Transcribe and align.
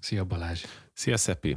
Szia 0.00 0.24
Balázs! 0.24 0.64
Szia 0.92 1.16
Szepi! 1.16 1.56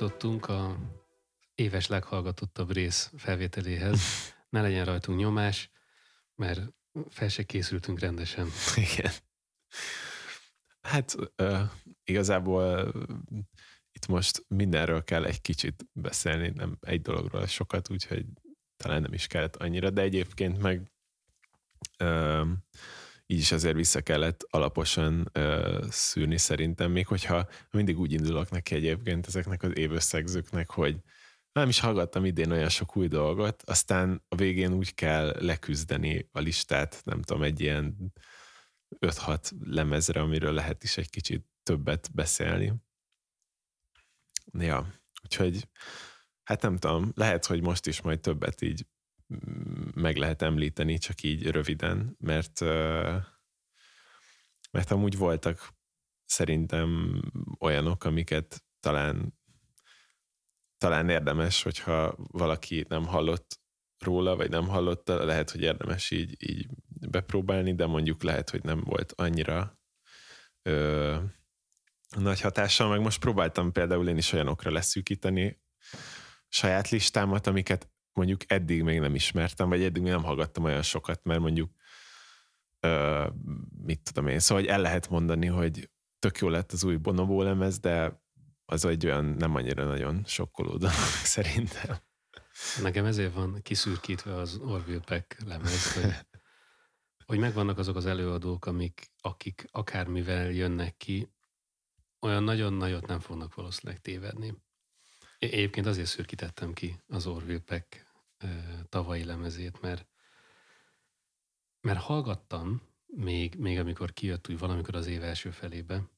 Eljutottunk 0.00 0.48
a 0.48 0.76
éves 1.54 1.86
leghallgatottabb 1.86 2.72
rész 2.72 3.12
felvételéhez. 3.16 4.00
Ne 4.48 4.60
legyen 4.60 4.84
rajtunk 4.84 5.18
nyomás, 5.18 5.70
mert 6.34 6.60
fel 7.08 7.28
se 7.28 7.42
készültünk 7.42 7.98
rendesen. 7.98 8.48
Igen. 8.76 9.12
Hát 10.80 11.14
uh, 11.36 11.60
igazából 12.04 12.92
uh, 12.94 13.38
itt 13.92 14.06
most 14.06 14.44
mindenről 14.48 15.04
kell 15.04 15.24
egy 15.24 15.40
kicsit 15.40 15.86
beszélni, 15.92 16.48
nem 16.48 16.76
egy 16.80 17.00
dologról 17.00 17.46
sokat, 17.46 17.90
úgyhogy 17.90 18.26
talán 18.76 19.02
nem 19.02 19.12
is 19.12 19.26
kellett 19.26 19.56
annyira, 19.56 19.90
de 19.90 20.02
egyébként 20.02 20.58
meg 20.58 20.92
uh, 21.98 22.48
így 23.26 23.38
is 23.38 23.52
azért 23.52 23.74
vissza 23.74 24.00
kellett 24.00 24.46
alaposan 24.50 25.30
uh, 25.34 25.84
szűrni 25.88 26.38
szerintem, 26.38 26.90
még 26.90 27.06
hogyha 27.06 27.48
mindig 27.70 27.98
úgy 27.98 28.12
indulok 28.12 28.50
neki 28.50 28.74
egyébként 28.74 29.26
ezeknek 29.26 29.62
az 29.62 29.76
évösszegzőknek, 29.76 30.70
hogy 30.70 31.00
nem 31.52 31.68
is 31.68 31.80
hallgattam 31.80 32.24
idén 32.24 32.50
olyan 32.50 32.68
sok 32.68 32.96
új 32.96 33.08
dolgot, 33.08 33.62
aztán 33.62 34.24
a 34.28 34.36
végén 34.36 34.72
úgy 34.72 34.94
kell 34.94 35.36
leküzdeni 35.40 36.28
a 36.32 36.38
listát, 36.38 37.00
nem 37.04 37.22
tudom, 37.22 37.42
egy 37.42 37.60
ilyen 37.60 38.12
5-6 39.06 39.50
lemezre, 39.64 40.20
amiről 40.20 40.52
lehet 40.52 40.82
is 40.82 40.96
egy 40.96 41.10
kicsit 41.10 41.46
többet 41.62 42.08
beszélni. 42.14 42.72
Ja, 44.58 44.94
úgyhogy 45.22 45.68
hát 46.42 46.62
nem 46.62 46.76
tudom, 46.76 47.12
lehet, 47.14 47.46
hogy 47.46 47.62
most 47.62 47.86
is 47.86 48.00
majd 48.00 48.20
többet 48.20 48.62
így 48.62 48.86
meg 49.94 50.16
lehet 50.16 50.42
említeni, 50.42 50.98
csak 50.98 51.22
így 51.22 51.50
röviden, 51.50 52.16
mert, 52.18 52.60
mert 54.70 54.90
amúgy 54.90 55.16
voltak 55.16 55.74
szerintem 56.24 57.20
olyanok, 57.58 58.04
amiket 58.04 58.64
talán 58.80 59.34
talán 60.78 61.08
érdemes, 61.08 61.62
hogyha 61.62 62.14
valaki 62.16 62.84
nem 62.88 63.06
hallott 63.06 63.60
róla, 63.98 64.36
vagy 64.36 64.50
nem 64.50 64.68
hallotta, 64.68 65.24
lehet, 65.24 65.50
hogy 65.50 65.60
érdemes 65.60 66.10
így, 66.10 66.50
így 66.50 66.66
bepróbálni, 67.10 67.74
de 67.74 67.86
mondjuk 67.86 68.22
lehet, 68.22 68.50
hogy 68.50 68.62
nem 68.62 68.80
volt 68.80 69.12
annyira 69.12 69.78
ö, 70.62 71.16
nagy 72.16 72.40
hatással, 72.40 72.88
meg 72.88 73.00
most 73.00 73.20
próbáltam 73.20 73.72
például 73.72 74.08
én 74.08 74.16
is 74.16 74.32
olyanokra 74.32 74.70
leszűkíteni 74.70 75.60
saját 76.48 76.88
listámat, 76.88 77.46
amiket 77.46 77.90
mondjuk 78.16 78.40
eddig 78.46 78.82
még 78.82 79.00
nem 79.00 79.14
ismertem, 79.14 79.68
vagy 79.68 79.82
eddig 79.82 80.02
még 80.02 80.10
nem 80.10 80.22
hallgattam 80.22 80.64
olyan 80.64 80.82
sokat, 80.82 81.24
mert 81.24 81.40
mondjuk 81.40 81.70
ö, 82.80 83.26
mit 83.84 84.02
tudom 84.02 84.28
én, 84.28 84.38
szóval 84.38 84.62
hogy 84.62 84.72
el 84.72 84.80
lehet 84.80 85.08
mondani, 85.08 85.46
hogy 85.46 85.90
tök 86.18 86.38
jó 86.38 86.48
lett 86.48 86.72
az 86.72 86.84
új 86.84 86.96
Bonobo 86.96 87.42
lemez, 87.42 87.78
de 87.78 88.22
az 88.64 88.84
egy 88.84 89.06
olyan 89.06 89.24
nem 89.24 89.54
annyira 89.54 89.84
nagyon 89.84 90.24
sokkoló 90.26 90.76
dolog 90.76 90.94
szerintem. 91.36 91.96
Nekem 92.82 93.04
ezért 93.04 93.34
van 93.34 93.62
kiszürkítve 93.62 94.34
az 94.34 94.56
Orville 94.56 95.00
Peck 95.04 95.36
lemez, 95.46 95.94
hogy, 95.94 96.12
hogy 97.24 97.38
megvannak 97.38 97.78
azok 97.78 97.96
az 97.96 98.06
előadók, 98.06 98.66
amik, 98.66 99.12
akik 99.20 99.68
akármivel 99.70 100.50
jönnek 100.50 100.96
ki, 100.96 101.34
olyan 102.20 102.42
nagyon 102.42 102.72
nagyot 102.72 103.06
nem 103.06 103.20
fognak 103.20 103.54
valószínűleg 103.54 104.00
tévedni. 104.00 104.54
Egyébként 105.38 105.86
azért 105.86 106.06
szürkítettem 106.06 106.72
ki 106.72 107.02
az 107.06 107.26
Orville 107.26 107.60
Peck 107.60 108.05
tavalyi 108.88 109.24
lemezét, 109.24 109.80
mert, 109.80 110.08
mert 111.80 112.00
hallgattam 112.00 112.82
még, 113.06 113.54
még 113.54 113.78
amikor 113.78 114.12
kijött 114.12 114.48
úgy 114.48 114.58
valamikor 114.58 114.94
az 114.94 115.06
év 115.06 115.22
első 115.22 115.50
felébe, 115.50 116.10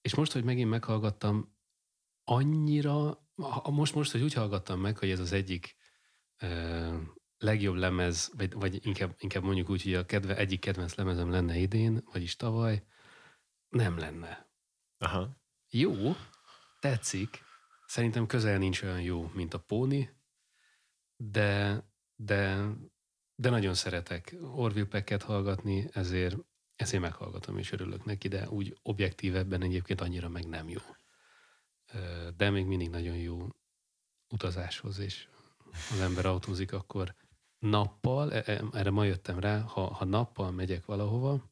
és 0.00 0.14
most, 0.14 0.32
hogy 0.32 0.44
megint 0.44 0.70
meghallgattam, 0.70 1.56
annyira, 2.24 3.26
most, 3.64 3.94
most, 3.94 4.12
hogy 4.12 4.22
úgy 4.22 4.32
hallgattam 4.32 4.80
meg, 4.80 4.98
hogy 4.98 5.10
ez 5.10 5.20
az 5.20 5.32
egyik 5.32 5.76
uh, 6.42 7.00
legjobb 7.38 7.74
lemez, 7.74 8.32
vagy, 8.36 8.52
vagy 8.52 8.86
inkább, 8.86 9.14
inkább 9.18 9.42
mondjuk 9.42 9.70
úgy, 9.70 9.82
hogy 9.82 9.94
a 9.94 10.06
kedve, 10.06 10.36
egyik 10.36 10.60
kedvenc 10.60 10.94
lemezem 10.94 11.30
lenne 11.30 11.56
idén, 11.56 12.02
vagyis 12.12 12.36
tavaly, 12.36 12.86
nem 13.68 13.98
lenne. 13.98 14.50
Aha. 14.98 15.36
Jó, 15.70 15.92
tetszik. 16.80 17.42
Szerintem 17.86 18.26
közel 18.26 18.58
nincs 18.58 18.82
olyan 18.82 19.00
jó, 19.00 19.30
mint 19.34 19.54
a 19.54 19.58
Póni, 19.58 20.21
de, 21.30 21.82
de, 22.16 22.68
de 23.34 23.50
nagyon 23.50 23.74
szeretek 23.74 24.36
Orville 24.54 24.86
Pecket 24.86 25.22
hallgatni, 25.22 25.88
ezért, 25.92 26.36
ezért 26.76 27.02
meghallgatom 27.02 27.58
és 27.58 27.72
örülök 27.72 28.04
neki, 28.04 28.28
de 28.28 28.48
úgy 28.48 28.78
objektívebben 28.82 29.62
egyébként 29.62 30.00
annyira 30.00 30.28
meg 30.28 30.48
nem 30.48 30.68
jó. 30.68 30.80
De 32.36 32.50
még 32.50 32.66
mindig 32.66 32.90
nagyon 32.90 33.16
jó 33.16 33.48
utazáshoz, 34.28 34.98
és 34.98 35.28
az 35.90 36.00
ember 36.00 36.26
autózik, 36.26 36.72
akkor 36.72 37.14
nappal, 37.58 38.32
e, 38.32 38.42
e, 38.46 38.64
erre 38.72 38.90
ma 38.90 39.04
jöttem 39.04 39.38
rá, 39.38 39.60
ha, 39.60 39.92
ha 39.92 40.04
nappal 40.04 40.50
megyek 40.50 40.84
valahova, 40.84 41.50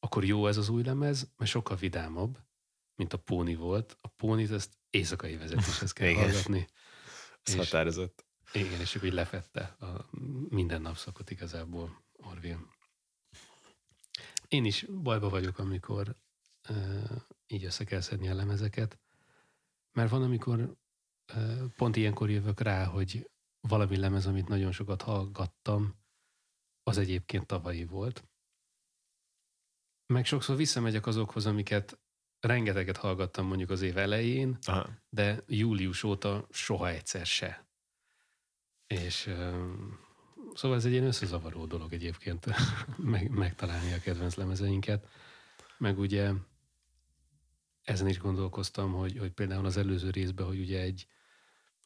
akkor 0.00 0.24
jó 0.24 0.46
ez 0.46 0.56
az 0.56 0.68
új 0.68 0.82
lemez, 0.82 1.32
mert 1.36 1.50
sokkal 1.50 1.76
vidámabb, 1.76 2.38
mint 2.94 3.12
a 3.12 3.18
Póni 3.18 3.54
volt. 3.54 3.96
A 4.00 4.08
Pónit 4.08 4.50
ezt 4.50 4.78
éjszakai 4.90 5.36
vezetéshez 5.36 5.92
kell 5.92 6.14
hallgatni. 6.14 6.66
Ez 7.42 7.54
határozott. 7.54 8.26
Igen, 8.52 8.80
és 8.80 9.02
úgy 9.02 9.12
lefette 9.12 9.62
a 9.62 10.08
minden 10.48 10.80
napszakot 10.80 11.30
igazából 11.30 12.04
Orville. 12.12 12.66
Én 14.48 14.64
is 14.64 14.86
bajba 15.02 15.28
vagyok, 15.28 15.58
amikor 15.58 16.16
uh, 16.68 17.16
így 17.46 17.64
össze 17.64 17.84
kell 17.84 18.00
szedni 18.00 18.28
a 18.28 18.34
lemezeket, 18.34 18.98
mert 19.92 20.10
van, 20.10 20.22
amikor 20.22 20.76
uh, 21.34 21.64
pont 21.76 21.96
ilyenkor 21.96 22.30
jövök 22.30 22.60
rá, 22.60 22.84
hogy 22.84 23.30
valami 23.60 23.96
lemez, 23.96 24.26
amit 24.26 24.48
nagyon 24.48 24.72
sokat 24.72 25.02
hallgattam, 25.02 26.00
az 26.82 26.98
egyébként 26.98 27.46
tavalyi 27.46 27.84
volt. 27.84 28.28
Meg 30.06 30.24
sokszor 30.24 30.56
visszamegyek 30.56 31.06
azokhoz, 31.06 31.46
amiket 31.46 32.01
rengeteget 32.46 32.96
hallgattam 32.96 33.46
mondjuk 33.46 33.70
az 33.70 33.82
év 33.82 33.96
elején, 33.96 34.58
Aha. 34.62 34.88
de 35.08 35.42
július 35.46 36.02
óta 36.02 36.46
soha 36.50 36.88
egyszer 36.88 37.26
se. 37.26 37.66
És 38.86 39.30
szóval 40.54 40.76
ez 40.76 40.84
egy 40.84 40.92
ilyen 40.92 41.06
összezavaró 41.06 41.66
dolog 41.66 41.92
egyébként 41.92 42.46
meg, 42.96 43.30
megtalálni 43.30 43.92
a 43.92 44.00
kedvenc 44.00 44.34
lemezeinket. 44.34 45.08
Meg 45.78 45.98
ugye 45.98 46.32
ezen 47.82 48.08
is 48.08 48.18
gondolkoztam, 48.18 48.92
hogy, 48.92 49.18
hogy 49.18 49.30
például 49.30 49.66
az 49.66 49.76
előző 49.76 50.10
részben, 50.10 50.46
hogy 50.46 50.58
ugye 50.58 50.80
egy 50.80 51.06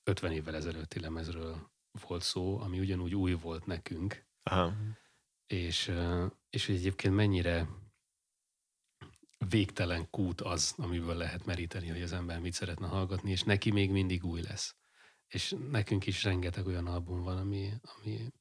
50 0.05 0.33
évvel 0.33 0.55
ezelőtti 0.55 1.00
lemezről 1.00 1.71
volt 2.06 2.23
szó, 2.23 2.61
ami 2.61 2.78
ugyanúgy 2.78 3.15
új 3.15 3.33
volt 3.33 3.67
nekünk. 3.67 4.25
Aha. 4.43 4.73
És, 5.47 5.93
és 6.50 6.67
hogy 6.67 6.75
egyébként 6.75 7.15
mennyire 7.15 7.69
végtelen 9.49 10.11
kút 10.11 10.41
az, 10.41 10.75
amiből 10.77 11.17
lehet 11.17 11.45
meríteni, 11.45 11.89
hogy 11.89 12.03
az 12.03 12.13
ember 12.13 12.41
mit 12.41 12.53
szeretne 12.53 12.87
hallgatni, 12.87 13.31
és 13.31 13.43
neki 13.43 13.71
még 13.71 13.91
mindig 13.91 14.25
új 14.25 14.43
lesz 14.43 14.75
és 15.29 15.55
nekünk 15.71 16.06
is 16.06 16.25
rengeteg 16.25 16.67
olyan 16.67 16.87
album 16.87 17.23
van, 17.23 17.37
ami, 17.37 17.73
ami 17.83 18.33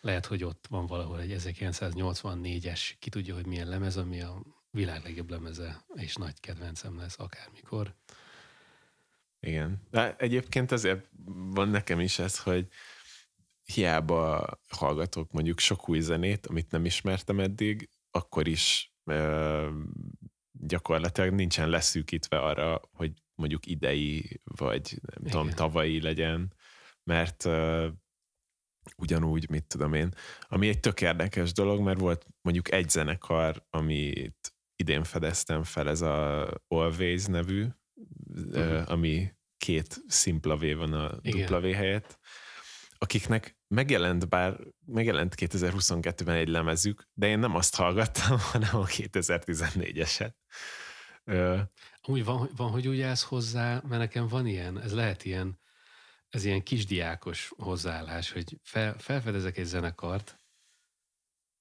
lehet, 0.00 0.26
hogy 0.26 0.44
ott 0.44 0.66
van 0.68 0.86
valahol 0.86 1.20
egy 1.20 1.34
1984-es, 1.38 2.92
ki 2.98 3.10
tudja, 3.10 3.34
hogy 3.34 3.46
milyen 3.46 3.68
lemez, 3.68 3.96
ami 3.96 4.20
a 4.20 4.42
világ 4.70 5.02
legjobb 5.02 5.30
lemeze, 5.30 5.84
és 5.94 6.14
nagy 6.14 6.40
kedvencem 6.40 6.98
lesz 6.98 7.18
akármikor. 7.18 7.94
Igen. 9.40 9.86
De 9.90 10.16
egyébként 10.16 10.72
azért 10.72 11.08
van 11.26 11.68
nekem 11.68 12.00
is 12.00 12.18
ez, 12.18 12.38
hogy 12.38 12.68
hiába 13.64 14.46
hallgatok 14.68 15.32
mondjuk 15.32 15.58
sok 15.58 15.88
új 15.88 16.00
zenét, 16.00 16.46
amit 16.46 16.70
nem 16.70 16.84
ismertem 16.84 17.40
eddig, 17.40 17.88
akkor 18.10 18.48
is 18.48 18.87
gyakorlatilag 20.52 21.32
nincsen 21.32 21.68
leszűkítve 21.68 22.38
arra, 22.38 22.80
hogy 22.92 23.12
mondjuk 23.34 23.66
idei, 23.66 24.40
vagy 24.44 24.98
nem 25.02 25.20
Igen. 25.20 25.30
tudom, 25.30 25.50
tavalyi 25.50 26.00
legyen, 26.00 26.54
mert 27.04 27.44
uh, 27.44 27.86
ugyanúgy, 28.96 29.50
mit 29.50 29.66
tudom 29.66 29.94
én, 29.94 30.14
ami 30.40 30.68
egy 30.68 30.80
tök 30.80 31.00
érdekes 31.00 31.52
dolog, 31.52 31.80
mert 31.80 32.00
volt 32.00 32.26
mondjuk 32.40 32.72
egy 32.72 32.88
zenekar, 32.88 33.66
amit 33.70 34.54
idén 34.76 35.04
fedeztem 35.04 35.62
fel, 35.62 35.88
ez 35.88 36.00
a 36.00 36.48
Always 36.68 37.24
nevű 37.24 37.66
uh-huh. 38.34 38.90
ami 38.90 39.32
két 39.56 39.96
szimpla 40.06 40.56
V 40.56 40.76
van 40.76 40.92
a 40.92 41.20
dupla 41.20 41.60
V 41.60 41.64
helyett, 41.64 42.18
akiknek 42.98 43.57
megjelent, 43.68 44.28
bár 44.28 44.58
megjelent 44.86 45.34
2022-ben 45.36 46.34
egy 46.34 46.48
lemezük, 46.48 47.08
de 47.12 47.26
én 47.26 47.38
nem 47.38 47.54
azt 47.54 47.76
hallgattam, 47.76 48.38
hanem 48.52 48.76
a 48.76 48.86
2014-eset. 48.86 50.32
Úgy 52.02 52.24
van, 52.24 52.50
van, 52.56 52.70
hogy 52.70 52.88
úgy 52.88 53.00
állsz 53.00 53.22
hozzá, 53.22 53.72
mert 53.72 54.00
nekem 54.00 54.28
van 54.28 54.46
ilyen, 54.46 54.80
ez 54.80 54.94
lehet 54.94 55.24
ilyen, 55.24 55.60
ez 56.28 56.44
ilyen 56.44 56.62
kisdiákos 56.62 57.52
hozzáállás, 57.56 58.32
hogy 58.32 58.58
fel, 58.62 58.98
felfedezek 58.98 59.56
egy 59.56 59.64
zenekart, 59.64 60.40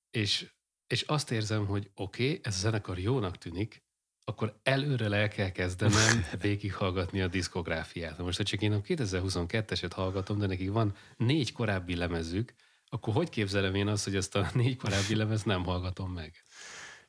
és, 0.10 0.53
és 0.88 1.01
azt 1.01 1.31
érzem, 1.31 1.65
hogy 1.65 1.92
oké, 1.95 2.24
okay, 2.24 2.39
ez 2.44 2.56
a 2.56 2.60
zenekar 2.60 3.00
jónak 3.00 3.38
tűnik, 3.38 3.86
akkor 4.29 4.59
előre 4.63 5.15
el 5.15 5.27
kell 5.27 5.50
kezdenem 5.50 6.25
végighallgatni 6.41 7.21
a 7.21 7.27
diszkográfiát. 7.27 8.18
Most, 8.18 8.38
ha 8.38 8.44
csak 8.44 8.62
én 8.62 8.71
a 8.71 8.81
2022-eset 8.81 9.91
hallgatom, 9.94 10.39
de 10.39 10.45
nekik 10.47 10.71
van 10.71 10.95
négy 11.18 11.51
korábbi 11.51 11.95
lemezük, 11.95 12.53
akkor 12.85 13.13
hogy 13.13 13.29
képzelem 13.29 13.75
én 13.75 13.88
azt, 13.88 14.03
hogy 14.03 14.15
azt 14.15 14.35
a 14.35 14.50
négy 14.53 14.77
korábbi 14.77 15.15
lemez 15.15 15.44
nem 15.44 15.63
hallgatom 15.63 16.12
meg? 16.12 16.44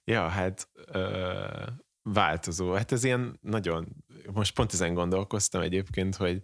Ja, 0.04 0.28
hát 0.28 0.68
ö, 0.74 1.66
változó. 2.02 2.72
Hát 2.72 2.92
ez 2.92 3.04
ilyen 3.04 3.38
nagyon, 3.42 4.04
most 4.32 4.54
pont 4.54 4.72
ezen 4.72 4.94
gondolkoztam 4.94 5.60
egyébként, 5.60 6.16
hogy 6.16 6.42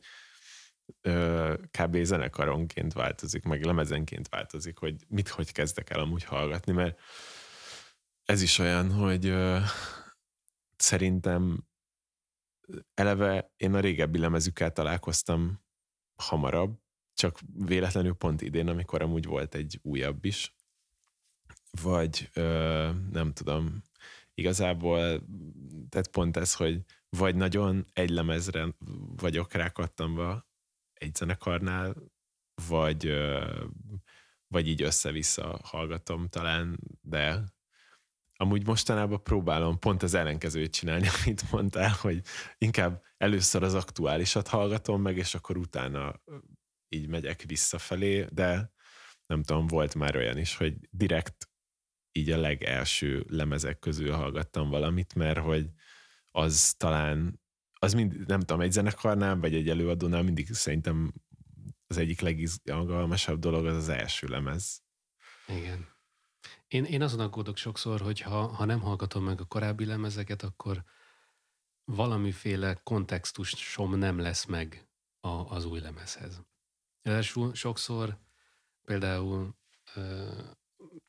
ö, 1.00 1.54
kb. 1.78 2.02
zenekaronként 2.02 2.92
változik, 2.92 3.44
meg 3.44 3.64
lemezenként 3.64 4.28
változik, 4.28 4.78
hogy 4.78 4.94
mit 5.08 5.28
hogy 5.28 5.52
kezdek 5.52 5.90
el 5.90 6.00
amúgy 6.00 6.24
hallgatni, 6.24 6.72
mert 6.72 7.00
ez 8.24 8.42
is 8.42 8.58
olyan, 8.58 8.92
hogy 8.92 9.26
ö, 9.26 9.58
szerintem 10.76 11.66
eleve 12.94 13.52
én 13.56 13.74
a 13.74 13.80
régebbi 13.80 14.18
lemezükkel 14.18 14.72
találkoztam 14.72 15.62
hamarabb, 16.22 16.82
csak 17.14 17.38
véletlenül 17.54 18.14
pont 18.14 18.42
idén, 18.42 18.68
amikor 18.68 19.02
amúgy 19.02 19.24
volt 19.24 19.54
egy 19.54 19.78
újabb 19.82 20.24
is, 20.24 20.54
vagy 21.82 22.30
ö, 22.34 22.90
nem 23.10 23.32
tudom, 23.32 23.82
igazából, 24.34 24.98
tehát 25.88 26.08
pont 26.10 26.36
ez, 26.36 26.54
hogy 26.54 26.84
vagy 27.08 27.36
nagyon 27.36 27.86
egy 27.92 28.10
lemezre 28.10 28.74
vagyok 29.16 29.52
rákattamva 29.52 30.46
egy 30.92 31.14
zenekarnál, 31.14 31.94
vagy, 32.68 33.06
ö, 33.06 33.64
vagy 34.46 34.68
így 34.68 34.82
össze-vissza 34.82 35.60
hallgatom 35.62 36.28
talán, 36.28 36.78
de 37.00 37.44
amúgy 38.44 38.66
mostanában 38.66 39.22
próbálom 39.22 39.78
pont 39.78 40.02
az 40.02 40.14
ellenkezőjét 40.14 40.72
csinálni, 40.72 41.08
amit 41.24 41.50
mondtál, 41.50 41.90
hogy 42.00 42.22
inkább 42.58 43.02
először 43.16 43.62
az 43.62 43.74
aktuálisat 43.74 44.48
hallgatom 44.48 45.02
meg, 45.02 45.16
és 45.16 45.34
akkor 45.34 45.56
utána 45.56 46.22
így 46.88 47.08
megyek 47.08 47.42
visszafelé, 47.42 48.26
de 48.30 48.72
nem 49.26 49.42
tudom, 49.42 49.66
volt 49.66 49.94
már 49.94 50.16
olyan 50.16 50.38
is, 50.38 50.56
hogy 50.56 50.74
direkt 50.90 51.48
így 52.12 52.30
a 52.30 52.40
legelső 52.40 53.24
lemezek 53.28 53.78
közül 53.78 54.12
hallgattam 54.12 54.68
valamit, 54.68 55.14
mert 55.14 55.38
hogy 55.38 55.70
az 56.30 56.74
talán, 56.76 57.40
az 57.72 57.94
mind, 57.94 58.26
nem 58.26 58.40
tudom, 58.40 58.60
egy 58.60 58.72
zenekarnál, 58.72 59.36
vagy 59.36 59.54
egy 59.54 59.68
előadónál 59.68 60.22
mindig 60.22 60.52
szerintem 60.52 61.12
az 61.86 61.96
egyik 61.96 62.20
legizgalmasabb 62.20 63.38
dolog 63.38 63.66
az 63.66 63.76
az 63.76 63.88
első 63.88 64.26
lemez. 64.26 64.82
Igen. 65.48 65.93
Én, 66.68 66.84
én 66.84 67.02
azon 67.02 67.20
aggódok 67.20 67.56
sokszor, 67.56 68.00
hogy 68.00 68.20
ha, 68.20 68.46
ha 68.46 68.64
nem 68.64 68.80
hallgatom 68.80 69.24
meg 69.24 69.40
a 69.40 69.44
korábbi 69.44 69.84
lemezeket, 69.84 70.42
akkor 70.42 70.84
valamiféle 71.84 72.74
kontextusom 72.82 73.98
nem 73.98 74.18
lesz 74.18 74.44
meg 74.44 74.88
a, 75.20 75.28
az 75.28 75.64
új 75.64 75.80
lemezhez. 75.80 76.42
Ráadásul 77.02 77.54
sokszor 77.54 78.18
például, 78.82 79.56
uh, 79.96 80.50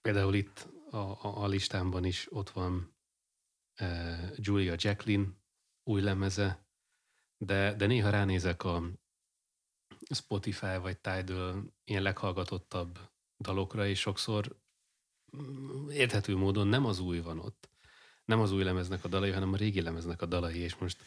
például 0.02 0.34
itt 0.34 0.68
a, 0.90 0.98
a, 0.98 1.44
a 1.44 1.48
listámban 1.48 2.06
is 2.06 2.28
ott 2.32 2.50
van 2.50 2.96
uh, 3.82 4.32
Julia 4.36 4.76
Jacqueline 4.78 5.28
új 5.84 6.02
lemeze, 6.02 6.68
de, 7.38 7.74
de 7.74 7.86
néha 7.86 8.10
ránézek 8.10 8.64
a 8.64 8.84
Spotify 10.14 10.78
vagy 10.82 11.00
Tidal 11.00 11.74
ilyen 11.84 12.02
leghallgatottabb 12.02 13.00
dalokra, 13.38 13.88
és 13.88 14.00
sokszor 14.00 14.64
érthető 15.90 16.36
módon 16.36 16.68
nem 16.68 16.86
az 16.86 17.00
új 17.00 17.20
van 17.20 17.40
ott. 17.40 17.70
Nem 18.26 18.40
az 18.40 18.52
új 18.52 18.64
lemeznek 18.64 19.04
a 19.04 19.08
dalai, 19.08 19.32
hanem 19.32 19.54
a 19.54 19.58
régi 19.58 19.82
lemeznek 19.82 20.22
a 20.22 20.26
dalai, 20.26 20.58
és 20.58 20.76
most 20.76 20.98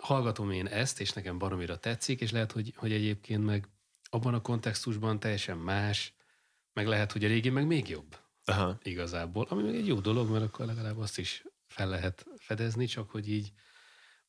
hallgatom 0.00 0.50
én 0.50 0.66
ezt, 0.66 1.00
és 1.00 1.12
nekem 1.12 1.38
baromira 1.38 1.78
tetszik, 1.78 2.20
és 2.20 2.30
lehet, 2.30 2.52
hogy, 2.52 2.72
hogy 2.76 2.92
egyébként 2.92 3.44
meg 3.44 3.68
abban 4.10 4.34
a 4.34 4.42
kontextusban 4.42 5.20
teljesen 5.20 5.58
más, 5.58 6.14
meg 6.72 6.86
lehet, 6.86 7.12
hogy 7.12 7.24
a 7.24 7.28
régi 7.28 7.50
meg 7.50 7.66
még 7.66 7.88
jobb. 7.88 8.18
Aha. 8.44 8.78
Igazából, 8.82 9.46
ami 9.48 9.62
meg 9.62 9.74
egy 9.74 9.86
jó 9.86 10.00
dolog, 10.00 10.30
mert 10.30 10.44
akkor 10.44 10.66
legalább 10.66 10.98
azt 10.98 11.18
is 11.18 11.44
fel 11.66 11.88
lehet 11.88 12.26
fedezni, 12.36 12.86
csak 12.86 13.10
hogy 13.10 13.30
így 13.30 13.52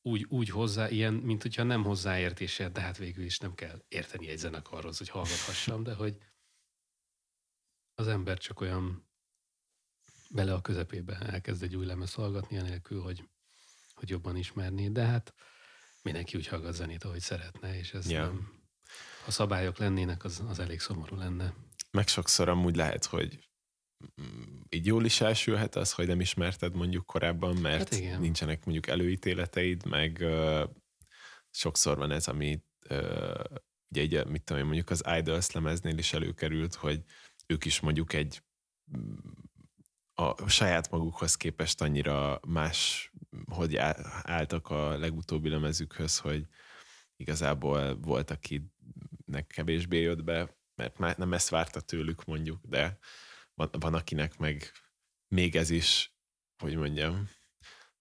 úgy, 0.02 0.26
úgy 0.30 0.50
hozzá, 0.50 0.90
ilyen, 0.90 1.14
mint 1.14 1.42
hogyha 1.42 1.64
nem 1.64 1.84
hozzáértése, 1.84 2.70
de 2.70 2.82
hát 2.82 2.98
végül 2.98 3.24
is 3.24 3.40
nem 3.40 3.54
kell 3.54 3.84
érteni 3.88 4.28
egy 4.28 4.38
zenekarhoz, 4.38 4.98
hogy 4.98 5.10
hallgathassam, 5.10 5.84
de 5.84 5.94
hogy 5.94 6.18
az 7.96 8.08
ember 8.08 8.38
csak 8.38 8.62
olyan 8.62 9.10
bele 10.30 10.54
a 10.54 10.62
közepébe 10.62 11.18
elkezd 11.18 11.64
egy 11.64 11.76
új 11.76 11.86
lemez 11.86 12.14
hallgatni, 12.14 12.58
anélkül, 12.58 13.02
hogy, 13.02 13.30
hogy 13.94 14.10
jobban 14.10 14.36
ismerni, 14.36 14.92
de 14.92 15.06
hát 15.06 15.34
mindenki 16.02 16.38
úgy 16.38 16.48
hallgat 16.48 16.74
zenét, 16.74 17.04
ahogy 17.04 17.20
szeretne, 17.20 17.78
és 17.78 17.94
ez 17.94 18.10
yeah. 18.10 18.26
nem, 18.26 18.54
ha 19.24 19.32
szabályok 19.32 19.78
lennének, 19.78 20.24
az, 20.24 20.44
az 20.48 20.60
elég 20.60 20.80
szomorú 20.80 21.16
lenne. 21.16 21.54
Meg 21.92 22.08
sokszor 22.08 22.50
amúgy 22.50 22.76
lehet, 22.76 23.06
hogy 23.06 23.50
így 24.70 24.86
jól 24.86 25.06
is 25.06 25.22
elsülhet 25.22 25.76
az, 25.76 25.94
hogy 25.94 26.08
nem 26.08 26.20
ismerted 26.20 26.76
mondjuk 26.76 27.06
korábban, 27.06 27.56
mert 27.58 27.96
hát 27.96 28.20
nincsenek 28.20 28.66
mondjuk 28.66 28.88
előítéleteid, 28.88 29.86
meg 29.86 30.18
uh, 30.22 30.70
sokszor 31.50 31.98
van 31.98 32.12
ez, 32.12 32.28
ami 32.28 32.64
uh, 32.90 33.44
ugye 33.90 34.02
egy, 34.02 34.26
mit 34.28 34.44
tudom 34.44 34.62
én, 34.62 34.68
mondjuk 34.68 34.90
az 34.90 35.04
Idols 35.18 35.52
lemeznél 35.52 35.98
is 35.98 36.14
előkerült, 36.14 36.76
hogy 36.76 37.04
ők 37.46 37.66
is 37.66 37.80
mondjuk 37.80 38.14
egy 38.14 38.44
a 40.14 40.50
saját 40.50 40.92
magukhoz 40.92 41.36
képest 41.36 41.82
annyira 41.82 42.40
más, 42.48 43.12
hogy 43.46 43.76
álltak 43.76 44.70
a 44.70 44.98
legutóbbi 44.98 45.50
lemezükhöz, 45.50 46.18
hogy 46.20 46.48
igazából 47.16 48.00
volt, 48.00 48.32
akinek 48.32 49.48
kevésbé 49.48 50.02
jött 50.02 50.24
be, 50.24 50.58
mert 50.76 50.98
már 50.98 51.18
nem 51.18 51.34
ezt 51.34 51.50
várta 51.50 51.80
tőlük 51.80 52.26
mondjuk, 52.26 52.62
de 52.64 52.98
van, 53.54 53.70
van 53.72 53.94
akinek 53.94 54.38
meg 54.38 54.72
még 55.28 55.56
ez 55.56 55.70
is, 55.70 56.16
hogy 56.58 56.76
mondjam, 56.76 57.30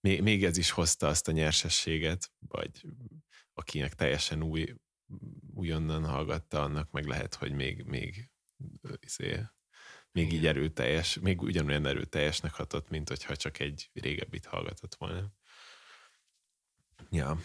még, 0.00 0.22
még 0.22 0.44
ez 0.44 0.56
is 0.56 0.70
hozta 0.70 1.06
azt 1.06 1.28
a 1.28 1.32
nyersességet, 1.32 2.32
vagy 2.38 2.86
akinek 3.54 3.94
teljesen 3.94 4.42
új, 4.42 4.74
újonnan 5.54 6.04
hallgatta, 6.04 6.62
annak 6.62 6.90
meg 6.90 7.06
lehet, 7.06 7.34
hogy 7.34 7.52
még, 7.52 7.84
még 7.84 8.30
izé, 9.00 9.42
még 10.12 10.32
így 10.32 10.46
erőteljes, 10.46 11.18
még 11.18 11.42
ugyanolyan 11.42 11.86
erőteljesnek 11.86 12.54
hatott, 12.54 12.88
mint 12.88 13.08
hogyha 13.08 13.36
csak 13.36 13.58
egy 13.58 13.90
régebbit 13.92 14.46
hallgatott 14.46 14.94
volna. 14.94 15.32
Ja. 17.10 17.38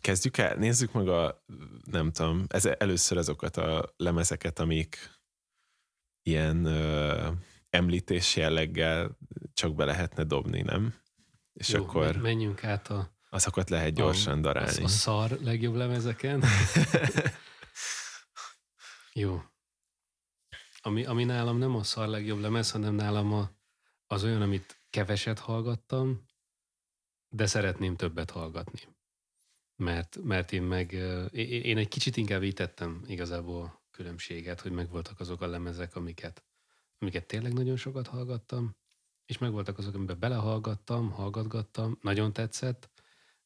Kezdjük 0.00 0.36
el, 0.36 0.54
nézzük 0.54 0.92
meg 0.92 1.08
a, 1.08 1.44
nem 1.84 2.12
tudom, 2.12 2.44
ez, 2.48 2.64
először 2.64 3.18
azokat 3.18 3.56
a 3.56 3.94
lemezeket, 3.96 4.58
amik 4.58 5.20
ilyen 6.22 6.64
ö, 6.64 7.30
említés 7.70 8.36
jelleggel 8.36 9.18
csak 9.52 9.74
be 9.74 9.84
lehetne 9.84 10.24
dobni, 10.24 10.60
nem? 10.60 10.94
És 11.52 11.68
Jó, 11.68 11.82
akkor 11.82 12.16
menjünk 12.16 12.64
át 12.64 12.88
a 12.88 13.16
azokat 13.30 13.70
lehet 13.70 13.94
gyorsan 13.94 14.38
a, 14.38 14.40
darálni. 14.40 14.82
A 14.82 14.88
szar 14.88 15.30
legjobb 15.30 15.74
lemezeken. 15.74 16.42
Jó. 19.12 19.42
Ami, 20.80 21.04
ami 21.04 21.24
nálam 21.24 21.58
nem 21.58 21.74
a 21.74 21.82
szar 21.82 22.08
legjobb 22.08 22.40
lemez, 22.40 22.70
hanem 22.70 22.94
nálam 22.94 23.32
a, 23.32 23.50
az 24.06 24.24
olyan, 24.24 24.42
amit 24.42 24.80
keveset 24.90 25.38
hallgattam, 25.38 26.24
de 27.28 27.46
szeretném 27.46 27.96
többet 27.96 28.30
hallgatni. 28.30 28.80
Mert, 29.76 30.18
mert 30.22 30.52
én 30.52 30.62
meg, 30.62 30.92
én 31.32 31.76
egy 31.76 31.88
kicsit 31.88 32.16
inkább 32.16 32.42
így 32.42 32.70
igazából 33.06 33.82
különbséget, 33.90 34.60
hogy 34.60 34.72
megvoltak 34.72 35.20
azok 35.20 35.40
a 35.40 35.46
lemezek, 35.46 35.96
amiket, 35.96 36.44
amiket 36.98 37.26
tényleg 37.26 37.52
nagyon 37.52 37.76
sokat 37.76 38.06
hallgattam, 38.06 38.76
és 39.26 39.38
megvoltak 39.38 39.78
azok, 39.78 39.94
amiben 39.94 40.18
belehallgattam, 40.18 41.10
hallgatgattam, 41.10 41.98
nagyon 42.00 42.32
tetszett, 42.32 42.90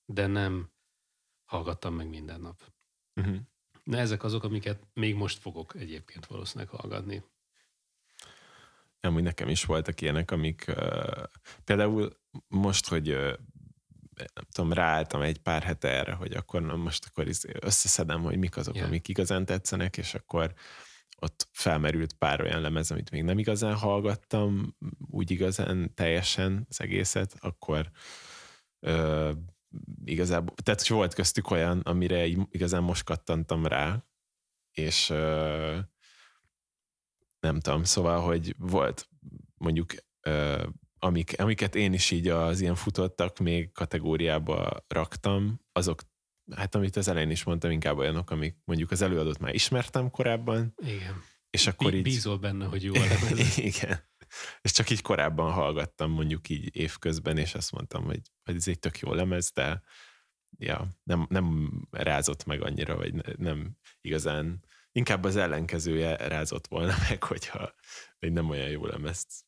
de 0.05 0.27
nem 0.27 0.71
hallgattam 1.45 1.95
meg 1.95 2.09
minden 2.09 2.41
nap. 2.41 2.73
Uh-huh. 3.15 3.37
Na 3.83 3.99
ezek 3.99 4.23
azok, 4.25 4.45
amiket 4.45 4.87
még 4.95 5.15
most 5.15 5.39
fogok 5.39 5.75
egyébként 5.75 6.27
valószínűleg 6.27 6.69
hallgatni. 6.69 7.23
Amúgy 9.01 9.23
nekem 9.23 9.49
is 9.49 9.65
voltak 9.65 10.01
ilyenek, 10.01 10.31
amik 10.31 10.65
uh, 10.69 11.23
például 11.65 12.21
most, 12.49 12.89
hogy 12.89 13.09
uh, 13.09 13.33
nem 14.17 14.45
tudom, 14.53 14.73
ráálltam 14.73 15.23
egy 15.23 15.39
pár 15.39 15.63
hete 15.63 15.89
erre, 15.89 16.13
hogy 16.13 16.33
akkor 16.33 16.63
na 16.63 16.77
most 16.77 17.07
akkor 17.07 17.27
összeszedem, 17.61 18.23
hogy 18.23 18.37
mik 18.37 18.57
azok, 18.57 18.75
yeah. 18.75 18.87
amik 18.87 19.09
igazán 19.09 19.45
tetszenek, 19.45 19.97
és 19.97 20.15
akkor 20.15 20.55
ott 21.19 21.49
felmerült 21.53 22.13
pár 22.13 22.41
olyan 22.41 22.61
lemez, 22.61 22.91
amit 22.91 23.11
még 23.11 23.23
nem 23.23 23.39
igazán 23.39 23.75
hallgattam, 23.75 24.77
úgy 25.11 25.31
igazán 25.31 25.95
teljesen 25.95 26.67
az 26.69 26.81
egészet, 26.81 27.35
akkor 27.41 27.91
ö, 28.81 29.33
igazából, 30.05 30.55
tehát 30.63 30.87
hogy 30.87 30.97
volt 30.97 31.15
köztük 31.15 31.51
olyan, 31.51 31.81
amire 31.81 32.27
igazán 32.27 32.83
most 32.83 33.05
kattantam 33.05 33.67
rá, 33.67 34.05
és 34.73 35.11
ö, 35.11 35.79
nem 37.41 37.61
tudom, 37.61 37.85
szóval, 37.85 38.21
hogy 38.21 38.55
volt 38.59 39.09
mondjuk 39.55 39.95
ö, 40.21 40.67
amik, 40.99 41.41
amiket 41.41 41.75
én 41.75 41.93
is 41.93 42.11
így 42.11 42.29
az 42.29 42.61
ilyen 42.61 42.75
futottak 42.75 43.39
még 43.39 43.73
kategóriába 43.73 44.85
raktam, 44.89 45.61
azok, 45.73 46.03
hát 46.55 46.75
amit 46.75 46.97
az 46.97 47.09
elején 47.09 47.31
is 47.31 47.45
mondtam, 47.45 47.71
inkább 47.71 47.97
olyanok, 47.97 48.31
amik 48.31 48.57
mondjuk 48.65 48.91
az 48.91 49.03
előadót 49.03 49.39
már 49.39 49.55
ismertem 49.55 50.11
korábban. 50.11 50.75
Igen. 50.77 51.23
És 51.51 51.67
akkor 51.67 51.95
így... 51.95 52.03
Bízol 52.03 52.39
benne, 52.39 52.65
hogy 52.65 52.83
jó 52.83 52.95
a 52.95 52.99
lemez. 52.99 53.59
Igen. 53.73 54.11
És 54.61 54.71
csak 54.71 54.91
így 54.91 55.03
korábban 55.03 55.53
hallgattam 55.53 56.11
mondjuk 56.11 56.49
így 56.49 56.77
évközben, 56.77 57.39
és 57.39 57.55
azt 57.55 57.73
mondtam, 57.73 58.05
hogy, 58.05 58.21
hogy 58.45 58.57
ez 58.57 58.69
egy 58.69 58.79
tök 58.79 58.99
jó 58.99 59.15
lemez, 59.15 59.51
de 59.53 59.83
ja, 60.59 60.89
nem, 61.03 61.27
nem 61.29 61.71
rázott 61.91 62.45
meg 62.45 62.63
annyira, 62.63 62.97
vagy 62.97 63.39
nem 63.39 63.77
igazán, 64.01 64.65
inkább 64.93 65.25
az 65.25 65.37
ellenkezője 65.37 66.17
rázott 66.17 66.67
volna 66.67 66.95
meg, 67.09 67.23
hogyha 67.23 67.75
egy 68.19 68.33
nem 68.33 68.49
olyan 68.51 68.69
jó 68.69 68.87
lemezt 68.87 69.45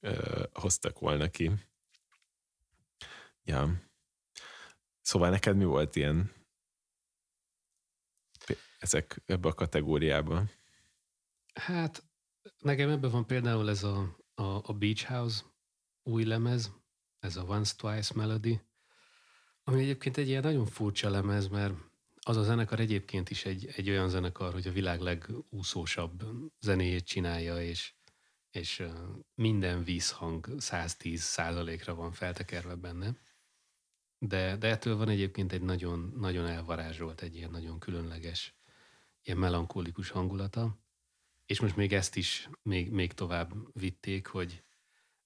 ö, 0.00 0.44
hoztak 0.52 0.98
volna 0.98 1.28
ki. 1.28 1.50
Ja. 3.42 3.82
Szóval 5.00 5.30
neked 5.30 5.56
mi 5.56 5.64
volt 5.64 5.96
ilyen 5.96 6.34
ezek 8.78 9.22
ebbe 9.26 9.48
a 9.48 9.52
kategóriában? 9.52 10.50
Hát 11.54 12.04
nekem 12.58 12.90
ebben 12.90 13.10
van 13.10 13.26
például 13.26 13.68
ez 13.68 13.82
a, 13.82 14.16
a, 14.34 14.42
a 14.42 14.72
Beach 14.72 15.04
House 15.04 15.42
új 16.02 16.24
lemez, 16.24 16.72
ez 17.18 17.36
a 17.36 17.44
Once 17.44 17.74
Twice 17.76 18.12
Melody, 18.14 18.60
ami 19.64 19.80
egyébként 19.80 20.16
egy 20.16 20.28
ilyen 20.28 20.42
nagyon 20.42 20.66
furcsa 20.66 21.10
lemez, 21.10 21.48
mert 21.48 21.74
az 22.20 22.36
a 22.36 22.42
zenekar 22.42 22.80
egyébként 22.80 23.30
is 23.30 23.44
egy, 23.44 23.66
egy 23.76 23.90
olyan 23.90 24.08
zenekar, 24.08 24.52
hogy 24.52 24.66
a 24.66 24.72
világ 24.72 25.00
legúszósabb 25.00 26.24
zenéjét 26.60 27.04
csinálja, 27.04 27.62
és 27.62 27.94
és 28.56 28.82
minden 29.34 29.84
vízhang 29.84 30.54
110 30.58 31.22
százalékra 31.22 31.94
van 31.94 32.12
feltekerve 32.12 32.74
benne. 32.74 33.16
De, 34.18 34.56
de 34.56 34.68
ettől 34.68 34.96
van 34.96 35.08
egyébként 35.08 35.52
egy 35.52 35.62
nagyon, 35.62 36.12
nagyon 36.16 36.46
elvarázsolt, 36.46 37.20
egy 37.20 37.36
ilyen 37.36 37.50
nagyon 37.50 37.78
különleges, 37.78 38.56
ilyen 39.22 39.38
melankolikus 39.38 40.10
hangulata. 40.10 40.78
És 41.46 41.60
most 41.60 41.76
még 41.76 41.92
ezt 41.92 42.16
is 42.16 42.48
még, 42.62 42.90
még 42.90 43.12
tovább 43.12 43.52
vitték, 43.72 44.26
hogy 44.26 44.62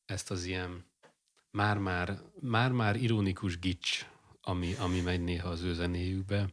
ezt 0.04 0.30
az 0.30 0.44
ilyen 0.44 0.84
már-már, 1.50 2.22
már-már 2.40 2.96
ironikus 2.96 3.58
gics, 3.58 4.06
ami, 4.40 4.74
ami 4.74 5.00
megy 5.00 5.20
néha 5.20 5.48
az 5.48 5.62
ő 5.62 5.72
zenéjükbe, 5.72 6.48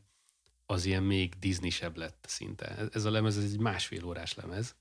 az 0.66 0.86
ilyen 0.86 1.04
még 1.04 1.34
Disney-sebb 1.40 1.98
lett 1.98 2.26
szinte. 2.28 2.90
Ez 2.92 3.06
a 3.06 3.12
lemez 3.12 3.38
ez 3.38 3.44
egy 3.44 3.60
másfél 3.60 4.06
órás 4.06 4.34
lemez, 4.34 4.76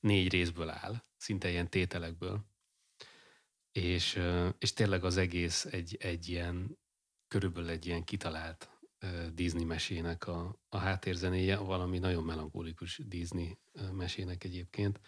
négy 0.00 0.30
részből 0.30 0.68
áll, 0.68 1.02
szinte 1.16 1.50
ilyen 1.50 1.70
tételekből. 1.70 2.44
És, 3.72 4.20
és 4.58 4.72
tényleg 4.72 5.04
az 5.04 5.16
egész 5.16 5.64
egy, 5.64 5.96
egy 6.00 6.28
ilyen, 6.28 6.78
körülbelül 7.28 7.70
egy 7.70 7.86
ilyen 7.86 8.04
kitalált 8.04 8.71
Disney 9.34 9.64
mesének 9.64 10.26
a, 10.26 10.60
a 10.68 10.76
háttérzenéje, 10.76 11.56
valami 11.56 11.98
nagyon 11.98 12.24
melankolikus 12.24 13.00
Disney 13.06 13.58
mesének 13.92 14.44
egyébként, 14.44 15.00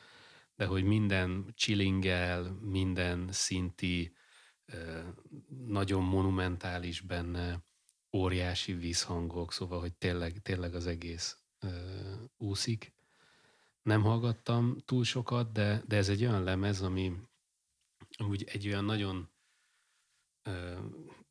de 0.56 0.66
hogy 0.66 0.84
minden 0.84 1.52
chillingel, 1.54 2.58
minden 2.60 3.32
szinti, 3.32 4.16
nagyon 5.66 6.02
monumentális 6.02 7.00
benne, 7.00 7.64
óriási 8.12 8.72
vízhangok, 8.72 9.52
szóval, 9.52 9.80
hogy 9.80 9.94
tényleg, 9.94 10.38
tényleg 10.42 10.74
az 10.74 10.86
egész 10.86 11.38
úszik. 12.36 12.92
Nem 13.82 14.02
hallgattam 14.02 14.78
túl 14.84 15.04
sokat, 15.04 15.52
de, 15.52 15.82
de 15.86 15.96
ez 15.96 16.08
egy 16.08 16.24
olyan 16.24 16.42
lemez, 16.42 16.82
ami 16.82 17.12
amúgy 18.16 18.44
egy 18.44 18.66
olyan 18.66 18.84
nagyon 18.84 19.30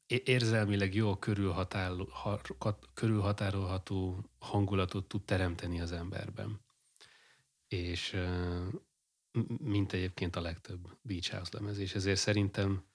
érzelmileg 0.08 0.96
jó 0.96 1.16
körülhatárolható 2.94 4.30
hangulatot 4.40 5.08
tud 5.08 5.24
teremteni 5.24 5.82
az 5.82 5.92
emberben. 5.92 6.62
És 7.68 8.18
mint 9.58 9.94
egyébként 9.94 10.36
a 10.36 10.42
legtöbb 10.42 10.98
Beach 11.02 11.32
House 11.32 11.52
lemez, 11.54 11.78
és 11.78 11.96
ezért 11.96 12.20
szerintem 12.20 12.86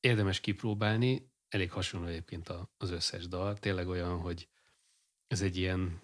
érdemes 0.00 0.40
kipróbálni, 0.40 1.30
elég 1.48 1.70
hasonló 1.70 2.06
egyébként 2.06 2.52
az 2.76 2.90
összes 2.90 3.28
dal, 3.28 3.58
tényleg 3.58 3.88
olyan, 3.88 4.20
hogy 4.20 4.48
ez 5.26 5.42
egy 5.42 5.56
ilyen 5.56 6.00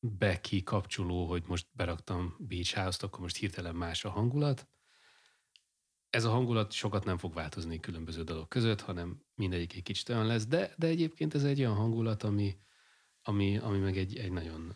be-ki 0.00 0.62
kapcsoló, 0.62 1.26
hogy 1.26 1.42
most 1.46 1.66
beraktam 1.72 2.36
Beach 2.38 2.74
House-t, 2.74 3.02
akkor 3.02 3.20
most 3.20 3.36
hirtelen 3.36 3.74
más 3.74 4.04
a 4.04 4.10
hangulat. 4.10 4.68
Ez 6.12 6.24
a 6.24 6.30
hangulat 6.30 6.72
sokat 6.72 7.04
nem 7.04 7.18
fog 7.18 7.34
változni 7.34 7.80
különböző 7.80 8.22
dalok 8.22 8.48
között, 8.48 8.80
hanem 8.80 9.22
mindegyik 9.34 9.74
egy 9.74 9.82
kicsit 9.82 10.08
olyan 10.08 10.26
lesz, 10.26 10.46
de, 10.46 10.74
de 10.78 10.86
egyébként 10.86 11.34
ez 11.34 11.44
egy 11.44 11.60
olyan 11.60 11.74
hangulat, 11.74 12.22
ami, 12.22 12.58
ami, 13.22 13.58
ami 13.58 13.78
meg 13.78 13.96
egy, 13.96 14.16
egy 14.16 14.32
nagyon 14.32 14.74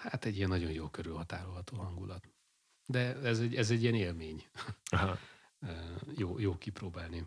hát 0.00 0.24
egy 0.24 0.36
ilyen 0.36 0.48
nagyon 0.48 0.70
jó 0.70 0.88
körülhatárolható 0.88 1.76
hangulat. 1.76 2.28
De 2.86 3.16
ez 3.16 3.40
egy, 3.40 3.54
ez 3.54 3.70
egy 3.70 3.82
ilyen 3.82 3.94
élmény. 3.94 4.46
Aha. 4.90 5.18
jó, 6.20 6.38
jó 6.38 6.58
kipróbálni. 6.58 7.26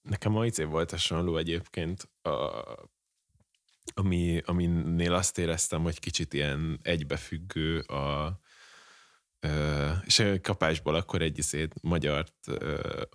Nekem 0.00 0.36
a 0.36 0.46
izé 0.46 0.64
volt 0.64 0.90
hasonló 0.90 1.36
egyébként 1.36 2.10
a 2.22 2.62
ami, 3.94 4.42
aminél 4.44 5.14
azt 5.14 5.38
éreztem, 5.38 5.82
hogy 5.82 5.98
kicsit 5.98 6.32
ilyen 6.32 6.78
egybefüggő 6.82 7.80
a, 7.80 8.40
és 10.04 10.24
kapásból 10.42 10.94
akkor 10.94 11.22
egy 11.22 11.38
izét, 11.38 11.74
magyart 11.82 12.34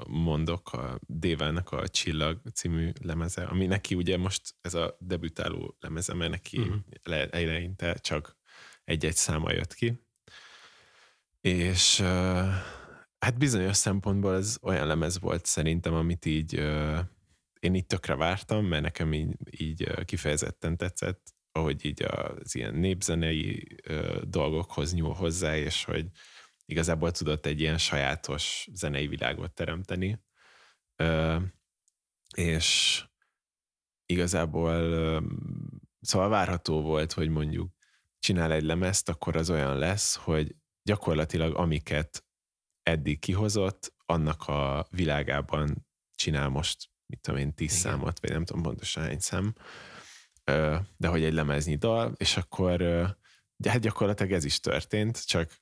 mondok, 0.08 0.74
a 0.74 1.00
Dévának 1.02 1.72
a 1.72 1.88
Csillag 1.88 2.42
című 2.54 2.92
lemeze, 3.02 3.44
ami 3.44 3.66
neki 3.66 3.96
ugye 3.96 4.18
most 4.18 4.56
ez 4.62 4.74
a 4.74 4.98
debütáló 5.00 5.76
lemeze, 5.80 6.14
mert 6.14 6.32
neki 6.32 6.58
uh-huh. 6.58 7.28
eleinte 7.30 7.94
csak 7.94 8.38
egy-egy 8.84 9.16
száma 9.16 9.52
jött 9.52 9.74
ki. 9.74 10.04
És 11.42 12.00
hát 13.20 13.38
bizonyos 13.38 13.78
szempontból 13.78 14.36
ez 14.36 14.58
olyan 14.62 14.88
lemez 14.88 15.20
volt 15.20 15.46
szerintem, 15.46 15.94
amit 15.94 16.26
így 16.26 16.54
én 17.60 17.76
így 17.76 17.86
tökre 17.86 18.16
vártam, 18.16 18.66
mert 18.66 18.84
nekem 18.84 19.14
így, 19.14 19.36
így 19.58 20.06
kifejezetten 20.06 20.78
tetszett, 20.78 21.34
ahogy 21.60 21.86
így 21.86 22.04
az 22.04 22.56
ilyen 22.56 22.76
népzenei 22.76 23.76
dolgokhoz 24.24 24.94
nyúl 24.94 25.14
hozzá, 25.14 25.58
és 25.58 25.84
hogy 25.84 26.08
igazából 26.66 27.12
tudott 27.12 27.46
egy 27.46 27.60
ilyen 27.60 27.78
sajátos 27.78 28.68
zenei 28.74 29.08
világot 29.08 29.54
teremteni. 29.54 30.24
És 32.36 33.04
igazából 34.06 34.74
szóval 36.02 36.30
várható 36.30 36.82
volt, 36.82 37.14
hogy 37.14 37.30
mondjuk 37.30 37.72
csinál 38.20 38.52
egy 38.52 38.64
lemezt, 38.64 39.10
akkor 39.10 39.36
az 39.36 39.50
olyan 39.50 39.78
lesz, 39.78 40.16
hogy 40.16 40.56
gyakorlatilag 40.84 41.56
amiket 41.56 42.26
eddig 42.84 43.20
kihozott, 43.20 43.94
annak 44.06 44.48
a 44.48 44.88
világában 44.90 45.88
csinál 46.16 46.50
most 46.50 46.90
mit 47.06 47.22
tudom 47.22 47.40
én, 47.40 47.54
tíz 47.54 47.72
Igen. 47.72 47.82
számot, 47.82 48.20
vagy 48.20 48.30
nem 48.30 48.46
tudom 48.46 48.62
pontosan 48.62 49.04
hány 49.04 49.20
szám, 49.20 49.56
de 50.98 51.08
hogy 51.08 51.24
egy 51.24 51.34
lemeznyi 51.34 51.76
dal, 51.76 52.14
és 52.18 52.38
akkor 52.38 52.82
hát 53.68 53.80
gyakorlatilag 53.80 54.32
ez 54.32 54.44
is 54.44 54.60
történt, 54.60 55.26
csak 55.26 55.62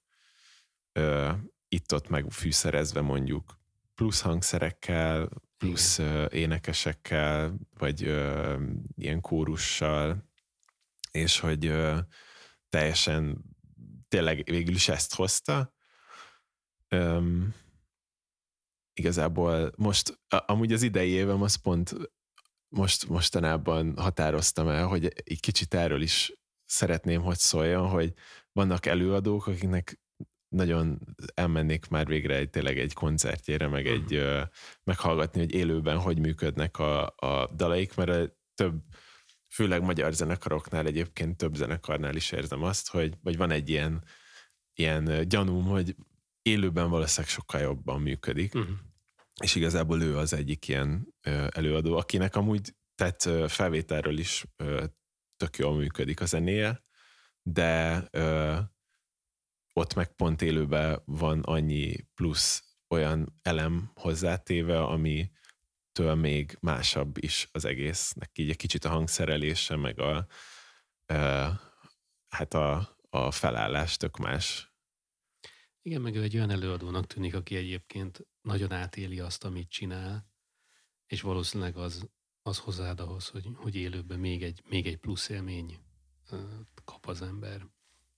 itt-ott 1.67 2.09
meg 2.09 2.31
fűszerezve 2.31 3.01
mondjuk 3.01 3.59
plusz 3.95 4.21
hangszerekkel, 4.21 5.29
plusz 5.57 5.97
Igen. 5.97 6.27
énekesekkel, 6.31 7.55
vagy 7.77 8.01
ilyen 8.95 9.21
kórussal, 9.21 10.29
és 11.11 11.39
hogy 11.39 11.73
teljesen 12.69 13.43
tényleg 14.07 14.43
végül 14.45 14.75
is 14.75 14.89
ezt 14.89 15.15
hozta 15.15 15.75
igazából 18.93 19.71
most, 19.77 20.19
amúgy 20.27 20.73
az 20.73 20.81
idei 20.81 21.09
évem 21.09 21.41
az 21.41 21.55
pont 21.55 21.95
most, 22.69 23.07
mostanában 23.07 23.97
határoztam 23.97 24.67
el, 24.67 24.87
hogy 24.87 25.05
egy 25.05 25.39
kicsit 25.39 25.73
erről 25.73 26.01
is 26.01 26.33
szeretném, 26.65 27.21
hogy 27.21 27.37
szóljon, 27.37 27.87
hogy 27.87 28.13
vannak 28.51 28.85
előadók, 28.85 29.47
akiknek 29.47 29.99
nagyon 30.55 30.99
elmennék 31.33 31.87
már 31.87 32.07
végre 32.07 32.35
egy, 32.35 32.49
tényleg 32.49 32.79
egy 32.79 32.93
koncertjére, 32.93 33.67
meg 33.67 33.87
egy 33.87 34.15
uh, 34.15 34.41
meghallgatni, 34.83 35.39
hogy 35.39 35.53
élőben 35.53 35.97
hogy 35.97 36.19
működnek 36.19 36.79
a, 36.79 37.05
a 37.05 37.51
dalaik, 37.55 37.95
mert 37.95 38.09
a 38.09 38.37
több, 38.53 38.83
főleg 39.53 39.81
magyar 39.81 40.13
zenekaroknál 40.13 40.85
egyébként 40.85 41.37
több 41.37 41.55
zenekarnál 41.55 42.15
is 42.15 42.31
érzem 42.31 42.63
azt, 42.63 42.89
hogy 42.89 43.13
vagy 43.21 43.37
van 43.37 43.51
egy 43.51 43.69
ilyen, 43.69 44.03
ilyen 44.73 45.27
gyanúm, 45.27 45.65
hogy 45.65 45.95
élőben 46.41 46.89
valószínűleg 46.89 47.29
sokkal 47.29 47.61
jobban 47.61 48.01
működik. 48.01 48.55
Uh-huh. 48.55 48.75
És 49.43 49.55
igazából 49.55 50.01
ő 50.01 50.17
az 50.17 50.33
egyik 50.33 50.67
ilyen 50.67 51.13
előadó, 51.49 51.97
akinek 51.97 52.35
amúgy 52.35 52.75
tehát 52.95 53.51
felvételről 53.51 54.17
is 54.17 54.45
tök 55.37 55.57
jól 55.57 55.75
működik 55.75 56.21
a 56.21 56.25
zenéje, 56.25 56.85
de 57.41 58.03
ott 59.73 59.93
meg 59.93 60.15
pont 60.15 60.41
élőben 60.41 61.01
van 61.05 61.39
annyi 61.41 61.95
plusz 62.15 62.77
olyan 62.89 63.39
elem 63.41 63.91
hozzátéve, 63.95 64.83
ami 64.83 65.31
től 65.91 66.15
még 66.15 66.57
másabb 66.59 67.17
is 67.17 67.49
az 67.51 67.65
egésznek, 67.65 68.31
így 68.33 68.49
egy 68.49 68.55
kicsit 68.55 68.85
a 68.85 68.89
hangszerelése, 68.89 69.75
meg 69.75 69.99
a, 69.99 70.27
hát 72.27 72.53
a, 72.53 72.97
a 73.09 73.31
felállás 73.31 73.97
tök 73.97 74.17
más. 74.17 74.75
Igen, 75.81 76.01
meg 76.01 76.15
ő 76.15 76.21
egy 76.21 76.35
olyan 76.35 76.49
előadónak 76.49 77.07
tűnik, 77.07 77.35
aki 77.35 77.55
egyébként 77.55 78.27
nagyon 78.47 78.71
átéli 78.71 79.19
azt, 79.19 79.43
amit 79.43 79.69
csinál, 79.69 80.27
és 81.05 81.21
valószínűleg 81.21 81.77
az, 81.77 82.09
az 82.41 82.57
hozzáad 82.57 82.99
ahhoz, 82.99 83.27
hogy, 83.27 83.49
hogy 83.55 83.75
élőben 83.75 84.19
még 84.19 84.43
egy, 84.43 84.63
még 84.69 84.87
egy 84.87 84.97
plusz 84.97 85.29
élmény 85.29 85.79
kap 86.85 87.07
az 87.07 87.21
ember. 87.21 87.67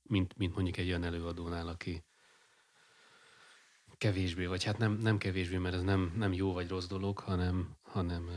Mint, 0.02 0.38
mint 0.38 0.56
mondjuk 0.56 0.78
egy 0.78 0.88
olyan 0.88 1.04
előadónál, 1.04 1.68
aki 1.68 2.04
kevésbé, 3.98 4.46
vagy 4.46 4.64
hát 4.64 4.78
nem, 4.78 4.92
nem 4.92 5.18
kevésbé, 5.18 5.58
mert 5.58 5.76
ez 5.76 5.82
nem, 5.82 6.14
nem 6.16 6.34
jó 6.34 6.54
vagy 6.54 6.68
rossz 6.68 6.88
dolog, 6.88 7.20
hanem, 7.20 7.78
hanem 7.82 8.30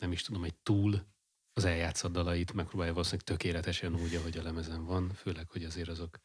nem 0.00 0.12
is 0.12 0.22
tudom, 0.22 0.44
egy 0.44 0.54
túl 0.54 1.06
az 1.52 1.64
eljátszott 1.64 2.12
dalait 2.12 2.52
megpróbálja 2.52 2.92
valószínűleg 2.92 3.26
tökéletesen 3.26 3.94
úgy, 3.94 4.14
ahogy 4.14 4.38
a 4.38 4.42
lemezen 4.42 4.84
van, 4.84 5.12
főleg, 5.12 5.50
hogy 5.50 5.64
azért 5.64 5.88
azok 5.88 6.20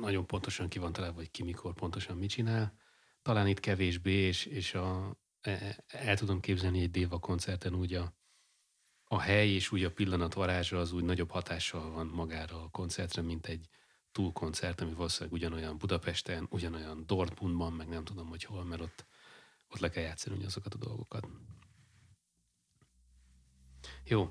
nagyon 0.00 0.26
pontosan 0.26 0.68
ki 0.68 0.78
van 0.78 0.92
találva, 0.92 1.16
hogy 1.16 1.30
ki 1.30 1.42
mikor 1.42 1.74
pontosan 1.74 2.16
mit 2.16 2.30
csinál. 2.30 2.78
Talán 3.22 3.46
itt 3.46 3.60
kevésbé, 3.60 4.12
és, 4.12 4.44
és 4.44 4.74
a, 4.74 5.16
e, 5.40 5.84
el 5.86 6.16
tudom 6.16 6.40
képzelni 6.40 6.80
egy 6.80 6.90
Déva 6.90 7.18
koncerten 7.18 7.74
úgy 7.74 7.94
a, 7.94 8.14
a 9.04 9.20
hely 9.20 9.48
és 9.48 9.72
úgy 9.72 9.84
a 9.84 9.92
pillanat 9.92 10.34
varázsa 10.34 10.78
az 10.78 10.92
úgy 10.92 11.04
nagyobb 11.04 11.30
hatással 11.30 11.90
van 11.90 12.06
magára 12.06 12.62
a 12.62 12.68
koncertre, 12.68 13.22
mint 13.22 13.46
egy 13.46 13.68
túlkoncert, 14.12 14.80
ami 14.80 14.92
valószínűleg 14.92 15.32
ugyanolyan 15.32 15.78
Budapesten, 15.78 16.46
ugyanolyan 16.50 17.06
Dortmundban, 17.06 17.72
meg 17.72 17.88
nem 17.88 18.04
tudom, 18.04 18.28
hogy 18.28 18.44
hol, 18.44 18.64
mert 18.64 18.80
ott, 18.80 19.06
ott 19.68 19.80
le 19.80 19.90
kell 19.90 20.02
játszani 20.02 20.44
azokat 20.44 20.74
a 20.74 20.78
dolgokat. 20.78 21.28
Jó. 24.04 24.30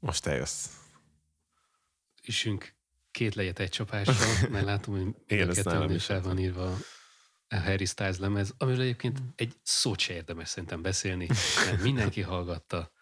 Most 0.00 0.26
eljössz. 0.26 0.76
Isünk 2.22 2.77
két 3.10 3.34
lejet 3.34 3.58
egy 3.58 3.70
csapással, 3.70 4.48
mert 4.50 4.64
látom, 4.64 4.94
hogy 4.94 5.14
Igen, 5.26 5.52
kettőn 5.52 5.98
fel 5.98 6.20
van 6.20 6.38
írva 6.38 6.76
a 7.48 7.56
Harry 7.56 7.84
Styles 7.84 8.18
lemez, 8.18 8.54
amiről 8.58 8.80
egyébként 8.80 9.18
egy 9.34 9.54
szót 9.62 9.98
se 9.98 10.12
érdemes 10.14 10.48
szerintem 10.48 10.82
beszélni, 10.82 11.26
mert 11.66 11.82
mindenki 11.82 12.20
hallgatta. 12.20 12.92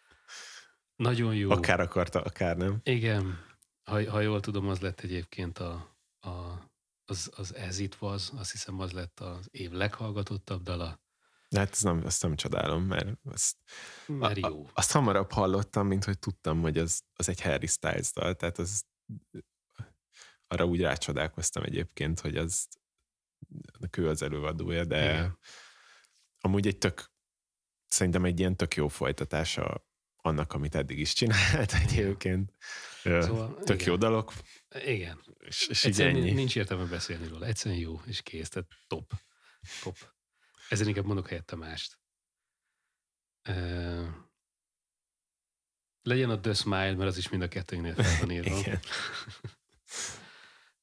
Nagyon 0.97 1.35
jó. 1.35 1.51
Akár 1.51 1.81
akarta, 1.81 2.23
akár 2.23 2.57
nem. 2.57 2.81
Igen. 2.83 3.45
Ha, 3.83 4.11
ha 4.11 4.21
jól 4.21 4.41
tudom, 4.41 4.69
az 4.69 4.81
lett 4.81 5.01
egyébként 5.01 5.59
a, 5.59 5.99
a, 6.21 6.31
az, 7.05 7.31
az 7.37 7.51
As 7.51 7.79
It 7.79 7.97
Was, 8.01 8.29
azt 8.37 8.53
hiszem 8.53 8.81
az 8.81 8.93
lett 8.93 9.21
az 9.21 9.49
év 9.51 9.71
leghallgatottabb 9.71 10.63
dala. 10.63 11.01
Hát 11.57 11.71
ezt 11.71 11.85
nem, 11.85 12.03
ezt 12.07 12.23
nem 12.23 12.37
csodálom, 12.37 12.85
mert, 12.85 13.09
azt, 13.25 13.57
mert 14.07 14.39
jó. 14.39 14.65
A, 14.65 14.71
azt 14.75 14.93
hamarabb 14.93 15.33
hallottam, 15.33 15.87
mint 15.87 16.05
hogy 16.05 16.19
tudtam, 16.19 16.61
hogy 16.61 16.79
az, 16.79 17.03
az 17.15 17.29
egy 17.29 17.41
Harry 17.41 17.67
Styles 17.67 18.13
dal, 18.13 18.35
tehát 18.35 18.59
az 18.59 18.85
arra 20.49 20.65
úgy 20.65 20.81
rácsodálkoztam 20.81 21.63
egyébként, 21.63 22.21
hogy 22.21 22.37
az 22.37 22.69
ő 23.99 24.09
az 24.09 24.23
előadója, 24.23 24.85
de 24.85 25.03
Igen. 25.03 25.39
amúgy 26.41 26.67
egy 26.67 26.79
tök, 26.79 27.11
szerintem 27.89 28.25
egy 28.25 28.39
ilyen 28.39 28.57
tök 28.57 28.75
jó 28.75 28.89
folytatása 28.89 29.85
annak, 30.17 30.53
amit 30.53 30.75
eddig 30.75 30.99
is 30.99 31.13
csinált 31.13 31.73
egyébként. 31.83 32.53
Szóval, 33.03 33.59
Tök 33.65 33.81
igen. 33.81 33.89
jó 33.89 33.97
dalok. 33.97 34.33
Igen. 34.85 35.21
És, 35.39 35.67
és 35.67 35.85
így 35.85 36.01
ennyi. 36.01 36.31
Nincs 36.31 36.57
értelme 36.57 36.85
beszélni 36.85 37.29
róla. 37.29 37.47
Egyszerűen 37.47 37.81
jó, 37.81 38.01
és 38.07 38.23
kész. 38.23 38.49
Tehát 38.49 38.69
top. 38.87 39.13
Top. 39.83 39.97
Ezen 40.69 40.89
inkább 40.89 41.05
mondok 41.05 41.29
helyette 41.29 41.57
mást. 41.57 41.99
Uh, 43.49 44.07
legyen 46.03 46.31
a 46.31 46.41
The 46.41 46.55
Smile, 46.55 46.95
mert 46.95 47.11
az 47.11 47.17
is 47.17 47.29
mind 47.29 47.43
a 47.43 47.49
kettőnél 47.49 47.95
fel 47.95 48.19
van 48.21 48.31
írva. 48.31 48.63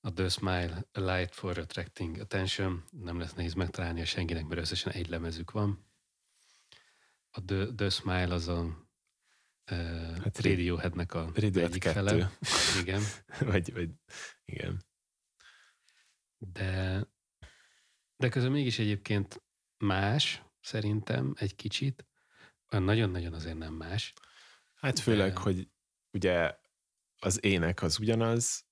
a 0.06 0.14
The 0.14 0.30
Smile, 0.30 0.88
a 0.92 1.00
Light 1.00 1.34
for 1.34 1.58
Attracting 1.58 2.20
Attention. 2.20 2.84
Nem 2.92 3.20
lesz 3.20 3.34
nehéz 3.34 3.54
megtalálni 3.54 4.02
a 4.02 4.06
senkinek, 4.06 4.46
mert 4.46 4.62
összesen 4.62 4.92
egy 4.92 5.10
lemezük 5.10 5.52
van. 5.52 5.92
A 7.30 7.46
The, 7.46 7.66
The 7.76 7.90
Smile 7.90 8.34
az 8.34 8.48
a 8.48 8.88
hát 10.24 10.40
Radioheadnek 10.40 11.14
a 11.14 11.32
Radiohead 11.34 11.58
egyik 11.58 11.82
kettő. 11.82 11.94
fele. 11.94 12.32
Igen. 12.82 13.02
vagy, 13.52 13.74
vagy, 13.74 13.90
igen. 14.46 14.86
De, 16.38 17.04
de 18.16 18.30
közben 18.30 18.52
mégis 18.52 18.80
egyébként 18.80 19.44
más, 19.78 20.44
szerintem, 20.60 21.34
egy 21.38 21.56
kicsit. 21.56 22.06
Nagyon-nagyon 22.70 23.34
azért 23.34 23.58
nem 23.58 23.74
más. 23.74 24.14
Hát 24.74 25.00
főleg, 25.00 25.34
de... 25.34 25.40
hogy 25.40 25.70
ugye 26.12 26.58
az 27.20 27.44
ének 27.44 27.82
az 27.82 28.00
ugyanaz, 28.00 28.63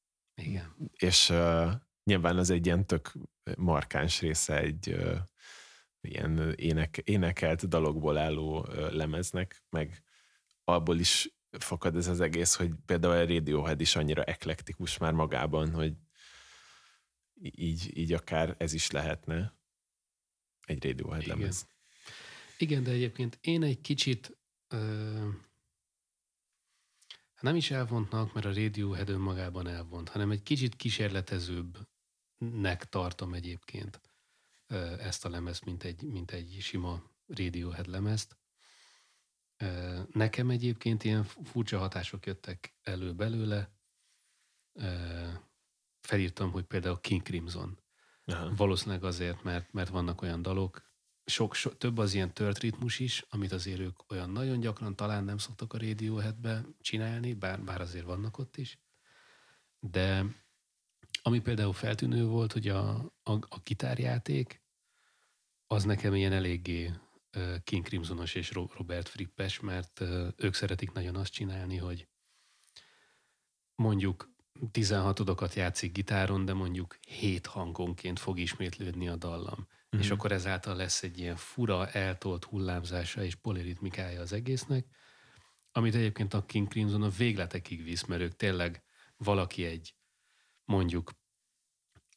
igen. 0.43 0.75
és 0.93 1.29
uh, 1.29 1.71
nyilván 2.03 2.37
az 2.37 2.49
egy 2.49 2.65
ilyen 2.65 2.85
tök 2.85 3.13
markáns 3.57 4.19
része 4.19 4.57
egy 4.57 4.89
uh, 4.89 5.17
ilyen 6.01 6.53
ének, 6.55 6.97
énekelt 6.97 7.67
dalokból 7.67 8.17
álló 8.17 8.59
uh, 8.59 8.91
lemeznek, 8.91 9.63
meg 9.69 10.03
abból 10.63 10.99
is 10.99 11.35
fakad 11.59 11.95
ez 11.95 12.07
az 12.07 12.19
egész, 12.19 12.55
hogy 12.55 12.71
például 12.85 13.13
a 13.13 13.25
Radiohead 13.25 13.81
is 13.81 13.95
annyira 13.95 14.23
eklektikus 14.23 14.97
már 14.97 15.13
magában, 15.13 15.71
hogy 15.71 15.93
így, 17.41 17.97
így 17.97 18.13
akár 18.13 18.55
ez 18.57 18.73
is 18.73 18.91
lehetne 18.91 19.59
egy 20.65 20.85
Radiohead 20.85 21.21
Igen. 21.21 21.37
lemez. 21.37 21.67
Igen, 22.57 22.83
de 22.83 22.91
egyébként 22.91 23.37
én 23.41 23.63
egy 23.63 23.81
kicsit 23.81 24.37
uh, 24.73 25.27
nem 27.41 27.55
is 27.55 27.71
elvontnak, 27.71 28.33
mert 28.33 28.45
a 28.45 28.53
Radiohead 28.53 29.09
önmagában 29.09 29.67
elvont, 29.67 30.09
hanem 30.09 30.31
egy 30.31 30.43
kicsit 30.43 30.75
kísérletezőbbnek 30.75 32.89
tartom 32.89 33.33
egyébként 33.33 34.01
ezt 34.99 35.25
a 35.25 35.29
lemezt, 35.29 35.65
mint 35.65 35.83
egy, 35.83 36.03
mint 36.03 36.31
egy 36.31 36.57
sima 36.59 37.03
Radiohead 37.27 37.87
lemezt. 37.87 38.37
Nekem 40.11 40.49
egyébként 40.49 41.03
ilyen 41.03 41.23
furcsa 41.23 41.79
hatások 41.79 42.25
jöttek 42.25 42.73
elő 42.81 43.13
belőle. 43.13 43.71
Felírtam, 45.99 46.51
hogy 46.51 46.63
például 46.63 46.99
King 46.99 47.21
Crimson. 47.21 47.79
Aha. 48.25 48.55
Valószínűleg 48.55 49.03
azért, 49.03 49.43
mert, 49.43 49.73
mert 49.73 49.89
vannak 49.89 50.21
olyan 50.21 50.41
dalok, 50.41 50.90
sok, 51.25 51.53
sok, 51.55 51.77
több 51.77 51.97
az 51.97 52.13
ilyen 52.13 52.33
tört 52.33 52.59
ritmus 52.59 52.99
is, 52.99 53.25
amit 53.29 53.51
azért 53.51 53.79
ők 53.79 54.11
olyan 54.11 54.29
nagyon 54.29 54.59
gyakran 54.59 54.95
talán 54.95 55.23
nem 55.23 55.37
szoktak 55.37 55.73
a 55.73 55.77
Radioheadbe 55.77 56.65
csinálni, 56.81 57.33
bár, 57.33 57.63
bár 57.63 57.81
azért 57.81 58.05
vannak 58.05 58.37
ott 58.37 58.57
is. 58.57 58.79
De 59.79 60.25
ami 61.21 61.39
például 61.39 61.73
feltűnő 61.73 62.25
volt, 62.25 62.53
hogy 62.53 62.67
a, 62.67 62.89
a, 63.23 63.31
a 63.31 63.59
gitárjáték, 63.63 64.61
az 65.67 65.83
nekem 65.83 66.15
ilyen 66.15 66.31
eléggé 66.31 66.91
King 67.63 67.85
Crimsonos 67.85 68.35
és 68.35 68.51
Robert 68.51 69.07
Frippes, 69.07 69.59
mert 69.59 70.01
ők 70.35 70.53
szeretik 70.53 70.91
nagyon 70.91 71.15
azt 71.15 71.31
csinálni, 71.31 71.77
hogy 71.77 72.07
mondjuk 73.75 74.33
16 74.71 75.19
odokat 75.19 75.53
játszik 75.53 75.91
gitáron, 75.91 76.45
de 76.45 76.53
mondjuk 76.53 76.97
7 77.07 77.45
hangonként 77.45 78.19
fog 78.19 78.39
ismétlődni 78.39 79.07
a 79.07 79.15
dallam. 79.15 79.67
Mm-hmm. 79.95 80.05
És 80.05 80.11
akkor 80.11 80.31
ezáltal 80.31 80.75
lesz 80.75 81.03
egy 81.03 81.19
ilyen 81.19 81.35
fura, 81.35 81.87
eltolt 81.87 82.43
hullámzása 82.43 83.23
és 83.23 83.35
poliritmikája 83.35 84.21
az 84.21 84.33
egésznek, 84.33 84.85
amit 85.71 85.95
egyébként 85.95 86.33
a 86.33 86.45
King 86.45 86.67
Crimson 86.67 87.01
a 87.01 87.09
végletekig 87.09 87.83
visz, 87.83 88.05
mert 88.05 88.21
ők 88.21 88.35
tényleg 88.35 88.83
valaki 89.17 89.65
egy 89.65 89.95
mondjuk 90.65 91.11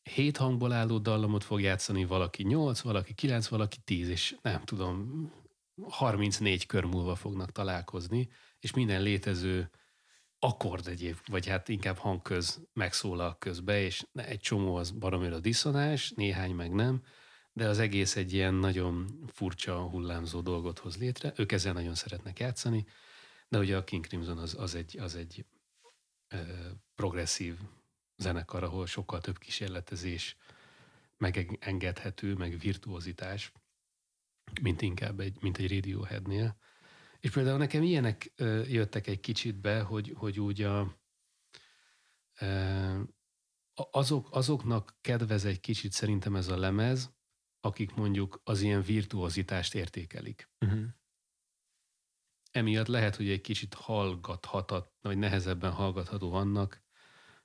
hét 0.03 0.37
hangból 0.37 0.73
álló 0.73 0.99
dallamot 0.99 1.45
fog 1.45 1.61
játszani, 1.61 2.05
valaki 2.05 2.43
nyolc, 2.43 2.81
valaki 2.81 3.15
kilenc, 3.15 3.49
valaki 3.49 3.79
tíz, 3.85 4.09
és 4.09 4.37
nem 4.43 4.65
tudom, 4.65 5.31
34 5.89 6.67
kör 6.67 6.85
múlva 6.85 7.15
fognak 7.15 7.53
találkozni, 7.53 8.29
és 8.61 8.73
minden 8.73 9.03
létező 9.03 9.71
akkord 10.39 10.89
egyéb, 10.89 11.17
vagy 11.27 11.47
hát 11.47 11.69
inkább 11.69 11.97
hangköz 11.97 12.61
megszólal 12.73 13.39
közbe, 13.39 13.81
és 13.81 14.07
egy 14.13 14.41
csomó 14.41 14.75
az 14.75 14.91
baromira 14.91 15.39
diszonás, 15.39 16.11
néhány 16.11 16.55
meg 16.55 16.73
nem, 16.73 17.03
de 17.57 17.69
az 17.69 17.79
egész 17.79 18.17
egy 18.17 18.33
ilyen 18.33 18.55
nagyon 18.55 19.07
furcsa, 19.33 19.81
hullámzó 19.81 20.41
dolgot 20.41 20.79
hoz 20.79 20.97
létre. 20.97 21.33
Ők 21.37 21.53
ezzel 21.53 21.73
nagyon 21.73 21.95
szeretnek 21.95 22.39
játszani, 22.39 22.87
de 23.49 23.59
ugye 23.59 23.77
a 23.77 23.85
King 23.85 24.07
Crimson 24.07 24.39
az, 24.39 24.55
az 24.59 24.75
egy, 24.75 24.99
az 24.99 25.15
egy 25.15 25.47
ö, 26.29 26.37
progresszív 26.95 27.59
zenekar, 28.17 28.63
ahol 28.63 28.87
sokkal 28.87 29.21
több 29.21 29.39
kísérletezés 29.39 30.37
megengedhető, 31.17 32.35
meg 32.35 32.59
virtuozitás, 32.59 33.53
mint 34.63 34.83
inkább 34.83 35.21
egy, 35.21 35.37
mint 35.41 35.59
egy 35.59 35.75
Radioheadnél. 35.75 36.57
És 37.21 37.31
például 37.31 37.59
nekem 37.59 37.83
ilyenek 37.83 38.33
ö, 38.37 38.63
jöttek 38.63 39.07
egy 39.07 39.21
kicsit 39.21 39.57
be, 39.57 39.81
hogy, 39.81 40.13
hogy 40.17 40.41
úgy 40.41 40.63
a, 40.63 40.99
ö, 42.41 43.01
azok, 43.75 44.29
azoknak 44.31 44.97
kedvez 45.01 45.45
egy 45.45 45.61
kicsit 45.61 45.93
szerintem 45.93 46.37
ez 46.37 46.49
a 46.49 46.57
lemez, 46.57 47.14
akik 47.65 47.95
mondjuk 47.95 48.41
az 48.45 48.61
ilyen 48.61 48.83
virtuozitást 48.83 49.75
értékelik. 49.75 50.49
Uh-huh. 50.61 50.85
Emiatt 52.51 52.87
lehet, 52.87 53.17
hogy 53.17 53.29
egy 53.29 53.41
kicsit 53.41 53.75
hallgathatat, 53.75 54.93
vagy 55.01 55.19
nehezebben 55.19 55.73
hallgatható 55.73 56.33
annak, 56.33 56.83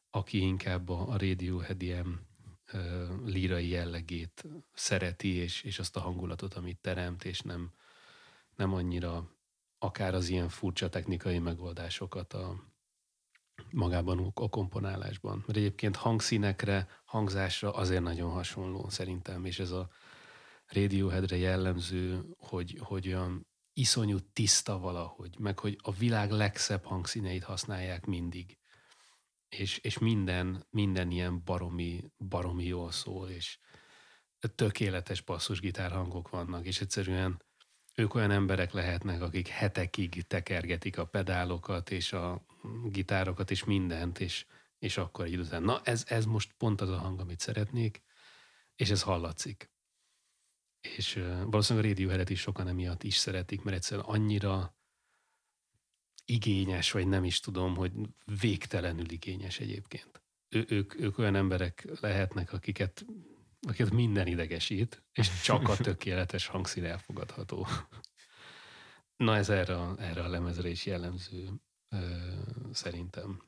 aki 0.10 0.40
inkább 0.40 0.90
a, 0.90 1.10
a 1.10 1.18
Radiohead 1.18 1.82
ilyen 1.82 2.28
ö, 2.72 3.14
lírai 3.26 3.68
jellegét 3.68 4.46
szereti, 4.74 5.34
és, 5.34 5.62
és 5.62 5.80
azt 5.80 5.96
a 5.96 6.00
hangulatot, 6.00 6.54
amit 6.54 6.80
teremt, 6.80 7.24
és 7.24 7.40
nem, 7.40 7.74
nem 8.56 8.74
annyira 8.74 9.30
akár 9.78 10.14
az 10.16 10.30
ilyen 10.30 10.50
furcsa 10.50 10.90
technikai 10.90 11.40
megoldásokat 11.40 12.34
a 12.34 12.70
magában 13.72 14.32
a 14.34 14.50
komponálásban. 14.50 15.44
Mert 15.48 15.58
egyébként 15.58 15.96
hangszínekre, 15.96 16.88
hangzásra 17.06 17.72
azért 17.74 18.04
nagyon 18.04 18.32
hasonló 18.32 18.90
szerintem, 18.90 19.46
és 19.46 19.60
ez 19.60 19.72
a 19.72 19.90
Radioheadre 20.74 21.38
jellemző, 21.38 22.26
hogy, 22.38 22.78
hogy 22.82 23.08
olyan 23.08 23.48
iszonyú 23.74 24.18
tiszta 24.34 24.80
valahogy, 24.80 25.40
meg 25.40 25.60
hogy 25.60 25.78
a 25.82 25.92
világ 25.92 26.32
legszebb 26.32 26.84
hangszíneit 26.84 27.44
használják 27.44 28.06
mindig. 28.06 28.58
És, 29.50 29.78
és 29.78 29.98
minden, 29.98 30.68
minden 30.70 31.12
ilyen 31.12 31.44
baromi, 31.44 32.12
baromi 32.18 32.66
jól 32.66 32.92
szól, 32.92 33.30
és 33.30 33.60
tökéletes 34.56 35.22
basszusgitár 35.22 35.92
hangok 35.92 36.30
vannak, 36.30 36.66
és 36.66 36.82
egyszerűen 36.82 37.44
ők 37.96 38.14
olyan 38.14 38.32
emberek 38.32 38.72
lehetnek, 38.72 39.22
akik 39.22 39.48
hetekig 39.48 40.28
tekergetik 40.28 40.98
a 40.98 41.06
pedálokat, 41.06 41.92
és 41.92 42.14
a 42.14 42.46
gitárokat, 42.84 43.52
és 43.52 43.64
mindent, 43.64 44.20
és, 44.20 44.46
és 44.80 44.98
akkor 44.98 45.26
egy 45.26 45.38
után, 45.38 45.64
na 45.64 45.82
ez, 45.84 46.04
ez 46.08 46.26
most 46.26 46.54
pont 46.58 46.82
az 46.82 46.90
a 46.90 46.98
hang, 46.98 47.20
amit 47.20 47.40
szeretnék, 47.40 48.04
és 48.76 48.90
ez 48.90 49.02
hallatszik. 49.02 49.72
És 50.82 51.14
valószínűleg 51.46 51.86
a 51.86 51.90
Radiohead-et 51.90 52.30
is 52.30 52.40
sokan 52.40 52.68
emiatt 52.68 53.04
is 53.04 53.16
szeretik, 53.16 53.62
mert 53.62 53.78
egyszerűen 53.78 54.08
annyira 54.08 54.78
igényes, 56.26 56.92
vagy 56.92 57.08
nem 57.08 57.24
is 57.24 57.40
tudom, 57.40 57.76
hogy 57.76 57.92
végtelenül 58.40 59.12
igényes 59.12 59.60
egyébként. 59.60 60.22
Ő, 60.50 60.66
ők, 60.70 61.00
ők 61.00 61.18
olyan 61.18 61.36
emberek 61.36 61.88
lehetnek, 62.00 62.54
akiket, 62.54 63.06
akiket 63.68 63.92
minden 63.92 64.28
idegesít, 64.28 65.04
és 65.14 65.42
csak 65.42 65.70
a 65.70 65.76
tökéletes 65.88 66.48
hangszín 66.48 66.86
elfogadható. 66.86 67.68
Na 69.16 69.36
ez 69.36 69.50
erre, 69.50 69.76
a, 69.76 69.96
erre 70.00 70.24
a 70.24 70.28
lemezre 70.28 70.70
is 70.70 70.86
jellemző 70.86 71.50
ö, 71.90 71.98
szerintem. 72.72 73.44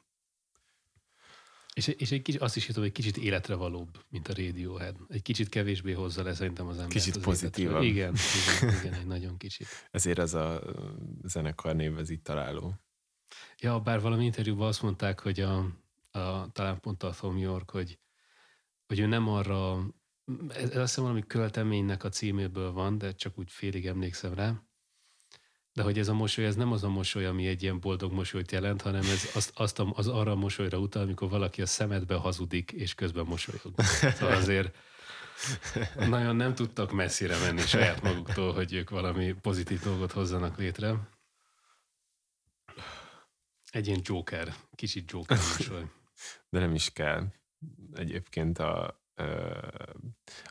És, 1.81 1.87
és 1.87 2.11
egy 2.11 2.21
kicsit, 2.21 2.41
azt 2.41 2.55
is 2.55 2.65
hiszem, 2.65 2.81
hogy 2.81 2.91
egy 2.91 2.97
kicsit 3.03 3.17
életre 3.17 3.55
valóbb, 3.55 4.05
mint 4.09 4.27
a 4.27 4.33
Radiohead. 4.33 4.95
Egy 5.07 5.21
kicsit 5.21 5.49
kevésbé 5.49 5.91
hozza 5.91 6.23
le 6.23 6.33
szerintem 6.33 6.67
az 6.67 6.75
ember. 6.75 6.91
Kicsit 6.91 7.17
pozitívabb. 7.17 7.83
Igen, 7.83 8.15
igen, 8.59 8.79
igen, 8.79 8.93
egy 8.93 9.05
nagyon 9.05 9.37
kicsit. 9.37 9.67
Ezért 9.91 10.19
ez 10.19 10.33
a 10.33 10.61
zenekar 11.23 11.75
név 11.75 11.97
ez 11.97 12.09
itt 12.09 12.23
találó. 12.23 12.73
Ja, 13.57 13.79
bár 13.79 14.01
valami 14.01 14.25
interjúban 14.25 14.67
azt 14.67 14.81
mondták, 14.81 15.19
hogy 15.19 15.39
a, 15.39 15.57
a 16.11 16.51
talán 16.51 16.79
pont 16.79 17.03
a 17.03 17.15
Tom 17.19 17.37
York, 17.37 17.69
hogy, 17.69 17.99
hogy 18.87 18.99
ő 18.99 19.05
nem 19.05 19.27
arra, 19.27 19.87
ez, 20.49 20.69
ez 20.69 20.75
azt 20.75 20.87
hiszem 20.87 21.03
valami 21.03 21.23
költeménynek 21.27 22.03
a 22.03 22.09
címéből 22.09 22.71
van, 22.71 22.97
de 22.97 23.11
csak 23.11 23.37
úgy 23.37 23.51
félig 23.51 23.87
emlékszem 23.87 24.33
rá, 24.33 24.63
de 25.81 25.87
hogy 25.87 25.99
ez 25.99 26.07
a 26.07 26.13
mosoly, 26.13 26.45
ez 26.45 26.55
nem 26.55 26.71
az 26.71 26.83
a 26.83 26.89
mosoly, 26.89 27.25
ami 27.25 27.47
egy 27.47 27.63
ilyen 27.63 27.79
boldog 27.79 28.11
mosolyt 28.11 28.51
jelent, 28.51 28.81
hanem 28.81 29.01
ez 29.01 29.29
azt, 29.33 29.51
azt 29.53 29.79
az 29.79 30.07
arra 30.07 30.31
a 30.31 30.35
mosolyra 30.35 30.77
utal, 30.77 31.01
amikor 31.01 31.29
valaki 31.29 31.61
a 31.61 31.65
szemedbe 31.65 32.15
hazudik, 32.15 32.71
és 32.71 32.95
közben 32.95 33.25
mosolyog. 33.25 33.73
Szóval 34.17 34.35
azért 34.35 34.77
nagyon 36.07 36.35
nem 36.35 36.55
tudtak 36.55 36.91
messzire 36.91 37.37
menni 37.39 37.61
saját 37.61 38.01
maguktól, 38.01 38.53
hogy 38.53 38.73
ők 38.73 38.89
valami 38.89 39.33
pozitív 39.33 39.81
dolgot 39.81 40.11
hozzanak 40.11 40.57
létre. 40.57 40.95
Egy 43.71 43.87
ilyen 43.87 44.01
Joker, 44.03 44.53
kicsit 44.75 45.11
Joker 45.11 45.37
mosoly. 45.37 45.85
De 46.49 46.59
nem 46.59 46.73
is 46.73 46.89
kell. 46.89 47.27
Egyébként 47.93 48.59
a, 48.59 49.01
ö, 49.15 49.57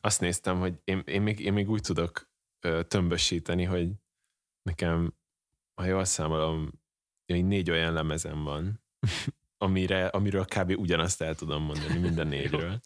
azt 0.00 0.20
néztem, 0.20 0.58
hogy 0.58 0.74
én, 0.84 1.02
én, 1.06 1.22
még, 1.22 1.40
én 1.40 1.52
még 1.52 1.70
úgy 1.70 1.82
tudok 1.82 2.30
ö, 2.60 2.82
tömbösíteni, 2.82 3.64
hogy 3.64 3.88
nekem, 4.62 5.14
ha 5.80 5.86
jól 5.86 6.04
számolom, 6.04 6.70
négy 7.26 7.70
olyan 7.70 7.92
lemezem 7.92 8.42
van, 8.42 8.84
amire, 9.64 10.06
amiről 10.06 10.44
kb. 10.44 10.70
ugyanazt 10.78 11.22
el 11.22 11.34
tudom 11.34 11.62
mondani 11.62 11.98
minden 11.98 12.26
négyről. 12.36 12.80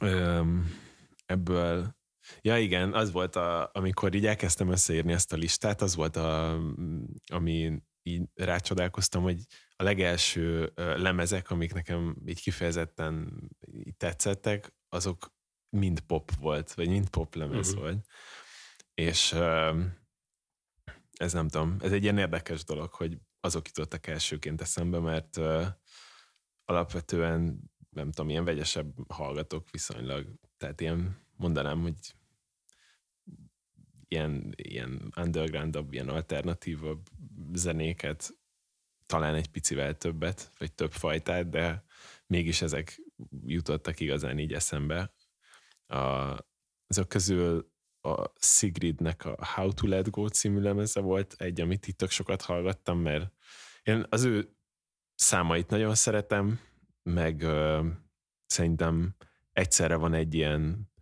Öm, 0.00 0.80
ebből, 1.26 1.96
ja 2.40 2.58
igen, 2.58 2.94
az 2.94 3.12
volt, 3.12 3.36
a, 3.36 3.70
amikor 3.72 4.14
így 4.14 4.26
elkezdtem 4.26 4.68
összeírni 4.68 5.12
ezt 5.12 5.32
a 5.32 5.36
listát, 5.36 5.80
az 5.80 5.94
volt, 5.94 6.16
a, 6.16 6.60
ami 7.26 7.82
így 8.02 8.22
rácsodálkoztam, 8.34 9.22
hogy 9.22 9.42
a 9.76 9.82
legelső 9.82 10.72
lemezek, 10.76 11.50
amik 11.50 11.72
nekem 11.74 12.16
így 12.26 12.40
kifejezetten 12.40 13.48
így 13.72 13.96
tetszettek, 13.96 14.74
azok 14.88 15.34
mind 15.76 16.00
pop 16.00 16.30
volt, 16.34 16.72
vagy 16.72 16.88
mind 16.88 17.10
pop 17.10 17.34
lemez 17.34 17.68
uh-huh. 17.68 17.82
volt. 17.82 18.06
És 18.94 19.36
ez 21.24 21.32
nem 21.32 21.48
tudom, 21.48 21.76
ez 21.80 21.92
egy 21.92 22.02
ilyen 22.02 22.18
érdekes 22.18 22.64
dolog, 22.64 22.92
hogy 22.92 23.18
azok 23.40 23.66
jutottak 23.66 24.06
elsőként 24.06 24.60
eszembe, 24.60 24.98
mert 24.98 25.40
alapvetően 26.64 27.70
nem 27.90 28.10
tudom, 28.10 28.30
ilyen 28.30 28.44
vegyesebb 28.44 29.12
hallgatók 29.12 29.70
viszonylag, 29.70 30.34
tehát 30.56 30.80
ilyen 30.80 31.26
mondanám, 31.36 31.80
hogy 31.80 32.14
ilyen, 34.08 34.52
ilyen 34.56 35.12
undergroundabb, 35.16 35.92
ilyen 35.92 36.08
alternatívabb 36.08 37.06
zenéket, 37.52 38.30
talán 39.06 39.34
egy 39.34 39.50
picivel 39.50 39.96
többet, 39.96 40.52
vagy 40.58 40.72
több 40.72 40.92
fajtát, 40.92 41.48
de 41.48 41.84
mégis 42.26 42.62
ezek 42.62 43.02
jutottak 43.46 44.00
igazán 44.00 44.38
így 44.38 44.52
eszembe. 44.52 45.14
A, 45.86 45.96
azok 46.86 47.08
közül 47.08 47.72
a 48.04 48.32
Sigridnek 48.38 49.24
a 49.24 49.46
How 49.54 49.72
to 49.72 49.86
Let 49.86 50.10
Go 50.10 50.26
című 50.26 50.60
lemeze 50.60 51.00
volt 51.00 51.34
egy, 51.38 51.60
amit 51.60 51.86
itt 51.86 52.10
sokat 52.10 52.42
hallgattam, 52.42 52.98
mert 52.98 53.32
én 53.82 54.06
az 54.08 54.24
ő 54.24 54.56
számait 55.14 55.68
nagyon 55.68 55.94
szeretem, 55.94 56.60
meg 57.02 57.42
ö, 57.42 57.86
szerintem 58.46 59.14
egyszerre 59.52 59.96
van 59.96 60.14
egy 60.14 60.34
ilyen 60.34 60.92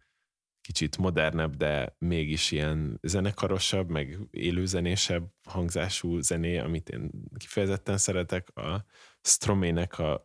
kicsit 0.60 0.98
modernebb, 0.98 1.56
de 1.56 1.96
mégis 1.98 2.50
ilyen 2.50 2.98
zenekarosabb, 3.02 3.88
meg 3.90 4.18
élőzenésebb 4.30 5.32
hangzású 5.48 6.20
zené, 6.20 6.58
amit 6.58 6.88
én 6.88 7.10
kifejezetten 7.36 7.98
szeretek. 7.98 8.56
A 8.56 8.84
Stromének 9.22 9.98
a 9.98 10.22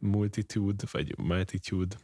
Multitude, 0.00 0.84
vagy 0.90 1.18
Multitude 1.18 1.96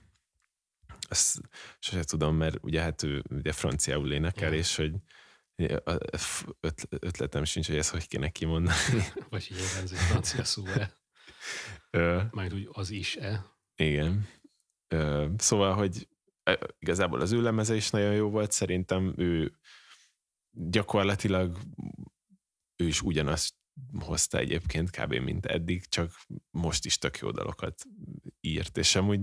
ezt 1.13 1.41
sose 1.79 2.05
tudom, 2.05 2.37
mert 2.37 2.57
ugye 2.61 2.81
hát 2.81 3.03
ő 3.03 3.23
ugye 3.31 3.53
franciául 3.53 4.13
énekel, 4.13 4.53
ja. 4.53 4.59
és 4.59 4.77
hogy 4.77 4.93
ötletem 6.89 7.45
sincs, 7.45 7.67
hogy 7.67 7.77
ezt 7.77 7.91
hogy 7.91 8.09
kéne 8.09 8.29
kimondani. 8.29 9.03
Vagy 9.31 9.49
így 9.53 9.59
egy 9.83 9.99
francia 9.99 10.45
szó-e? 10.45 11.01
Majd 12.31 12.55
úgy 12.55 12.69
az 12.73 12.91
is-e? 12.91 13.45
Igen. 13.75 14.29
Szóval, 15.37 15.75
hogy 15.75 16.09
igazából 16.79 17.21
az 17.21 17.33
ő 17.33 17.43
lemeze 17.43 17.75
is 17.75 17.91
nagyon 17.91 18.15
jó 18.15 18.31
volt, 18.31 18.53
szerintem 18.53 19.15
ő 19.17 19.59
gyakorlatilag 20.51 21.59
ő 22.77 22.87
is 22.87 23.03
ugyanazt 23.03 23.55
hozta 23.99 24.39
egyébként 24.39 24.91
kb. 24.91 25.15
mint 25.15 25.47
eddig, 25.47 25.89
csak 25.89 26.17
most 26.51 26.85
is 26.85 26.99
tök 26.99 27.19
jó 27.19 27.31
dalokat 27.31 27.83
írt, 28.41 28.77
és 28.77 28.95
amúgy 28.95 29.21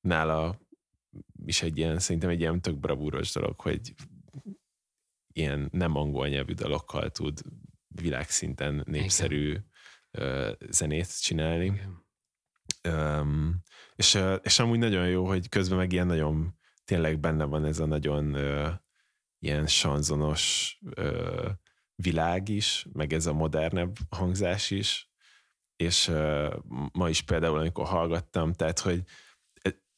nála 0.00 0.60
is 1.44 1.62
egy 1.62 1.78
ilyen, 1.78 1.98
szerintem 1.98 2.30
egy 2.30 2.40
ilyen 2.40 2.60
tök 2.60 2.78
bravúros 2.78 3.32
dolog, 3.32 3.60
hogy 3.60 3.94
ilyen 5.32 5.68
nem 5.72 5.96
angol 5.96 6.28
nyelvű 6.28 6.52
dalokkal 6.52 7.10
tud 7.10 7.40
világszinten 7.88 8.82
népszerű 8.86 9.56
Igen. 10.10 10.56
zenét 10.70 11.20
csinálni. 11.22 11.64
Igen. 11.64 12.04
Um, 12.88 13.62
és, 13.94 14.18
és 14.42 14.58
amúgy 14.58 14.78
nagyon 14.78 15.08
jó, 15.08 15.26
hogy 15.26 15.48
közben 15.48 15.78
meg 15.78 15.92
ilyen 15.92 16.06
nagyon 16.06 16.58
tényleg 16.84 17.20
benne 17.20 17.44
van 17.44 17.64
ez 17.64 17.78
a 17.78 17.86
nagyon 17.86 18.34
uh, 18.34 18.72
ilyen 19.38 19.66
sanzonos 19.66 20.78
uh, 20.96 21.50
világ 21.94 22.48
is, 22.48 22.86
meg 22.92 23.12
ez 23.12 23.26
a 23.26 23.32
modernebb 23.32 23.96
hangzás 24.08 24.70
is, 24.70 25.10
és 25.76 26.08
uh, 26.08 26.54
ma 26.92 27.08
is 27.08 27.22
például, 27.22 27.58
amikor 27.58 27.86
hallgattam, 27.86 28.52
tehát, 28.52 28.78
hogy 28.78 29.02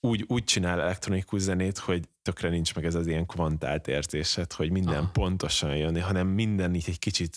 úgy, 0.00 0.24
úgy 0.28 0.44
csinál 0.44 0.80
elektronikus 0.80 1.40
zenét, 1.40 1.78
hogy 1.78 2.08
tökre 2.22 2.48
nincs 2.48 2.74
meg 2.74 2.84
ez 2.84 2.94
az 2.94 3.06
ilyen 3.06 3.26
kvantált 3.26 3.88
érzésed, 3.88 4.52
hogy 4.52 4.70
minden 4.70 5.02
Aha. 5.02 5.10
pontosan 5.12 5.76
jön, 5.76 6.02
hanem 6.02 6.26
minden 6.26 6.74
így 6.74 6.88
egy 6.88 6.98
kicsit 6.98 7.36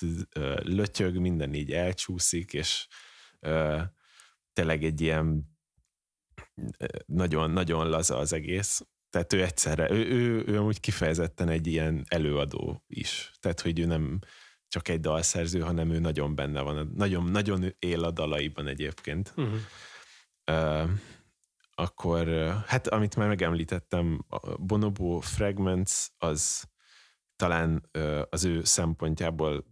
lötyög, 0.64 1.16
minden 1.16 1.54
így 1.54 1.72
elcsúszik, 1.72 2.54
és 2.54 2.88
uh, 3.40 3.82
tényleg 4.54 4.84
egy 4.84 5.02
ilyen 5.02 5.50
nagyon-nagyon 7.06 7.90
laza 7.90 8.18
az 8.18 8.34
egész. 8.34 8.82
Tehát 9.10 9.34
ő 9.34 9.44
egyszerre, 9.44 9.92
ő, 9.92 10.06
ő, 10.06 10.44
ő 10.48 10.58
amúgy 10.58 10.80
kifejezetten 10.80 11.50
egy 11.50 11.68
ilyen 11.68 12.04
előadó 12.08 12.84
is. 12.88 13.32
Tehát, 13.40 13.62
hogy 13.62 13.80
ő 13.80 13.86
nem 13.86 14.20
csak 14.68 14.88
egy 14.88 15.00
dalszerző, 15.00 15.60
hanem 15.60 15.92
ő 15.92 16.00
nagyon 16.00 16.36
benne 16.36 16.62
van. 16.62 16.92
Nagyon, 16.96 17.24
nagyon 17.24 17.76
él 17.80 18.04
a 18.04 18.12
dalaiban 18.12 18.68
egyébként. 18.68 19.34
Uh-huh. 19.36 19.60
Uh, 20.52 20.90
akkor, 21.82 22.28
hát 22.68 22.88
amit 22.88 23.16
már 23.16 23.28
megemlítettem, 23.28 24.26
a 24.28 24.56
Bonobo 24.56 25.20
Fragments 25.20 26.08
az 26.18 26.64
talán 27.36 27.90
az 28.30 28.44
ő 28.44 28.64
szempontjából 28.64 29.66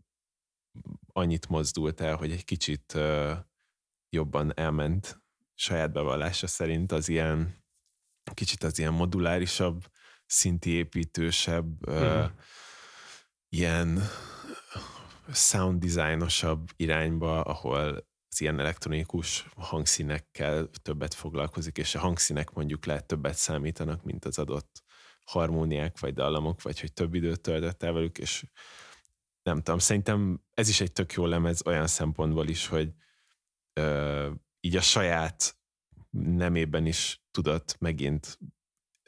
annyit 1.13 1.47
mozdult 1.47 2.01
el, 2.01 2.15
hogy 2.15 2.31
egy 2.31 2.45
kicsit 2.45 2.97
jobban 4.09 4.51
elment 4.55 5.21
saját 5.53 5.91
bevallása 5.91 6.47
szerint 6.47 6.91
az 6.91 7.09
ilyen 7.09 7.63
kicsit 8.33 8.63
az 8.63 8.79
ilyen 8.79 8.93
modulárisabb, 8.93 9.91
szinti 10.25 10.69
építősebb, 10.69 11.89
mm. 11.89 12.25
ilyen 13.49 13.99
sound 15.33 15.85
designosabb 15.85 16.69
irányba, 16.75 17.41
ahol 17.41 18.08
ilyen 18.41 18.59
elektronikus 18.59 19.49
hangszínekkel 19.55 20.69
többet 20.81 21.13
foglalkozik, 21.13 21.77
és 21.77 21.95
a 21.95 21.99
hangszínek 21.99 22.51
mondjuk 22.51 22.85
lehet 22.85 23.05
többet 23.05 23.35
számítanak, 23.35 24.03
mint 24.03 24.25
az 24.25 24.39
adott 24.39 24.83
harmóniák, 25.25 25.99
vagy 25.99 26.13
dallamok, 26.13 26.61
vagy 26.61 26.79
hogy 26.79 26.93
több 26.93 27.13
időt 27.13 27.41
töltött 27.41 27.83
el 27.83 27.93
velük, 27.93 28.17
és 28.17 28.45
nem 29.43 29.57
tudom, 29.61 29.79
szerintem 29.79 30.43
ez 30.53 30.69
is 30.69 30.81
egy 30.81 30.91
tök 30.91 31.13
jó 31.13 31.25
lemez 31.25 31.65
olyan 31.65 31.87
szempontból 31.87 32.47
is, 32.47 32.67
hogy 32.67 32.93
ö, 33.73 34.31
így 34.59 34.75
a 34.75 34.81
saját 34.81 35.57
nemében 36.09 36.85
is 36.85 37.21
tudott 37.31 37.75
megint 37.79 38.39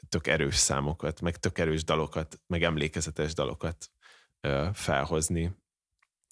tök 0.08 0.26
erős 0.26 0.56
számokat, 0.56 1.20
meg 1.20 1.36
tök 1.36 1.58
erős 1.58 1.84
dalokat, 1.84 2.40
meg 2.46 2.62
emlékezetes 2.62 3.34
dalokat 3.34 3.90
ö, 4.40 4.68
felhozni, 4.72 5.44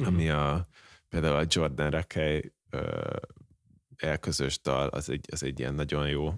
mm. 0.03 0.07
ami 0.07 0.31
a 0.31 0.69
például 1.09 1.37
a 1.37 1.47
Jordan 1.49 1.91
Elközös 3.97 4.61
dal, 4.61 4.89
az 4.89 5.09
egy, 5.09 5.27
az 5.33 5.43
egy 5.43 5.59
ilyen 5.59 5.75
nagyon 5.75 6.09
jó 6.09 6.35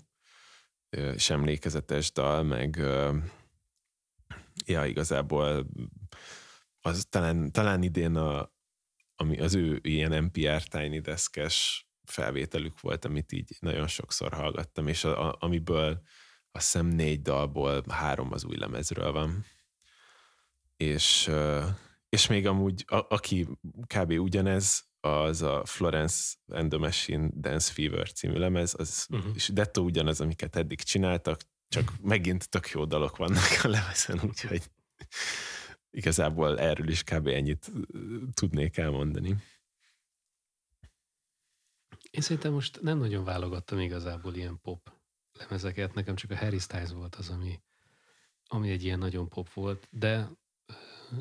ö, 0.90 1.12
és 1.12 1.31
emlékezetes 1.31 2.12
dal, 2.12 2.42
meg 2.42 2.77
ja, 4.66 4.85
igazából 4.85 5.66
az 6.81 7.07
talán, 7.09 7.53
talán 7.53 7.83
idén 7.83 8.16
a, 8.16 8.53
ami 9.16 9.40
az 9.40 9.55
ő 9.55 9.79
ilyen 9.83 10.25
NPR 10.25 10.62
Tiny 10.62 11.01
Deskes 11.01 11.87
felvételük 12.05 12.81
volt, 12.81 13.05
amit 13.05 13.33
így 13.33 13.57
nagyon 13.61 13.87
sokszor 13.87 14.33
hallgattam, 14.33 14.87
és 14.88 15.05
a, 15.05 15.29
a, 15.29 15.37
amiből 15.40 16.03
azt 16.53 16.73
hiszem 16.73 16.87
négy 16.87 17.23
dalból 17.23 17.85
három 17.88 18.33
az 18.33 18.45
új 18.45 18.57
lemezről 18.57 19.12
van. 19.12 19.45
És, 20.77 21.31
és 22.09 22.27
még 22.27 22.47
amúgy, 22.47 22.85
a, 22.87 23.07
aki 23.09 23.49
kb. 23.87 24.11
ugyanez, 24.11 24.85
az 25.04 25.42
a 25.42 25.64
Florence 25.64 26.34
and 26.46 26.70
the 26.70 26.78
Machine 26.78 27.28
Dance 27.34 27.72
Fever 27.72 28.12
című 28.12 28.38
lemez, 28.38 28.74
az, 28.78 29.06
uh-huh. 29.10 29.34
és 29.34 29.48
dettó 29.48 29.84
ugyanaz, 29.84 30.20
amiket 30.20 30.56
eddig 30.56 30.82
csináltak, 30.82 31.40
csak 31.68 31.92
megint 32.00 32.48
tök 32.48 32.68
jó 32.68 32.84
dalok 32.84 33.16
vannak 33.16 33.60
a 33.62 33.68
lemezen, 33.68 34.20
úgyhogy 34.24 34.70
igazából 35.90 36.58
erről 36.58 36.88
is 36.88 37.02
kb. 37.02 37.26
ennyit 37.26 37.70
tudnék 38.32 38.76
elmondani. 38.76 39.36
Én 42.10 42.20
szerintem 42.20 42.52
most 42.52 42.82
nem 42.82 42.98
nagyon 42.98 43.24
válogattam 43.24 43.78
igazából 43.78 44.34
ilyen 44.34 44.60
pop 44.60 44.92
lemezeket, 45.32 45.94
nekem 45.94 46.14
csak 46.14 46.30
a 46.30 46.36
Harry 46.36 46.58
Styles 46.58 46.90
volt 46.90 47.14
az, 47.14 47.28
ami, 47.28 47.60
ami 48.46 48.70
egy 48.70 48.84
ilyen 48.84 48.98
nagyon 48.98 49.28
pop 49.28 49.52
volt, 49.52 49.88
de 49.90 50.30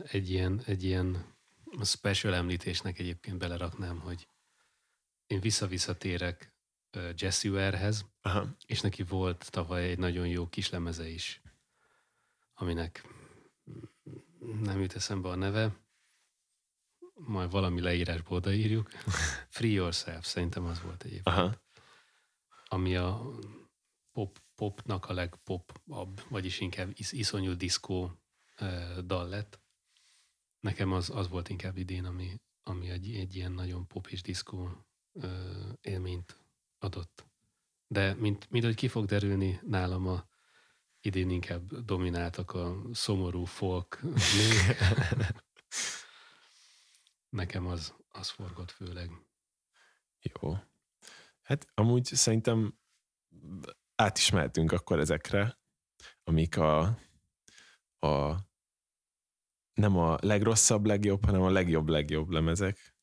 egy 0.04 0.30
ilyen, 0.30 0.62
egy 0.66 0.84
ilyen 0.84 1.31
special 1.84 2.34
említésnek 2.34 3.00
egyébként 3.00 3.38
beleraknám, 3.38 4.00
hogy 4.00 4.28
én 5.28 5.40
vissza-visszatérek 5.40 6.56
Jesse 7.16 7.50
Warehez, 7.50 8.06
Aha. 8.22 8.48
és 8.66 8.82
neki 8.82 9.04
volt 9.04 9.52
tavaly 9.52 9.84
egy 9.84 9.98
nagyon 9.98 10.28
jó 10.28 10.48
kis 10.48 10.70
lemeze 10.70 11.08
is, 11.08 11.42
aminek 12.54 13.08
nem 14.40 14.82
jut 14.82 14.96
eszembe 14.96 15.30
a 15.30 15.36
neve, 15.36 15.76
majd 17.14 17.52
valami 17.52 17.82
leírásból 17.82 18.38
odaírjuk. 18.38 18.92
Free 19.56 19.72
Yourself, 19.72 20.26
szerintem 20.26 20.66
az 20.66 20.82
volt 20.82 21.04
egyébként. 21.04 21.38
Aha. 21.38 21.62
Ami 22.66 22.96
a 22.96 23.30
pop, 24.12 24.40
popnak 24.56 25.06
a 25.06 25.14
legpopabb, 25.14 26.22
vagyis 26.30 26.60
inkább 26.60 26.90
is, 26.94 27.12
iszonyú 27.12 27.54
diszkó 27.54 28.12
uh, 28.60 28.98
dal 28.98 29.28
lett. 29.28 29.60
Nekem 30.62 30.92
az, 30.92 31.10
az 31.10 31.30
volt 31.30 31.50
inkább 31.50 31.78
idén, 31.78 32.06
ami, 32.06 32.42
ami 32.64 32.90
egy, 32.90 33.16
egy 33.16 33.36
ilyen 33.36 33.52
nagyon 33.52 33.88
pop 33.88 34.08
és 34.08 34.22
diszkó 34.22 34.86
élményt 35.82 36.46
adott. 36.80 37.26
De 37.88 38.14
mint, 38.14 38.50
mint 38.50 38.66
hogy 38.66 38.76
ki 38.76 38.88
fog 38.88 39.06
derülni 39.06 39.60
nálam 39.64 40.08
a 40.08 40.30
idén 41.02 41.30
inkább 41.30 41.74
domináltak 41.74 42.52
a 42.52 42.82
szomorú 42.92 43.46
folk 43.46 44.02
Nekem 47.30 47.68
az, 47.68 47.96
az 48.10 48.30
forgott 48.30 48.72
főleg. 48.72 49.12
Jó. 50.20 50.58
Hát 51.42 51.68
amúgy 51.74 52.06
szerintem 52.06 52.80
át 53.96 54.18
is 54.18 54.30
mehetünk 54.30 54.72
akkor 54.72 55.00
ezekre, 55.00 55.60
amik 56.24 56.58
a, 56.58 57.00
a 58.00 58.38
nem 59.74 59.98
a 59.98 60.18
legrosszabb 60.22 60.86
legjobb, 60.86 61.26
hanem 61.26 61.42
a 61.42 61.50
legjobb 61.50 61.88
legjobb 61.88 62.30
lemezek. 62.30 62.96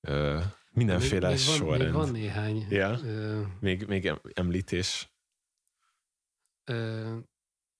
Ö, 0.00 0.40
mindenféle 0.70 1.28
még, 1.28 1.36
még 1.36 1.46
van, 1.46 1.56
sorrend. 1.56 1.82
Még 1.82 1.92
van 1.92 2.10
néhány. 2.10 2.66
Ja? 2.70 2.98
Ö, 3.04 3.42
még, 3.60 3.86
még 3.86 4.12
említés. 4.34 5.14
Ö, 6.64 7.16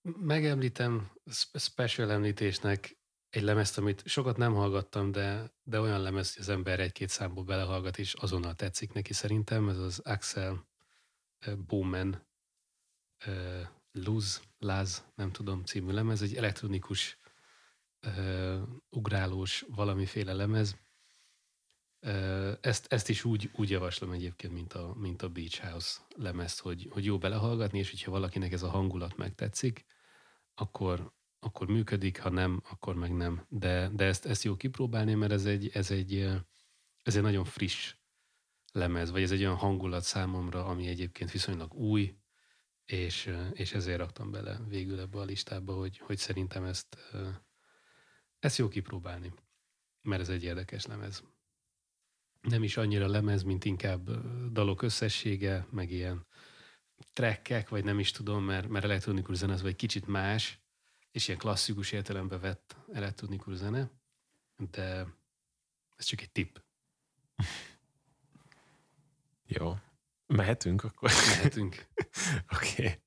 megemlítem 0.01 1.11
special 1.53 2.11
említésnek 2.11 2.97
egy 3.29 3.41
lemezt, 3.41 3.77
amit 3.77 4.07
sokat 4.07 4.37
nem 4.37 4.53
hallgattam, 4.53 5.11
de, 5.11 5.53
de 5.63 5.79
olyan 5.79 6.01
lemez, 6.01 6.33
hogy 6.33 6.41
az 6.41 6.49
ember 6.49 6.79
egy-két 6.79 7.09
számból 7.09 7.43
belehallgat, 7.43 7.97
és 7.97 8.13
azonnal 8.13 8.55
tetszik 8.55 8.93
neki 8.93 9.13
szerintem. 9.13 9.69
Ez 9.69 9.77
az 9.77 9.99
Axel 9.99 10.67
Bowman 11.67 12.27
Luz, 13.91 14.41
Laz, 14.59 15.05
nem 15.15 15.31
tudom, 15.31 15.63
című 15.63 15.91
lemez. 15.91 16.21
Egy 16.21 16.35
elektronikus, 16.35 17.17
uh, 18.07 18.61
ugrálós 18.89 19.65
valamiféle 19.75 20.33
lemez. 20.33 20.77
Ezt, 22.61 22.93
ezt 22.93 23.09
is 23.09 23.23
úgy, 23.23 23.49
úgy 23.55 23.69
javaslom 23.69 24.11
egyébként, 24.11 24.53
mint 24.53 24.73
a, 24.73 24.93
mint 24.97 25.21
a 25.21 25.29
Beach 25.29 25.61
House 25.61 25.99
lemezt, 26.15 26.59
hogy, 26.59 26.87
hogy 26.89 27.05
jó 27.05 27.17
belehallgatni, 27.17 27.79
és 27.79 27.89
hogyha 27.89 28.11
valakinek 28.11 28.51
ez 28.51 28.63
a 28.63 28.69
hangulat 28.69 29.17
megtetszik, 29.17 29.85
akkor, 30.53 31.13
akkor 31.39 31.67
működik, 31.67 32.19
ha 32.19 32.29
nem, 32.29 32.61
akkor 32.69 32.95
meg 32.95 33.15
nem. 33.15 33.45
De, 33.49 33.89
de 33.93 34.05
ezt, 34.05 34.25
ezt 34.25 34.43
jó 34.43 34.55
kipróbálni, 34.55 35.13
mert 35.13 35.31
ez 35.31 35.45
egy, 35.45 35.69
ez, 35.73 35.91
egy, 35.91 36.15
ez 37.03 37.15
egy 37.15 37.21
nagyon 37.21 37.43
friss 37.43 37.95
lemez, 38.71 39.11
vagy 39.11 39.21
ez 39.21 39.31
egy 39.31 39.41
olyan 39.41 39.55
hangulat 39.55 40.03
számomra, 40.03 40.65
ami 40.65 40.87
egyébként 40.87 41.31
viszonylag 41.31 41.73
új, 41.73 42.15
és, 42.85 43.33
és 43.51 43.73
ezért 43.73 43.97
raktam 43.97 44.31
bele 44.31 44.59
végül 44.67 44.99
ebbe 44.99 45.19
a 45.19 45.23
listába, 45.23 45.73
hogy, 45.73 45.97
hogy 45.97 46.17
szerintem 46.17 46.63
ezt, 46.63 46.97
ezt 48.39 48.57
jó 48.57 48.67
kipróbálni, 48.67 49.33
mert 50.01 50.21
ez 50.21 50.29
egy 50.29 50.43
érdekes 50.43 50.85
lemez. 50.85 51.23
Nem 52.41 52.63
is 52.63 52.77
annyira 52.77 53.07
lemez, 53.07 53.43
mint 53.43 53.65
inkább 53.65 54.09
dalok 54.51 54.81
összessége, 54.81 55.67
meg 55.71 55.91
ilyen 55.91 56.25
trekkek, 57.13 57.69
vagy 57.69 57.83
nem 57.83 57.99
is 57.99 58.11
tudom, 58.11 58.43
mert, 58.43 58.67
mert 58.67 58.85
elektronikus 58.85 59.35
zene 59.35 59.53
az 59.53 59.61
vagy 59.61 59.75
kicsit 59.75 60.07
más, 60.07 60.61
és 61.11 61.27
ilyen 61.27 61.39
klasszikus 61.39 61.91
értelembe 61.91 62.37
vett 62.37 62.75
elektronikus 62.93 63.55
zene, 63.55 63.91
de, 64.55 65.07
Ez 65.95 66.05
csak 66.05 66.21
egy 66.21 66.31
tipp. 66.31 66.57
Jó. 69.45 69.75
Mehetünk 70.25 70.83
akkor? 70.83 71.11
Mehetünk. 71.27 71.87
Oké. 72.55 73.01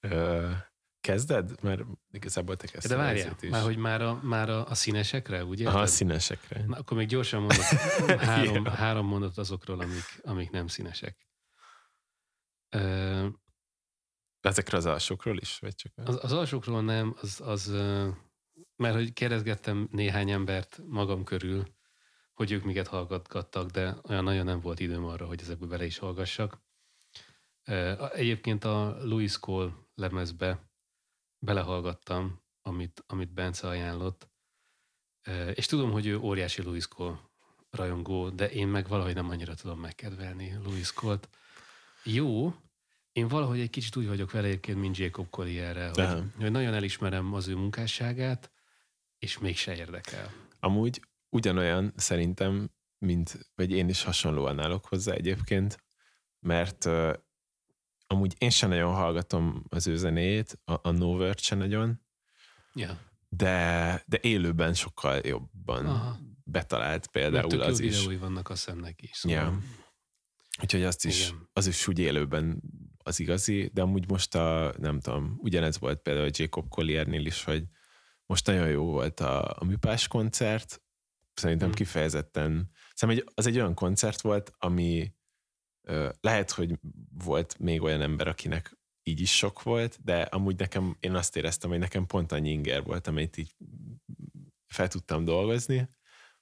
okay. 0.00 0.68
Kezded? 1.00 1.62
Mert 1.62 1.82
igazából 2.10 2.56
te 2.56 2.66
kezdted. 2.66 2.90
De 2.90 2.96
várjál, 2.96 3.36
már 3.50 3.62
hogy 3.62 3.76
már 3.76 4.02
a, 4.02 4.20
már 4.22 4.48
a, 4.50 4.66
a 4.66 4.74
színesekre, 4.74 5.44
ugye? 5.44 5.68
Aha, 5.68 5.80
a 5.80 5.86
színesekre. 5.86 6.64
Na, 6.66 6.76
akkor 6.76 6.96
még 6.96 7.08
gyorsan 7.08 7.40
mondok 7.40 7.64
három, 8.20 8.64
három 8.64 9.06
mondat 9.06 9.38
azokról, 9.38 9.80
amik, 9.80 10.20
amik 10.22 10.50
nem 10.50 10.66
színesek. 10.66 11.28
Uh, 12.76 13.26
Ezekre 14.40 14.76
az 14.76 14.86
alsókról 14.86 15.38
is? 15.38 15.58
Vagy 15.58 15.74
csak 15.74 15.92
az, 15.94 16.18
az 16.22 16.32
alsókról 16.32 16.82
nem, 16.82 17.16
az, 17.20 17.40
az 17.44 17.74
mert 18.76 18.94
hogy 18.94 19.12
kérdezgettem 19.12 19.88
néhány 19.90 20.30
embert 20.30 20.80
magam 20.86 21.24
körül, 21.24 21.64
hogy 22.34 22.52
ők 22.52 22.64
miket 22.64 22.86
hallgatgattak, 22.86 23.70
de 23.70 23.96
olyan 24.08 24.24
nagyon 24.24 24.44
nem 24.44 24.60
volt 24.60 24.80
időm 24.80 25.04
arra, 25.04 25.26
hogy 25.26 25.40
ezekbe 25.40 25.66
bele 25.66 25.84
is 25.84 25.98
hallgassak. 25.98 26.62
Egyébként 28.12 28.64
a 28.64 28.96
Louis 29.02 29.38
Cole 29.38 29.72
lemezbe 29.94 30.69
belehallgattam, 31.40 32.40
amit, 32.62 33.04
amit 33.06 33.32
Bence 33.32 33.68
ajánlott, 33.68 34.28
és 35.54 35.66
tudom, 35.66 35.90
hogy 35.90 36.06
ő 36.06 36.18
óriási 36.18 36.62
Louis 36.62 36.88
Cole 36.88 37.20
rajongó, 37.70 38.30
de 38.30 38.50
én 38.50 38.68
meg 38.68 38.88
valahogy 38.88 39.14
nem 39.14 39.30
annyira 39.30 39.54
tudom 39.54 39.80
megkedvelni 39.80 40.52
Louis 40.64 40.92
Cole-t. 40.92 41.28
Jó, 42.04 42.54
én 43.12 43.28
valahogy 43.28 43.60
egy 43.60 43.70
kicsit 43.70 43.96
úgy 43.96 44.06
vagyok 44.06 44.30
vele 44.30 44.46
egyébként, 44.46 44.78
mint 44.78 44.96
Jacob 44.96 45.30
Collierre, 45.30 45.88
hogy, 45.88 46.22
hogy 46.36 46.50
nagyon 46.50 46.74
elismerem 46.74 47.34
az 47.34 47.48
ő 47.48 47.54
munkásságát, 47.54 48.50
és 49.18 49.38
mégse 49.38 49.76
érdekel. 49.76 50.32
Amúgy 50.60 51.02
ugyanolyan 51.28 51.92
szerintem, 51.96 52.70
mint, 52.98 53.50
vagy 53.54 53.70
én 53.70 53.88
is 53.88 54.02
hasonlóan 54.02 54.60
állok 54.60 54.86
hozzá 54.86 55.12
egyébként, 55.12 55.82
mert 56.40 56.88
amúgy 58.10 58.34
én 58.38 58.50
sem 58.50 58.68
nagyon 58.68 58.94
hallgatom 58.94 59.64
az 59.68 59.86
ő 59.86 59.96
zenéjét, 59.96 60.60
a, 60.64 60.88
a 60.88 60.90
No 60.90 61.32
sem 61.36 61.58
nagyon, 61.58 62.00
ja. 62.74 62.98
de, 63.28 64.02
de 64.06 64.18
élőben 64.20 64.74
sokkal 64.74 65.20
jobban 65.24 65.86
Aha. 65.86 66.18
betalált 66.44 67.06
például 67.06 67.60
az 67.60 67.80
is. 67.80 68.06
vannak 68.06 68.48
a 68.48 68.54
szemnek 68.54 69.02
is. 69.02 69.16
Szóval... 69.16 69.38
Ja. 69.38 69.58
Úgyhogy 70.62 70.82
azt 70.82 71.04
is, 71.04 71.34
az 71.52 71.66
is 71.66 71.88
úgy 71.88 71.98
élőben 71.98 72.62
az 72.98 73.20
igazi, 73.20 73.70
de 73.72 73.82
amúgy 73.82 74.08
most 74.08 74.34
a, 74.34 74.74
nem 74.78 75.00
tudom, 75.00 75.36
ugyanez 75.38 75.78
volt 75.78 76.02
például 76.02 76.26
a 76.26 76.30
Jacob 76.32 76.68
Colliernél 76.68 77.26
is, 77.26 77.44
hogy 77.44 77.64
most 78.26 78.46
nagyon 78.46 78.68
jó 78.68 78.84
volt 78.84 79.20
a, 79.20 79.56
a 79.58 79.64
műpás 79.64 80.08
koncert, 80.08 80.82
szerintem 81.34 81.66
hmm. 81.66 81.76
kifejezetten, 81.76 82.70
szerintem 82.94 83.24
az 83.34 83.46
egy 83.46 83.56
olyan 83.56 83.74
koncert 83.74 84.20
volt, 84.20 84.52
ami 84.58 85.14
lehet, 86.20 86.50
hogy 86.50 86.78
volt 87.24 87.58
még 87.58 87.82
olyan 87.82 88.00
ember, 88.00 88.28
akinek 88.28 88.78
így 89.02 89.20
is 89.20 89.36
sok 89.36 89.62
volt, 89.62 89.98
de 90.04 90.20
amúgy 90.20 90.58
nekem, 90.58 90.96
én 91.00 91.14
azt 91.14 91.36
éreztem, 91.36 91.70
hogy 91.70 91.78
nekem 91.78 92.06
pont 92.06 92.32
annyi 92.32 92.50
inger 92.50 92.82
volt, 92.82 93.06
amit 93.06 93.36
így 93.36 93.54
fel 94.66 94.88
tudtam 94.88 95.24
dolgozni, 95.24 95.88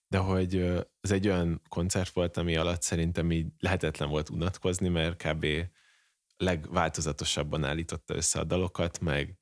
de 0.08 0.18
hogy 0.18 0.56
ez 1.00 1.10
egy 1.10 1.28
olyan 1.28 1.62
koncert 1.68 2.12
volt, 2.12 2.36
ami 2.36 2.56
alatt 2.56 2.82
szerintem 2.82 3.32
így 3.32 3.46
lehetetlen 3.58 4.08
volt 4.08 4.28
unatkozni, 4.28 4.88
mert 4.88 5.26
kb. 5.26 5.46
legváltozatosabban 6.36 7.64
állította 7.64 8.14
össze 8.14 8.40
a 8.40 8.44
dalokat, 8.44 9.00
meg, 9.00 9.38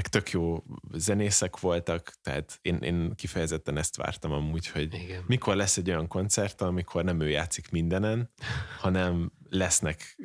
meg 0.00 0.08
tök 0.08 0.30
jó 0.30 0.62
zenészek 0.92 1.58
voltak, 1.58 2.12
tehát 2.22 2.58
én, 2.62 2.76
én 2.76 3.14
kifejezetten 3.14 3.76
ezt 3.76 3.96
vártam 3.96 4.32
amúgy, 4.32 4.66
hogy 4.66 4.94
Igen. 4.94 5.24
mikor 5.26 5.56
lesz 5.56 5.76
egy 5.76 5.90
olyan 5.90 6.08
koncert, 6.08 6.60
amikor 6.60 7.04
nem 7.04 7.20
ő 7.20 7.28
játszik 7.28 7.70
mindenen, 7.70 8.32
hanem 8.78 9.32
lesznek 9.48 10.20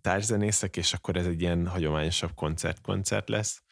társzenészek, 0.00 0.76
és 0.76 0.92
akkor 0.92 1.16
ez 1.16 1.26
egy 1.26 1.40
ilyen 1.40 1.66
hagyományosabb 1.66 2.34
koncert-koncert 2.34 3.28
lesz. 3.28 3.62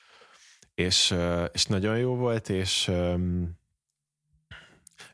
És, 0.74 1.14
és 1.52 1.64
nagyon 1.64 1.98
jó 1.98 2.16
volt, 2.16 2.48
és 2.48 2.90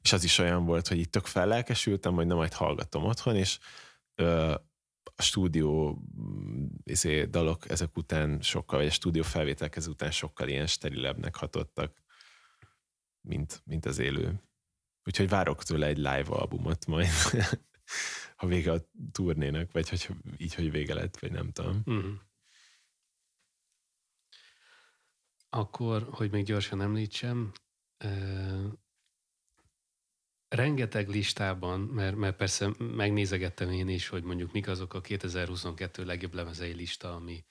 és 0.03 0.13
az 0.13 0.25
is 0.25 0.39
olyan 0.39 0.65
volt, 0.65 0.89
hogy 0.89 0.99
itt 0.99 1.13
tök 1.13 1.27
fellelkesültem, 1.27 2.15
hogy 2.15 2.27
nem 2.27 2.37
majd 2.37 2.53
hallgatom 2.53 3.05
otthon, 3.05 3.37
és 3.37 3.59
ö, 4.15 4.55
a 5.17 5.23
stúdió 5.23 6.03
izé, 6.85 7.25
dalok 7.25 7.71
ezek 7.71 7.97
után 7.97 8.41
sokkal, 8.41 8.79
vagy 8.79 8.89
a 8.89 8.93
stúdió 8.93 9.23
felvételek 9.23 9.77
ezek 9.77 9.91
után 9.91 10.11
sokkal 10.11 10.49
ilyen 10.49 10.67
sterilebbnek 10.67 11.37
hatottak, 11.37 12.03
mint, 13.21 13.63
mint 13.65 13.87
az 13.87 13.99
élő. 13.99 14.43
Úgyhogy 15.05 15.29
várok 15.29 15.63
tőle 15.63 15.87
egy 15.87 15.97
live 15.97 16.27
albumot 16.29 16.87
majd, 16.87 17.09
ha 18.37 18.47
vége 18.47 18.73
a 18.73 18.89
turnének, 19.13 19.73
vagy 19.73 19.89
hogy 19.89 20.09
így, 20.37 20.55
hogy 20.55 20.71
vége 20.71 20.95
lett, 20.95 21.19
vagy 21.19 21.33
nem 21.33 21.53
tudom. 21.53 21.83
Mm. 21.91 22.15
Akkor, 25.49 26.09
hogy 26.11 26.31
még 26.31 26.45
gyorsan 26.45 26.81
említsem, 26.81 27.53
rengeteg 30.55 31.09
listában, 31.09 31.81
mert, 31.81 32.17
mert 32.17 32.37
persze 32.37 32.71
megnézegettem 32.79 33.71
én 33.71 33.89
is, 33.89 34.09
hogy 34.09 34.23
mondjuk 34.23 34.53
mik 34.53 34.69
azok 34.69 34.95
a 34.95 35.01
2022 35.01 36.05
legjobb 36.05 36.35
lemezei 36.35 36.73
lista, 36.73 37.15
ami, 37.15 37.45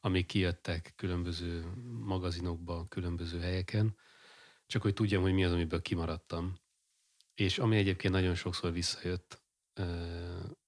ami 0.00 0.26
kijöttek 0.26 0.92
különböző 0.96 1.64
magazinokba, 2.00 2.86
különböző 2.88 3.40
helyeken, 3.40 3.96
csak 4.66 4.82
hogy 4.82 4.94
tudjam, 4.94 5.22
hogy 5.22 5.32
mi 5.32 5.44
az, 5.44 5.52
amiből 5.52 5.82
kimaradtam. 5.82 6.58
És 7.34 7.58
ami 7.58 7.76
egyébként 7.76 8.12
nagyon 8.12 8.34
sokszor 8.34 8.72
visszajött, 8.72 9.42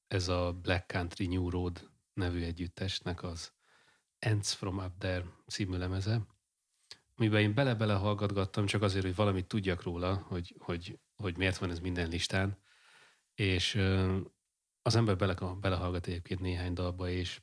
ez 0.07 0.29
a 0.29 0.53
Black 0.53 0.91
Country 0.91 1.27
New 1.27 1.51
Road 1.51 1.91
nevű 2.15 2.43
együttesnek 2.43 3.23
az 3.23 3.53
Ends 4.19 4.53
From 4.53 4.79
Up 4.79 4.93
There 4.99 5.25
című 5.47 5.77
lemeze, 5.77 6.27
amiben 7.17 7.41
én 7.41 7.55
bele-bele 7.55 7.95
hallgatgattam, 7.95 8.67
csak 8.67 8.83
azért, 8.83 9.05
hogy 9.05 9.15
valamit 9.15 9.47
tudjak 9.47 9.83
róla, 9.83 10.15
hogy, 10.15 10.55
hogy 10.59 10.99
hogy 11.23 11.37
miért 11.37 11.59
van 11.59 11.71
ez 11.71 11.79
minden 11.79 12.09
listán, 12.09 12.59
és 13.35 13.75
az 14.83 14.95
ember 14.97 15.17
bele, 15.17 15.35
belehallgat 15.61 16.07
egyébként 16.07 16.41
néhány 16.41 16.73
dalba, 16.73 17.09
és, 17.09 17.41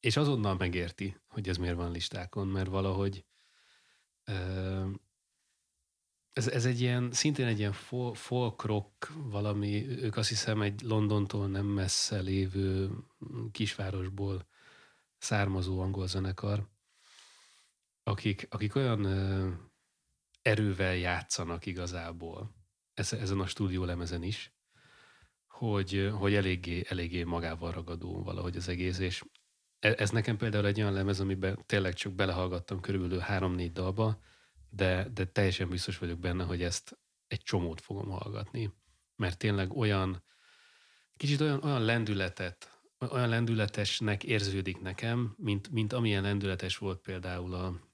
és 0.00 0.16
azonnal 0.16 0.56
megérti, 0.56 1.16
hogy 1.26 1.48
ez 1.48 1.56
miért 1.56 1.76
van 1.76 1.90
listákon, 1.90 2.48
mert 2.48 2.68
valahogy 2.68 3.24
ez, 6.32 6.48
ez 6.48 6.64
egy 6.64 6.80
ilyen, 6.80 7.12
szintén 7.12 7.46
egy 7.46 7.58
ilyen 7.58 7.72
folk 8.12 8.62
rock 8.62 9.12
valami, 9.14 9.88
ők 9.88 10.16
azt 10.16 10.28
hiszem 10.28 10.62
egy 10.62 10.80
Londontól 10.82 11.48
nem 11.48 11.66
messze 11.66 12.20
lévő 12.20 12.90
kisvárosból 13.50 14.46
származó 15.18 15.80
angol 15.80 16.06
zenekar, 16.06 16.68
akik, 18.02 18.46
akik 18.50 18.74
olyan 18.74 19.00
erővel 20.46 20.96
játszanak 20.96 21.66
igazából. 21.66 22.54
Ezen 22.94 23.40
a 23.40 23.46
stúdió 23.46 23.84
lemezen 23.84 24.22
is, 24.22 24.54
hogy, 25.46 26.10
hogy 26.12 26.34
eléggé, 26.34 26.84
eléggé 26.88 27.22
magával 27.22 27.72
ragadó 27.72 28.22
valahogy 28.22 28.56
az 28.56 28.68
egész, 28.68 28.98
és 28.98 29.24
e, 29.78 29.94
ez 29.98 30.10
nekem 30.10 30.36
például 30.36 30.66
egy 30.66 30.80
olyan 30.80 30.92
lemez, 30.92 31.20
amiben 31.20 31.62
tényleg 31.66 31.94
csak 31.94 32.12
belehallgattam 32.12 32.80
körülbelül 32.80 33.18
három-négy 33.18 33.72
dalba, 33.72 34.18
de, 34.70 35.08
de 35.14 35.24
teljesen 35.24 35.68
biztos 35.68 35.98
vagyok 35.98 36.18
benne, 36.18 36.44
hogy 36.44 36.62
ezt 36.62 36.98
egy 37.26 37.42
csomót 37.42 37.80
fogom 37.80 38.08
hallgatni, 38.08 38.72
mert 39.16 39.38
tényleg 39.38 39.76
olyan, 39.76 40.24
kicsit 41.16 41.40
olyan, 41.40 41.62
olyan 41.62 41.82
lendületet, 41.84 42.80
olyan 42.98 43.28
lendületesnek 43.28 44.24
érződik 44.24 44.80
nekem, 44.80 45.34
mint, 45.38 45.70
mint 45.70 45.92
amilyen 45.92 46.22
lendületes 46.22 46.76
volt 46.76 47.00
például 47.00 47.54
a, 47.54 47.85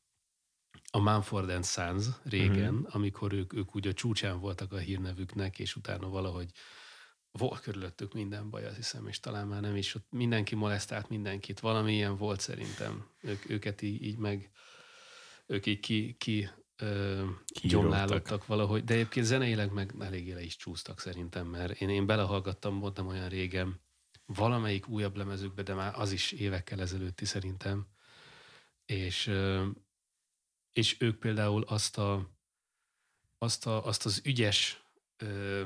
a 0.94 0.98
Manford 0.98 1.50
and 1.50 1.64
Sons 1.64 2.06
régen, 2.24 2.74
uh-huh. 2.74 2.94
amikor 2.94 3.32
ők, 3.32 3.52
ők 3.52 3.76
úgy 3.76 3.86
a 3.86 3.92
csúcsán 3.92 4.40
voltak 4.40 4.72
a 4.72 4.78
hírnevüknek, 4.78 5.58
és 5.58 5.76
utána 5.76 6.08
valahogy 6.08 6.50
volt 7.30 7.60
körülöttük 7.60 8.12
minden 8.12 8.50
baj, 8.50 8.66
azt 8.66 8.76
hiszem, 8.76 9.06
és 9.06 9.20
talán 9.20 9.46
már 9.46 9.60
nem 9.60 9.76
is, 9.76 9.94
ott 9.94 10.06
mindenki 10.10 10.54
molesztált 10.54 11.08
mindenkit, 11.08 11.60
valami 11.60 11.92
ilyen 11.92 12.16
volt 12.16 12.40
szerintem. 12.40 13.06
Ők, 13.20 13.50
őket 13.50 13.82
így, 13.82 14.02
így 14.02 14.16
meg, 14.18 14.50
ők 15.46 15.66
így 15.66 15.80
ki, 15.80 16.16
ki 16.18 16.48
ö, 16.76 17.24
gyomlálottak 17.62 18.46
valahogy, 18.46 18.84
de 18.84 18.94
egyébként 18.94 19.26
zeneileg 19.26 19.72
meg 19.72 19.94
eléggé 20.00 20.32
le 20.32 20.42
is 20.42 20.56
csúsztak 20.56 21.00
szerintem, 21.00 21.46
mert 21.46 21.80
én, 21.80 21.88
én 21.88 22.06
belehallgattam, 22.06 22.74
mondtam 22.74 23.06
olyan 23.06 23.28
régen, 23.28 23.80
valamelyik 24.26 24.88
újabb 24.88 25.16
lemezükbe, 25.16 25.62
de 25.62 25.74
már 25.74 25.92
az 25.96 26.12
is 26.12 26.32
évekkel 26.32 26.80
ezelőtti 26.80 27.24
szerintem, 27.24 27.86
és 28.86 29.30
és 30.72 30.96
ők 31.00 31.18
például 31.18 31.62
azt, 31.62 31.98
a, 31.98 32.30
azt, 33.38 33.66
a, 33.66 33.86
azt 33.86 34.04
az 34.04 34.20
ügyes 34.24 34.82
ö, 35.16 35.64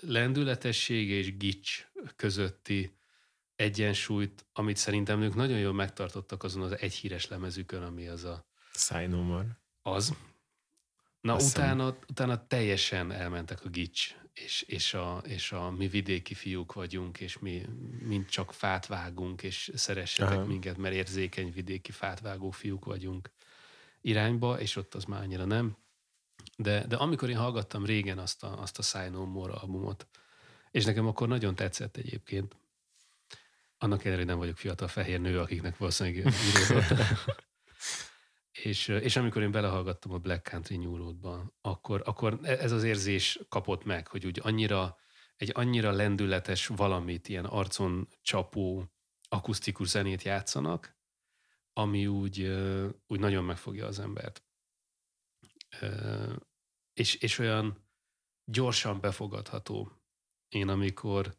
lendületesség 0.00 1.08
és 1.08 1.36
gics 1.36 1.90
közötti 2.16 2.96
egyensúlyt, 3.56 4.46
amit 4.52 4.76
szerintem 4.76 5.22
ők 5.22 5.34
nagyon 5.34 5.58
jól 5.58 5.72
megtartottak 5.72 6.42
azon 6.42 6.62
az 6.62 6.78
egy 6.78 6.94
híres 6.94 7.28
lemezükön, 7.28 7.82
ami 7.82 8.06
az 8.06 8.24
a... 8.24 8.46
Szájnomor. 8.72 9.46
Az. 9.82 10.16
Na 11.20 11.36
utána, 11.36 11.98
utána 12.08 12.46
teljesen 12.46 13.12
elmentek 13.12 13.64
a 13.64 13.68
gics, 13.68 14.14
és, 14.32 14.62
és, 14.62 14.94
a, 14.94 15.22
és 15.26 15.52
a 15.52 15.70
mi 15.70 15.88
vidéki 15.88 16.34
fiúk 16.34 16.72
vagyunk, 16.72 17.20
és 17.20 17.38
mi 17.38 17.66
mind 18.00 18.26
csak 18.26 18.52
fát 18.52 18.86
vágunk, 18.86 19.42
és 19.42 19.70
szeressetek 19.74 20.36
Aha. 20.36 20.44
minket, 20.44 20.76
mert 20.76 20.94
érzékeny 20.94 21.52
vidéki 21.52 21.92
fátvágó 21.92 22.50
fiúk 22.50 22.84
vagyunk 22.84 23.30
irányba, 24.00 24.60
és 24.60 24.76
ott 24.76 24.94
az 24.94 25.04
már 25.04 25.22
annyira 25.22 25.44
nem. 25.44 25.76
De, 26.56 26.86
de 26.86 26.96
amikor 26.96 27.30
én 27.30 27.36
hallgattam 27.36 27.84
régen 27.84 28.18
azt 28.18 28.44
a, 28.44 28.60
azt 28.60 28.78
a 28.78 28.82
Sign 28.82 29.12
No 29.12 29.24
More 29.24 29.52
albumot, 29.52 30.06
és 30.70 30.84
nekem 30.84 31.06
akkor 31.06 31.28
nagyon 31.28 31.54
tetszett 31.54 31.96
egyébként, 31.96 32.56
annak 33.78 33.98
ellenére, 33.98 34.16
hogy 34.16 34.26
nem 34.26 34.38
vagyok 34.38 34.56
fiatal 34.56 34.88
fehér 34.88 35.20
nő, 35.20 35.40
akiknek 35.40 35.76
valószínűleg 35.76 36.34
íródott. 36.48 36.98
és, 38.62 38.88
és 38.88 39.16
amikor 39.16 39.42
én 39.42 39.50
belehallgattam 39.50 40.12
a 40.12 40.18
Black 40.18 40.48
Country 40.48 40.76
New 40.76 40.96
Road-ba, 40.96 41.52
akkor, 41.60 42.02
akkor 42.04 42.38
ez 42.42 42.72
az 42.72 42.82
érzés 42.82 43.38
kapott 43.48 43.84
meg, 43.84 44.06
hogy 44.06 44.26
úgy 44.26 44.40
annyira, 44.42 44.96
egy 45.36 45.50
annyira 45.54 45.90
lendületes 45.90 46.66
valamit, 46.66 47.28
ilyen 47.28 47.44
arcon 47.44 48.08
csapó, 48.22 48.92
akusztikus 49.28 49.88
zenét 49.88 50.22
játszanak, 50.22 50.97
ami 51.78 52.06
úgy, 52.06 52.42
úgy 53.06 53.20
nagyon 53.20 53.44
megfogja 53.44 53.86
az 53.86 53.98
embert. 53.98 54.44
És, 56.92 57.14
és 57.14 57.38
olyan 57.38 57.88
gyorsan 58.44 59.00
befogadható. 59.00 59.92
Én 60.48 60.68
amikor 60.68 61.36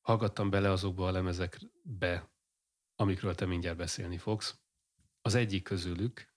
hallgattam 0.00 0.50
bele 0.50 0.70
azokba 0.70 1.06
a 1.06 1.10
lemezekbe, 1.10 2.30
amikről 2.94 3.34
te 3.34 3.46
mindjárt 3.46 3.76
beszélni 3.76 4.18
fogsz, 4.18 4.58
az 5.22 5.34
egyik 5.34 5.62
közülük 5.62 6.34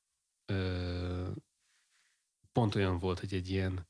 pont 2.51 2.75
olyan 2.75 2.99
volt, 2.99 3.19
hogy 3.19 3.33
egy 3.33 3.49
ilyen 3.49 3.87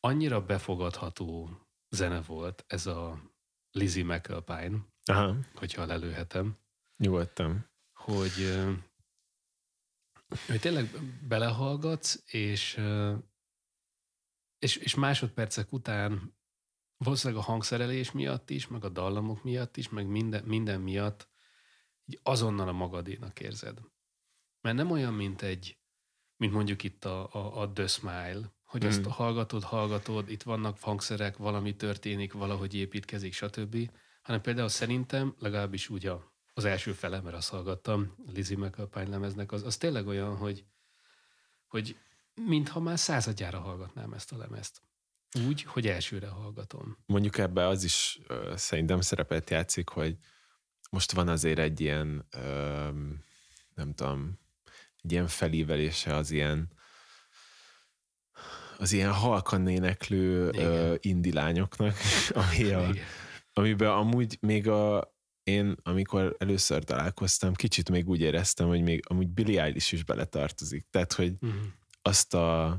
annyira 0.00 0.44
befogadható 0.44 1.50
zene 1.88 2.22
volt, 2.22 2.64
ez 2.66 2.86
a 2.86 3.22
Lizzie 3.70 4.04
McAlpine, 4.04 4.86
Aha. 5.04 5.36
hogyha 5.54 5.86
lelőhetem. 5.86 6.58
Nyugodtan 6.96 7.71
hogy, 8.04 8.54
hogy 10.46 10.60
tényleg 10.60 10.90
belehallgatsz, 11.28 12.22
és, 12.26 12.80
és, 14.58 14.76
és 14.76 14.94
másodpercek 14.94 15.72
után 15.72 16.34
valószínűleg 16.96 17.42
a 17.42 17.46
hangszerelés 17.46 18.12
miatt 18.12 18.50
is, 18.50 18.66
meg 18.66 18.84
a 18.84 18.88
dallamok 18.88 19.42
miatt 19.42 19.76
is, 19.76 19.88
meg 19.88 20.06
minden, 20.06 20.44
minden 20.44 20.80
miatt 20.80 21.28
így 22.04 22.20
azonnal 22.22 22.68
a 22.68 22.72
magadénak 22.72 23.40
érzed. 23.40 23.78
Mert 24.60 24.76
nem 24.76 24.90
olyan, 24.90 25.14
mint 25.14 25.42
egy, 25.42 25.78
mint 26.36 26.52
mondjuk 26.52 26.82
itt 26.82 27.04
a, 27.04 27.34
a, 27.34 27.60
a 27.60 27.72
The 27.72 27.86
Smile, 27.86 28.52
hogy 28.64 28.84
mm. 28.84 28.88
azt 28.88 29.04
hallgatod, 29.04 29.62
hallgatod, 29.62 30.30
itt 30.30 30.42
vannak 30.42 30.78
hangszerek, 30.80 31.36
valami 31.36 31.76
történik, 31.76 32.32
valahogy 32.32 32.74
építkezik, 32.74 33.32
stb. 33.32 33.90
Hanem 34.22 34.40
például 34.40 34.68
szerintem, 34.68 35.34
legalábbis 35.38 35.88
úgy 35.88 36.06
a 36.06 36.31
az 36.54 36.64
első 36.64 36.92
fele, 36.92 37.20
mert 37.20 37.36
azt 37.36 37.48
hallgattam, 37.48 38.14
Lizzie 38.32 38.56
McAlpine 38.56 39.08
lemeznek, 39.08 39.52
az, 39.52 39.62
az 39.62 39.76
tényleg 39.76 40.06
olyan, 40.06 40.36
hogy, 40.36 40.64
hogy 41.66 41.96
mintha 42.34 42.80
már 42.80 42.98
századjára 42.98 43.60
hallgatnám 43.60 44.12
ezt 44.12 44.32
a 44.32 44.36
lemezt. 44.36 44.82
Úgy, 45.46 45.62
hogy 45.62 45.86
elsőre 45.86 46.28
hallgatom. 46.28 46.96
Mondjuk 47.06 47.38
ebbe 47.38 47.66
az 47.66 47.84
is 47.84 48.18
uh, 48.28 48.54
szerintem 48.54 49.00
szerepet 49.00 49.50
játszik, 49.50 49.88
hogy 49.88 50.16
most 50.90 51.12
van 51.12 51.28
azért 51.28 51.58
egy 51.58 51.80
ilyen, 51.80 52.28
uh, 52.36 52.94
nem 53.74 53.94
tudom, 53.94 54.38
egy 55.02 55.12
ilyen 55.12 55.26
felívelése 55.26 56.14
az 56.14 56.30
ilyen 56.30 56.70
az 58.78 58.92
ilyen 58.92 59.12
halkan 59.12 59.68
éneklő 59.68 60.48
uh, 60.48 60.94
indilányoknak, 61.00 61.96
ami 62.30 62.70
a, 62.70 62.94
amiben 63.52 63.90
amúgy 63.90 64.38
még 64.40 64.68
a, 64.68 65.11
én, 65.42 65.76
amikor 65.82 66.36
először 66.38 66.84
találkoztam, 66.84 67.54
kicsit 67.54 67.90
még 67.90 68.08
úgy 68.08 68.20
éreztem, 68.20 68.68
hogy 68.68 68.82
még 68.82 69.02
amúgy 69.08 69.28
Billy 69.28 69.58
Eilish 69.58 69.92
is 69.92 70.04
beletartozik. 70.04 70.86
Tehát, 70.90 71.12
hogy 71.12 71.32
uh-huh. 71.40 71.60
azt 72.02 72.34
a, 72.34 72.78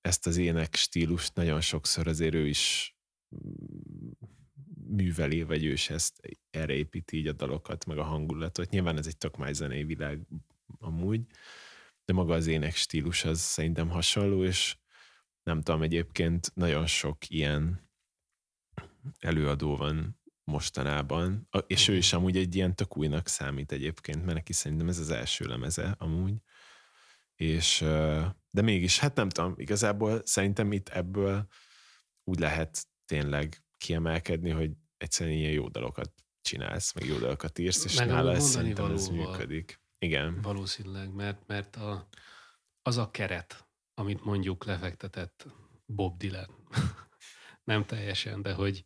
ezt 0.00 0.26
az 0.26 0.36
ének 0.36 0.74
stílust 0.74 1.34
nagyon 1.34 1.60
sokszor 1.60 2.06
azért 2.06 2.34
ő 2.34 2.46
is 2.46 2.94
műveli, 4.88 5.42
vagy 5.42 5.64
ő 5.64 5.72
is 5.72 5.90
ezt 5.90 6.20
erre 6.50 6.72
építi 6.72 7.16
így 7.16 7.26
a 7.26 7.32
dalokat, 7.32 7.86
meg 7.86 7.98
a 7.98 8.02
hangulatot. 8.02 8.70
Nyilván 8.70 8.96
ez 8.96 9.06
egy 9.06 9.16
tök 9.16 9.36
más 9.36 9.54
zenei 9.54 9.84
világ 9.84 10.20
amúgy, 10.78 11.20
de 12.04 12.12
maga 12.12 12.34
az 12.34 12.46
ének 12.46 12.74
stílus 12.74 13.24
az 13.24 13.40
szerintem 13.40 13.88
hasonló, 13.88 14.44
és 14.44 14.76
nem 15.42 15.62
tudom, 15.62 15.82
egyébként 15.82 16.54
nagyon 16.54 16.86
sok 16.86 17.28
ilyen 17.28 17.88
előadó 19.18 19.76
van 19.76 20.20
mostanában, 20.46 21.48
és 21.66 21.88
ő 21.88 21.96
is 21.96 22.12
amúgy 22.12 22.36
egy 22.36 22.54
ilyen 22.54 22.74
tök 22.74 22.96
újnak 22.96 23.28
számít 23.28 23.72
egyébként, 23.72 24.24
mert 24.24 24.34
neki 24.34 24.52
szerintem 24.52 24.88
ez 24.88 24.98
az 24.98 25.10
első 25.10 25.44
lemeze 25.44 25.94
amúgy, 25.98 26.34
és 27.34 27.78
de 28.50 28.62
mégis, 28.62 28.98
hát 28.98 29.14
nem 29.14 29.28
tudom, 29.28 29.54
igazából 29.56 30.20
szerintem 30.24 30.72
itt 30.72 30.88
ebből 30.88 31.46
úgy 32.24 32.38
lehet 32.38 32.86
tényleg 33.04 33.64
kiemelkedni, 33.78 34.50
hogy 34.50 34.72
egyszerűen 34.96 35.36
ilyen 35.36 35.52
jó 35.52 35.68
dalokat 35.68 36.12
csinálsz, 36.40 36.92
meg 36.92 37.04
jó 37.04 37.18
dalokat 37.18 37.58
írsz, 37.58 37.84
és 37.84 37.98
meg 37.98 38.08
nála 38.08 38.32
ez 38.32 38.44
szerintem 38.44 38.90
ez 38.90 39.08
működik. 39.08 39.80
Igen. 39.98 40.40
Valószínűleg, 40.42 41.14
mert, 41.14 41.46
mert 41.46 41.76
a, 41.76 42.08
az 42.82 42.96
a 42.96 43.10
keret, 43.10 43.68
amit 43.94 44.24
mondjuk 44.24 44.64
lefektetett 44.64 45.46
Bob 45.86 46.18
Dylan, 46.18 46.68
nem 47.64 47.84
teljesen, 47.84 48.42
de 48.42 48.52
hogy, 48.52 48.84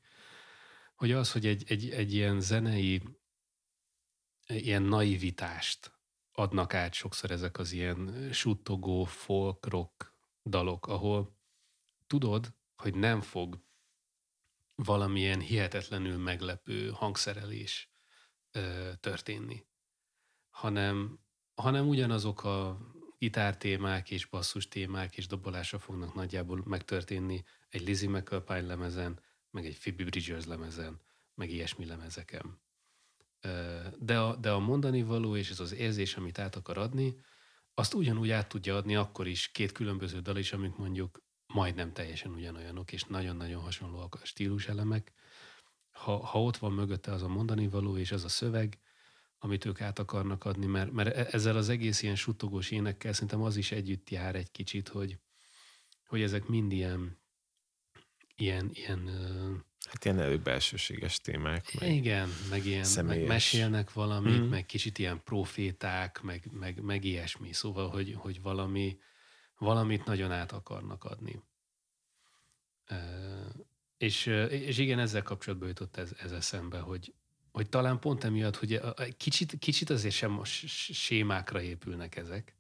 hogy 1.00 1.12
az, 1.12 1.32
hogy 1.32 1.46
egy, 1.46 1.64
egy, 1.66 1.90
egy 1.90 2.14
ilyen 2.14 2.40
zenei, 2.40 3.02
ilyen 4.46 4.82
naivitást 4.82 5.92
adnak 6.32 6.74
át 6.74 6.92
sokszor 6.92 7.30
ezek 7.30 7.58
az 7.58 7.72
ilyen 7.72 8.28
suttogó 8.32 9.04
folk 9.04 9.66
rock 9.66 10.14
dalok, 10.44 10.86
ahol 10.86 11.36
tudod, 12.06 12.54
hogy 12.74 12.94
nem 12.94 13.20
fog 13.20 13.64
valamilyen 14.74 15.40
hihetetlenül 15.40 16.18
meglepő 16.18 16.90
hangszerelés 16.90 17.92
ö, 18.50 18.90
történni, 19.00 19.66
hanem, 20.50 21.20
hanem 21.54 21.88
ugyanazok 21.88 22.44
a 22.44 22.78
gitártémák 23.18 24.10
és 24.10 24.26
basszus 24.26 24.68
témák 24.68 25.16
és 25.16 25.26
dobolása 25.26 25.78
fognak 25.78 26.14
nagyjából 26.14 26.62
megtörténni 26.64 27.44
egy 27.68 27.82
Lizzie 27.86 28.08
McAlpine 28.08 28.60
lemezen, 28.66 29.28
meg 29.50 29.66
egy 29.66 29.78
Phoebe 29.78 30.04
Bridgers 30.04 30.46
lemezen, 30.46 31.00
meg 31.34 31.50
ilyesmi 31.50 31.84
lemezeken. 31.84 32.60
De 33.98 34.18
a, 34.18 34.36
de 34.36 34.50
a 34.50 34.58
mondani 34.58 35.02
való 35.02 35.36
és 35.36 35.50
ez 35.50 35.60
az 35.60 35.72
érzés, 35.72 36.16
amit 36.16 36.38
át 36.38 36.56
akar 36.56 36.78
adni, 36.78 37.20
azt 37.74 37.94
ugyanúgy 37.94 38.30
át 38.30 38.48
tudja 38.48 38.76
adni 38.76 38.96
akkor 38.96 39.26
is 39.26 39.48
két 39.48 39.72
különböző 39.72 40.20
dal 40.20 40.36
is, 40.36 40.52
amik 40.52 40.76
mondjuk 40.76 41.22
majdnem 41.46 41.92
teljesen 41.92 42.32
ugyanolyanok, 42.32 42.92
és 42.92 43.04
nagyon-nagyon 43.04 43.62
hasonlóak 43.62 44.14
a 44.14 44.24
stíluselemek. 44.24 45.12
Ha, 45.90 46.26
ha 46.26 46.42
ott 46.42 46.56
van 46.56 46.72
mögötte 46.72 47.12
az 47.12 47.22
a 47.22 47.28
mondani 47.28 47.68
való 47.68 47.96
és 47.96 48.12
az 48.12 48.24
a 48.24 48.28
szöveg, 48.28 48.80
amit 49.38 49.64
ők 49.64 49.80
át 49.80 49.98
akarnak 49.98 50.44
adni, 50.44 50.66
mert, 50.66 50.90
mert 50.90 51.16
e, 51.16 51.28
ezzel 51.30 51.56
az 51.56 51.68
egész 51.68 52.02
ilyen 52.02 52.14
suttogós 52.14 52.70
énekkel 52.70 53.12
szerintem 53.12 53.42
az 53.42 53.56
is 53.56 53.72
együtt 53.72 54.10
jár 54.10 54.34
egy 54.34 54.50
kicsit, 54.50 54.88
hogy, 54.88 55.18
hogy 56.04 56.22
ezek 56.22 56.46
mind 56.46 56.72
ilyen 56.72 57.19
ilyen, 58.40 58.70
ilyen 58.72 59.10
Hát 59.90 60.04
ilyen 60.04 60.18
előbb 60.18 60.42
belsőséges 60.42 61.20
témák. 61.20 61.80
Meg 61.80 61.90
igen, 61.90 62.28
meg 62.50 62.66
ilyen 62.66 62.84
személyes. 62.84 63.18
meg 63.18 63.28
mesélnek 63.28 63.92
valamit, 63.92 64.40
mm. 64.40 64.48
meg 64.48 64.66
kicsit 64.66 64.98
ilyen 64.98 65.22
proféták, 65.24 66.20
meg, 66.20 66.48
meg, 66.52 66.80
meg 66.82 67.04
ilyesmi. 67.04 67.52
Szóval, 67.52 67.88
hogy, 67.88 68.14
hogy 68.18 68.42
valami, 68.42 68.98
valamit 69.58 70.04
nagyon 70.04 70.32
át 70.32 70.52
akarnak 70.52 71.04
adni. 71.04 71.42
És, 73.98 74.26
és 74.48 74.78
igen, 74.78 74.98
ezzel 74.98 75.22
kapcsolatban 75.22 75.68
jutott 75.68 75.96
ez, 75.96 76.12
ez 76.18 76.32
eszembe, 76.32 76.78
hogy, 76.78 77.14
hogy 77.52 77.68
talán 77.68 77.98
pont 77.98 78.24
emiatt, 78.24 78.56
hogy 78.56 78.80
kicsit, 79.16 79.58
kicsit 79.58 79.90
azért 79.90 80.14
sem 80.14 80.38
a 80.38 80.44
sémákra 80.44 81.62
épülnek 81.62 82.16
ezek. 82.16 82.54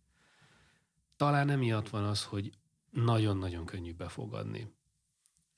Talán 1.16 1.50
emiatt 1.50 1.88
van 1.88 2.04
az, 2.04 2.24
hogy 2.24 2.50
nagyon-nagyon 2.90 3.64
könnyű 3.64 3.94
befogadni. 3.94 4.78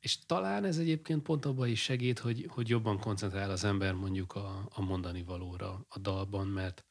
És 0.03 0.19
talán 0.27 0.65
ez 0.65 0.79
egyébként 0.79 1.23
pont 1.23 1.45
abban 1.45 1.69
is 1.69 1.83
segít, 1.83 2.19
hogy, 2.19 2.47
hogy 2.49 2.69
jobban 2.69 2.99
koncentrál 2.99 3.51
az 3.51 3.65
ember 3.65 3.95
mondjuk 3.95 4.35
a, 4.35 4.69
a 4.71 4.81
mondani 4.81 5.23
valóra 5.23 5.87
a 5.89 5.99
dalban, 5.99 6.47
mert 6.47 6.85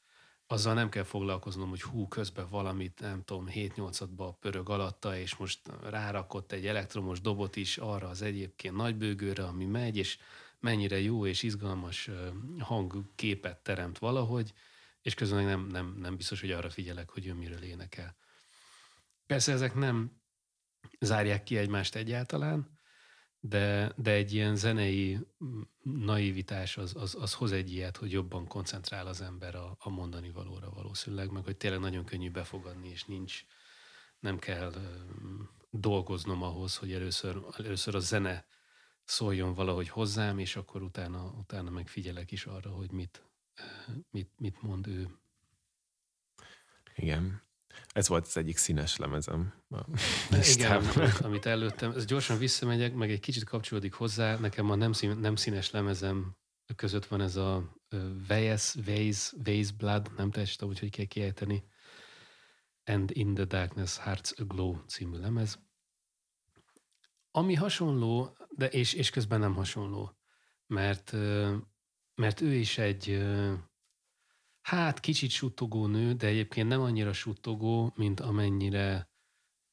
azzal 0.47 0.73
nem 0.73 0.89
kell 0.89 1.03
foglalkoznom, 1.03 1.69
hogy 1.69 1.81
hú, 1.81 2.07
közben 2.07 2.47
valamit, 2.49 2.99
nem 2.99 3.23
tudom, 3.23 3.47
7-8-ba 3.49 4.33
pörög 4.39 4.69
alatta, 4.69 5.17
és 5.17 5.35
most 5.35 5.59
rárakott 5.83 6.51
egy 6.51 6.65
elektromos 6.65 7.21
dobot 7.21 7.55
is 7.55 7.77
arra 7.77 8.07
az 8.07 8.21
egyébként 8.21 8.75
nagybőgőre, 8.75 9.43
ami 9.43 9.65
megy, 9.65 9.97
és 9.97 10.17
mennyire 10.59 10.99
jó 10.99 11.25
és 11.25 11.43
izgalmas 11.43 12.09
hangképet 12.59 13.57
teremt 13.57 13.97
valahogy, 13.97 14.53
és 15.01 15.13
közben 15.13 15.43
nem, 15.43 15.67
nem, 15.67 15.95
nem 15.99 16.15
biztos, 16.15 16.41
hogy 16.41 16.51
arra 16.51 16.69
figyelek, 16.69 17.09
hogy 17.09 17.27
ő 17.27 17.33
miről 17.33 17.63
énekel. 17.63 18.15
Persze 19.25 19.51
ezek 19.51 19.75
nem 19.75 20.21
zárják 20.99 21.43
ki 21.43 21.57
egymást 21.57 21.95
egyáltalán, 21.95 22.70
de, 23.43 23.93
de 23.95 24.11
egy 24.11 24.33
ilyen 24.33 24.55
zenei 24.55 25.19
naivitás 25.83 26.77
az, 26.77 26.95
az, 26.95 27.15
az 27.19 27.33
hoz 27.33 27.51
egy 27.51 27.71
ilyet, 27.71 27.97
hogy 27.97 28.11
jobban 28.11 28.47
koncentrál 28.47 29.07
az 29.07 29.21
ember 29.21 29.55
a, 29.55 29.75
a 29.79 29.89
mondani 29.89 30.29
valóra 30.29 30.69
valószínűleg, 30.69 31.31
meg 31.31 31.43
hogy 31.43 31.57
tényleg 31.57 31.79
nagyon 31.79 32.05
könnyű 32.05 32.31
befogadni, 32.31 32.89
és 32.89 33.03
nincs, 33.03 33.45
nem 34.19 34.39
kell 34.39 34.73
dolgoznom 35.69 36.43
ahhoz, 36.43 36.77
hogy 36.77 36.93
először, 36.93 37.41
először 37.57 37.95
a 37.95 37.99
zene 37.99 38.45
szóljon 39.03 39.53
valahogy 39.53 39.89
hozzám, 39.89 40.39
és 40.39 40.55
akkor 40.55 40.81
utána, 40.81 41.23
utána 41.23 41.69
megfigyelek 41.69 42.31
is 42.31 42.45
arra, 42.45 42.69
hogy 42.69 42.91
mit, 42.91 43.23
mit, 44.11 44.29
mit 44.37 44.61
mond 44.61 44.87
ő. 44.87 45.09
Igen. 46.95 47.41
Ez 47.93 48.07
volt 48.07 48.25
az 48.25 48.37
egyik 48.37 48.57
színes 48.57 48.97
lemezem. 48.97 49.53
Igen, 50.55 50.71
amit, 50.71 51.19
amit 51.19 51.45
előttem. 51.45 51.91
Ez 51.91 52.05
gyorsan 52.05 52.37
visszamegyek, 52.37 52.93
meg 52.93 53.11
egy 53.11 53.19
kicsit 53.19 53.43
kapcsolódik 53.43 53.93
hozzá. 53.93 54.37
Nekem 54.37 54.69
a 54.69 54.75
nem, 54.75 54.91
szín, 54.91 55.17
nem 55.17 55.35
színes 55.35 55.71
lemezem 55.71 56.35
között 56.75 57.05
van 57.05 57.21
ez 57.21 57.35
a 57.35 57.75
Weiss, 58.29 58.75
Weiss 59.45 59.71
Blood, 59.77 60.11
nem 60.17 60.31
teljesen 60.31 60.67
úgy, 60.67 60.79
hogy 60.79 60.89
kell 60.89 61.05
kiejteni. 61.05 61.63
And 62.85 63.11
in 63.13 63.33
the 63.33 63.45
Darkness 63.45 63.97
Hearts 63.97 64.31
Aglow 64.39 64.85
című 64.85 65.17
lemez. 65.17 65.59
Ami 67.31 67.53
hasonló, 67.53 68.37
de 68.49 68.67
és, 68.67 68.93
és 68.93 69.09
közben 69.09 69.39
nem 69.39 69.53
hasonló, 69.53 70.17
mert, 70.67 71.11
mert 72.15 72.41
ő 72.41 72.53
is 72.53 72.77
egy 72.77 73.23
hát 74.61 74.99
kicsit 74.99 75.29
suttogó 75.29 75.87
nő, 75.87 76.13
de 76.13 76.27
egyébként 76.27 76.67
nem 76.67 76.81
annyira 76.81 77.13
suttogó, 77.13 77.93
mint 77.95 78.19
amennyire, 78.19 79.09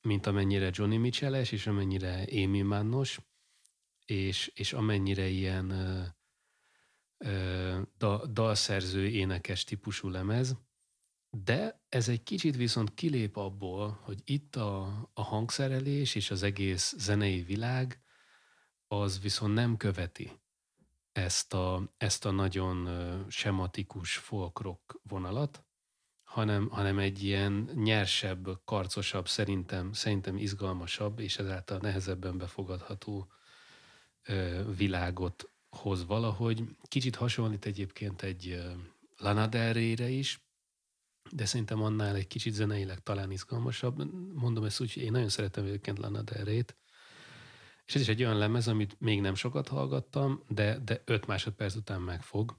mint 0.01 0.26
amennyire 0.26 0.70
Johnny 0.72 0.97
Mitchell-es, 0.97 1.53
és 1.53 1.66
amennyire 1.66 2.24
Amy 2.32 2.61
Mannos, 2.61 3.20
és, 4.05 4.53
és 4.55 4.72
amennyire 4.72 5.26
ilyen 5.26 5.70
ö, 7.16 7.80
da, 7.97 8.26
dalszerző, 8.26 9.09
énekes 9.09 9.64
típusú 9.64 10.09
lemez. 10.09 10.57
De 11.30 11.84
ez 11.89 12.09
egy 12.09 12.22
kicsit 12.22 12.57
viszont 12.57 12.95
kilép 12.95 13.36
abból, 13.36 14.01
hogy 14.03 14.20
itt 14.24 14.57
a, 14.57 14.82
a 15.14 15.22
hangszerelés 15.22 16.14
és 16.14 16.30
az 16.30 16.43
egész 16.43 16.95
zenei 16.99 17.43
világ 17.43 18.03
az 18.86 19.20
viszont 19.20 19.55
nem 19.55 19.76
követi 19.76 20.30
ezt 21.18 21.54
a, 21.54 21.94
ezt 21.96 22.24
a 22.24 22.30
nagyon 22.30 22.88
sematikus 23.28 24.16
folk 24.16 24.60
rock 24.60 25.00
vonalat, 25.02 25.64
hanem, 26.22 26.68
hanem 26.68 26.98
egy 26.98 27.22
ilyen 27.22 27.70
nyersebb, 27.74 28.60
karcosabb, 28.64 29.28
szerintem, 29.28 29.92
szerintem 29.92 30.36
izgalmasabb, 30.36 31.18
és 31.18 31.38
ezáltal 31.38 31.78
nehezebben 31.78 32.38
befogadható 32.38 33.32
világot 34.76 35.50
hoz 35.70 36.06
valahogy. 36.06 36.64
Kicsit 36.82 37.16
hasonlít 37.16 37.66
egyébként 37.66 38.22
egy 38.22 38.62
Lana 39.16 39.46
Del 39.46 39.72
Rey-re 39.72 40.08
is, 40.08 40.46
de 41.30 41.44
szerintem 41.44 41.82
annál 41.82 42.14
egy 42.14 42.26
kicsit 42.26 42.52
zeneileg 42.52 42.98
talán 42.98 43.30
izgalmasabb. 43.30 44.12
Mondom 44.34 44.64
ezt 44.64 44.80
úgy, 44.80 44.96
én 44.96 45.12
nagyon 45.12 45.28
szeretem 45.28 45.64
egyébként 45.64 45.98
Lana 45.98 46.22
Del 46.22 46.44
Rey-t, 46.44 46.76
és 47.89 47.95
ez 47.95 48.01
is 48.01 48.09
egy 48.09 48.22
olyan 48.22 48.39
lemez, 48.39 48.68
amit 48.68 49.01
még 49.01 49.20
nem 49.20 49.34
sokat 49.34 49.68
hallgattam, 49.68 50.43
de, 50.49 50.78
de 50.78 51.03
öt 51.05 51.26
másodperc 51.26 51.74
után 51.74 52.01
megfog. 52.01 52.59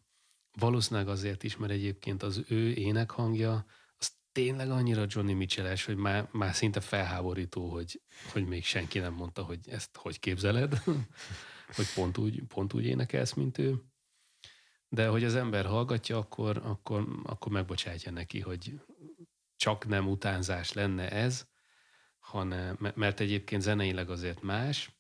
Valószínűleg 0.60 1.08
azért 1.08 1.44
is, 1.44 1.58
mert 1.58 1.72
egyébként 1.72 2.24
az 2.24 2.44
ő 2.48 2.74
énekhangja, 2.74 3.66
az 3.98 4.12
tényleg 4.32 4.70
annyira 4.70 5.06
Johnny 5.08 5.34
mitchell 5.34 5.76
hogy 5.86 5.96
már, 5.96 6.30
már 6.32 6.56
szinte 6.56 6.80
felháborító, 6.80 7.70
hogy, 7.70 8.02
hogy 8.32 8.46
még 8.46 8.66
senki 8.66 9.00
nem 9.00 9.14
mondta, 9.14 9.44
hogy 9.44 9.60
ezt 9.68 9.98
hogy 9.98 10.20
képzeled, 10.20 10.84
hogy 11.76 11.94
pont 11.96 12.18
úgy, 12.18 12.44
pont 12.44 12.74
úgy 12.74 12.86
énekelsz, 12.86 13.34
mint 13.34 13.58
ő. 13.58 13.84
De 14.88 15.08
hogy 15.08 15.24
az 15.24 15.36
ember 15.36 15.66
hallgatja, 15.66 16.18
akkor, 16.18 16.58
akkor, 16.58 17.08
akkor 17.24 17.52
megbocsátja 17.52 18.12
neki, 18.12 18.40
hogy 18.40 18.82
csak 19.56 19.88
nem 19.88 20.08
utánzás 20.08 20.74
lenne 20.74 21.10
ez, 21.10 21.48
hanem, 22.20 22.94
mert 22.96 23.20
egyébként 23.20 23.62
zeneileg 23.62 24.10
azért 24.10 24.42
más, 24.42 24.99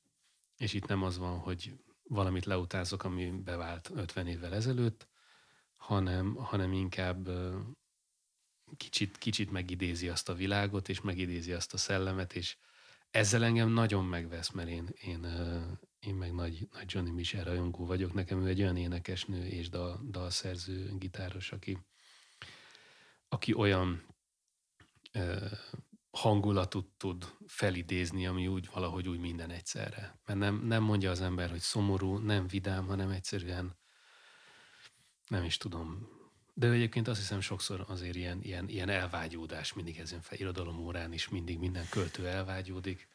és 0.60 0.74
itt 0.74 0.88
nem 0.88 1.04
az 1.04 1.18
van, 1.18 1.38
hogy 1.38 1.74
valamit 2.04 2.46
leutázok, 2.46 3.04
ami 3.04 3.30
bevált 3.30 3.92
50 3.94 4.28
évvel 4.28 4.54
ezelőtt, 4.54 5.08
hanem, 5.76 6.36
hanem 6.36 6.74
inkább 6.74 7.30
kicsit, 8.78 9.18
kicsit 9.18 9.52
megidézi 9.52 10.10
azt 10.10 10.30
a 10.30 10.34
világot, 10.34 10.90
és 10.90 11.02
megidézi 11.02 11.54
azt 11.54 11.74
a 11.74 11.78
szellemet, 11.78 12.34
és 12.34 12.58
ezzel 13.12 13.44
engem 13.44 13.70
nagyon 13.70 14.06
megvesz, 14.06 14.50
mert 14.50 14.70
én, 14.70 14.90
én, 15.02 15.26
én 16.00 16.16
meg 16.16 16.34
nagy, 16.34 16.68
nagy 16.72 16.94
Johnny 16.94 17.12
Michel 17.12 17.44
rajongó 17.44 17.86
vagyok. 17.86 18.14
Nekem 18.14 18.42
ő 18.42 18.48
egy 18.48 18.62
olyan 18.62 18.78
énekesnő 18.78 19.46
és 19.46 19.70
dal, 19.70 20.06
dalszerző, 20.10 20.98
gitáros, 20.98 21.52
aki, 21.52 21.78
aki 23.28 23.54
olyan 23.54 24.04
hangulatot 26.20 26.86
tud 26.98 27.36
felidézni, 27.48 28.28
ami 28.28 28.48
úgy 28.48 28.70
valahogy 28.74 29.08
úgy 29.08 29.20
minden 29.20 29.50
egyszerre. 29.50 30.20
Mert 30.26 30.40
nem, 30.40 30.66
nem 30.66 30.84
mondja 30.84 31.12
az 31.12 31.22
ember, 31.22 31.50
hogy 31.50 31.60
szomorú, 31.60 32.18
nem 32.18 32.48
vidám, 32.48 32.86
hanem 32.86 33.10
egyszerűen 33.10 33.78
nem 35.28 35.44
is 35.44 35.58
tudom. 35.58 36.08
De 36.54 36.70
egyébként 36.70 37.08
azt 37.08 37.20
hiszem 37.20 37.42
sokszor 37.42 37.86
azért 37.88 38.16
ilyen, 38.16 38.42
ilyen, 38.42 38.70
ilyen 38.70 38.90
elvágyódás 38.90 39.74
mindig 39.74 39.98
ezen 39.98 40.22
fel. 40.22 40.38
Irodalom 40.38 40.80
órán 40.80 41.14
is 41.14 41.30
mindig 41.30 41.60
minden 41.60 41.86
költő 41.90 42.28
elvágyódik. 42.28 43.08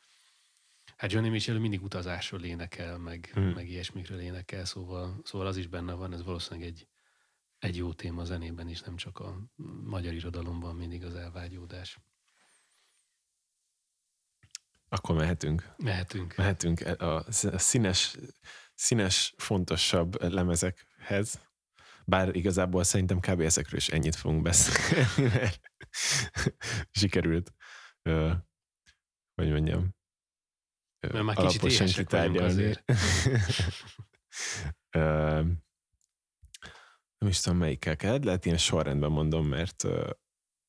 Hát 0.96 1.12
Johnny 1.12 1.28
Mitchell 1.28 1.58
mindig 1.58 1.82
utazásról 1.82 2.44
énekel, 2.44 2.98
meg, 2.98 3.30
hmm. 3.34 3.44
meg 3.44 3.68
ilyesmikről 3.68 4.20
énekel, 4.20 4.64
szóval, 4.64 5.20
szóval 5.24 5.46
az 5.46 5.56
is 5.56 5.66
benne 5.66 5.92
van, 5.92 6.12
ez 6.12 6.24
valószínűleg 6.24 6.68
egy, 6.68 6.88
egy 7.58 7.76
jó 7.76 7.92
téma 7.92 8.20
a 8.20 8.24
zenében 8.24 8.68
is, 8.68 8.80
nem 8.80 8.96
csak 8.96 9.18
a 9.18 9.50
magyar 9.84 10.12
irodalomban 10.12 10.76
mindig 10.76 11.04
az 11.04 11.14
elvágyódás. 11.14 11.98
Akkor 14.94 15.16
mehetünk. 15.16 15.74
Mehetünk. 15.76 16.36
Mehetünk 16.36 16.80
a 16.80 17.24
színes, 17.56 18.16
színes, 18.74 19.34
fontosabb 19.36 20.22
lemezekhez. 20.22 21.40
Bár 22.04 22.36
igazából 22.36 22.84
szerintem 22.84 23.20
kb. 23.20 23.40
ezekről 23.40 23.78
is 23.78 23.88
ennyit 23.88 24.14
fogunk 24.14 24.42
beszélni, 24.42 25.28
mert 25.34 25.70
sikerült, 26.90 27.52
hogy 29.34 29.50
mondjam, 29.50 29.94
mert 31.00 31.24
már 31.24 31.36
kicsit 31.36 31.62
éhesek 31.62 32.06
tárgyalni. 32.06 32.74
nem 37.18 37.28
is 37.28 37.40
tudom, 37.40 37.58
melyikkel 37.58 37.96
kell. 37.96 38.18
Lehet 38.22 38.44
ilyen 38.44 38.58
sorrendben 38.58 39.10
mondom, 39.10 39.46
mert 39.46 39.84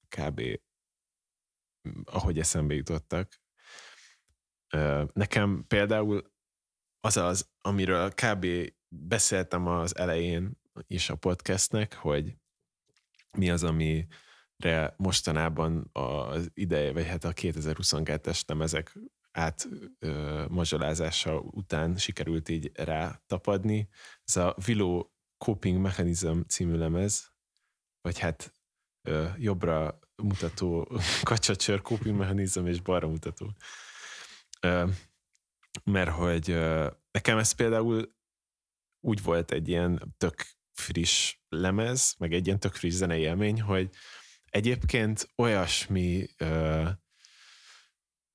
kb. 0.07 0.41
ahogy 2.03 2.39
eszembe 2.39 2.73
jutottak, 2.73 3.43
Nekem 5.13 5.65
például 5.67 6.33
az 6.99 7.17
az, 7.17 7.49
amiről 7.61 8.11
kb. 8.11 8.45
beszéltem 8.87 9.67
az 9.67 9.97
elején 9.97 10.59
is 10.87 11.09
a 11.09 11.15
podcastnek, 11.15 11.95
hogy 11.95 12.37
mi 13.37 13.49
az, 13.49 13.63
amire 13.63 14.93
mostanában 14.97 15.89
az 15.91 16.49
ideje, 16.53 16.93
vagy 16.93 17.05
hát 17.05 17.23
a 17.23 17.33
2022-es 17.33 18.47
lemezek 18.47 18.97
át 19.31 19.67
ö, 19.99 20.45
mazsolázása 20.49 21.39
után 21.39 21.95
sikerült 21.97 22.49
így 22.49 22.71
rá 22.73 23.21
tapadni. 23.25 23.89
Ez 24.23 24.35
a 24.35 24.55
Willow 24.67 25.03
Coping 25.37 25.81
Mechanism 25.81 26.39
című 26.47 26.77
lemez, 26.77 27.33
vagy 28.01 28.19
hát 28.19 28.53
ö, 29.07 29.27
jobbra 29.37 29.99
mutató 30.15 30.87
kacsacsör 31.23 31.81
coping 31.81 32.17
mechanism 32.17 32.65
és 32.65 32.81
balra 32.81 33.07
mutató 33.07 33.53
mert 35.83 36.09
hogy 36.09 36.47
nekem 37.11 37.37
ez 37.37 37.51
például 37.51 38.13
úgy 38.99 39.23
volt 39.23 39.51
egy 39.51 39.67
ilyen 39.67 40.15
tök 40.17 40.45
friss 40.71 41.37
lemez, 41.49 42.15
meg 42.17 42.33
egy 42.33 42.45
ilyen 42.45 42.59
tök 42.59 42.73
friss 42.73 42.93
zenei 42.93 43.21
élmény, 43.21 43.61
hogy 43.61 43.89
egyébként 44.45 45.29
olyasmi 45.35 46.27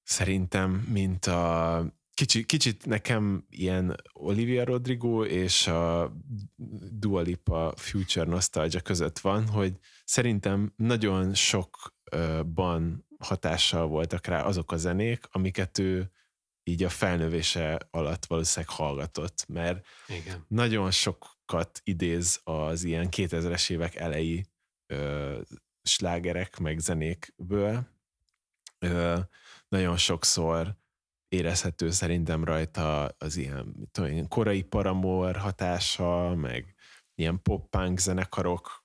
szerintem, 0.02 0.70
mint 0.70 1.26
a 1.26 1.84
kicsit, 2.14 2.46
kicsit 2.46 2.86
nekem 2.86 3.46
ilyen 3.48 3.96
Olivia 4.12 4.64
Rodrigo 4.64 5.24
és 5.24 5.66
a 5.66 6.12
Dua 6.90 7.20
Lipa 7.20 7.72
Future 7.76 8.30
Nostalgia 8.30 8.80
között 8.80 9.18
van, 9.18 9.48
hogy 9.48 9.78
szerintem 10.04 10.72
nagyon 10.76 11.34
sokban 11.34 13.06
hatással 13.18 13.86
voltak 13.86 14.26
rá 14.26 14.42
azok 14.42 14.72
a 14.72 14.76
zenék, 14.76 15.26
amiket 15.30 15.78
ő 15.78 16.10
így 16.64 16.82
a 16.82 16.88
felnövése 16.88 17.80
alatt 17.90 18.26
valószínűleg 18.26 18.74
hallgatott, 18.74 19.46
mert 19.48 19.86
Igen. 20.08 20.44
nagyon 20.48 20.90
sokat 20.90 21.80
idéz 21.84 22.40
az 22.44 22.82
ilyen 22.82 23.08
2000-es 23.10 23.70
évek 23.70 23.94
elejé 23.94 24.44
ö, 24.86 25.40
slágerek, 25.82 26.58
meg 26.58 26.78
zenékből. 26.78 27.88
Ö, 28.78 29.18
nagyon 29.68 29.96
sokszor 29.96 30.78
érezhető 31.28 31.90
szerintem 31.90 32.44
rajta 32.44 33.14
az 33.18 33.36
ilyen 33.36 33.88
tudom, 33.90 34.28
korai 34.28 34.62
paramor 34.62 35.36
hatása, 35.36 36.34
meg 36.34 36.74
ilyen 37.14 37.42
pop-punk 37.42 37.98
zenekarok 37.98 38.84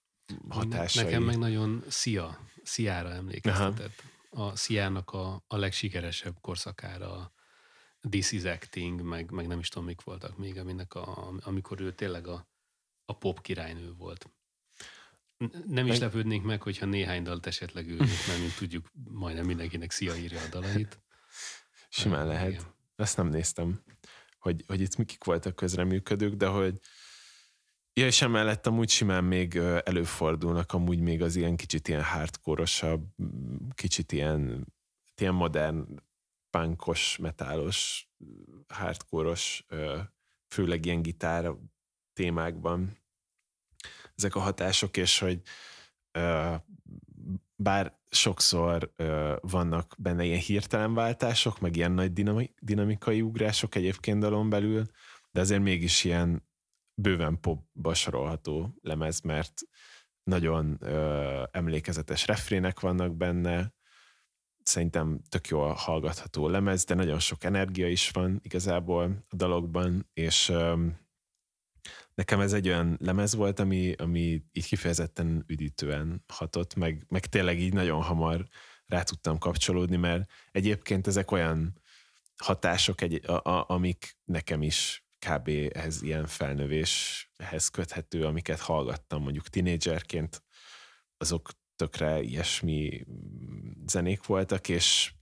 hatásai. 0.50 1.04
Nekem 1.04 1.24
meg 1.24 1.38
nagyon 1.38 1.84
Szia, 1.88 2.40
Sziára 2.64 3.10
emlékeztetett. 3.10 4.04
Aha. 4.30 4.46
A 4.46 4.56
Sziának 4.56 5.12
a, 5.12 5.44
a 5.48 5.58
legsikeresebb 5.58 6.36
korszakára, 6.42 7.34
This 8.10 8.32
is 8.32 8.44
Acting, 8.44 9.02
meg, 9.02 9.32
meg 9.32 9.48
nem 9.48 9.60
is 9.60 9.70
tudom, 9.70 9.88
mik 9.88 10.02
voltak 10.02 10.38
még, 10.38 10.58
aminek 10.58 10.94
a, 10.94 11.34
amikor 11.40 11.82
ő 11.82 11.94
tényleg 11.94 12.28
a, 12.28 12.48
a 13.06 13.18
pop 13.18 13.42
királynő 13.42 13.94
volt. 13.94 14.30
Nem 15.66 15.86
is 15.86 15.92
meg... 15.92 16.00
lepődnénk 16.00 16.46
meg, 16.46 16.62
hogyha 16.62 16.86
néhány 16.86 17.24
dalt 17.24 17.46
esetleg 17.46 17.90
ő, 17.90 17.98
mert 17.98 18.40
mint 18.40 18.56
tudjuk, 18.58 18.92
majdnem 19.10 19.46
mindenkinek 19.46 19.92
Szia 19.92 20.16
írja 20.16 20.42
a 20.42 20.48
dalait. 20.50 21.02
Simán 21.90 22.28
lehet. 22.28 22.52
Igen. 22.52 22.64
Ezt 22.96 23.18
nem 23.18 23.28
néztem, 23.28 23.84
hogy, 24.40 24.64
hogy 24.68 24.82
itt 24.82 24.98
mikik 24.98 25.24
voltak 25.24 25.56
közreműködők, 25.56 26.34
de 26.34 26.48
hogy 26.48 26.80
Ja, 27.98 28.06
és 28.06 28.22
emellett 28.22 28.68
amúgy 28.68 28.90
simán 28.90 29.24
még 29.24 29.56
előfordulnak 29.84 30.74
amúgy 30.74 31.00
még 31.00 31.22
az 31.22 31.36
ilyen 31.36 31.56
kicsit 31.56 31.88
ilyen 31.88 32.04
hardkorosabb, 32.04 33.08
kicsit 33.74 34.12
ilyen, 34.12 34.68
ilyen 35.16 35.34
modern 35.34 36.04
punkos, 36.60 37.18
metálos, 37.18 38.10
hardkoros, 38.68 39.66
főleg 40.48 40.86
ilyen 40.86 41.02
gitár 41.02 41.52
témákban 42.14 42.98
ezek 44.16 44.36
a 44.36 44.40
hatások, 44.40 44.98
és 44.98 45.20
hogy 45.20 45.42
bár 47.56 48.00
sokszor 48.10 48.94
vannak 49.42 49.96
benne 49.98 50.24
ilyen 50.24 50.40
hirtelen 50.40 50.94
váltások, 50.94 51.60
meg 51.60 51.76
ilyen 51.76 51.92
nagy 51.92 52.14
dinamikai 52.60 53.22
ugrások 53.22 53.76
egyébként 53.76 54.20
dalon 54.20 54.50
belül, 54.50 54.86
de 55.32 55.40
azért 55.40 55.62
mégis 55.62 56.04
ilyen 56.04 56.48
bőven 57.02 57.40
popba 57.40 57.94
sorolható 57.94 58.76
lemez, 58.82 59.22
mert 59.22 59.62
nagyon 60.24 60.78
ö, 60.80 61.44
emlékezetes 61.52 62.28
refrének 62.28 62.80
vannak 62.80 63.16
benne, 63.16 63.74
szerintem 64.68 65.20
tök 65.30 65.48
jól 65.48 65.74
hallgatható 65.74 66.48
lemez, 66.48 66.84
de 66.84 66.94
nagyon 66.94 67.20
sok 67.20 67.44
energia 67.44 67.88
is 67.88 68.10
van 68.10 68.40
igazából 68.44 69.26
a 69.30 69.36
dalokban, 69.36 70.10
és 70.14 70.54
nekem 72.14 72.40
ez 72.40 72.54
egy 72.54 72.68
olyan 72.68 72.98
lemez 73.02 73.36
volt, 73.36 73.60
ami, 73.60 73.94
ami 73.98 74.44
így 74.52 74.66
kifejezetten 74.66 75.44
üdítően 75.48 76.24
hatott, 76.28 76.76
meg, 76.76 77.06
meg 77.10 77.26
tényleg 77.26 77.60
így 77.60 77.74
nagyon 77.74 78.02
hamar 78.02 78.48
rá 78.86 79.04
tudtam 79.04 79.38
kapcsolódni, 79.38 79.96
mert 79.96 80.32
egyébként 80.52 81.08
ezek 81.08 81.32
olyan 81.32 81.82
hatások, 82.44 83.02
egy, 83.02 83.26
a, 83.26 83.50
a, 83.50 83.66
amik 83.68 84.18
nekem 84.24 84.62
is 84.62 85.06
kb. 85.28 85.50
ehhez 85.74 86.02
ilyen 86.02 86.26
felnövéshez 86.26 87.68
köthető, 87.72 88.26
amiket 88.26 88.60
hallgattam 88.60 89.22
mondjuk 89.22 89.48
tinédzserként, 89.48 90.44
azok 91.18 91.50
tökre 91.76 92.22
ilyesmi 92.22 93.06
zenék 93.86 94.26
voltak, 94.26 94.70
és 94.70 95.14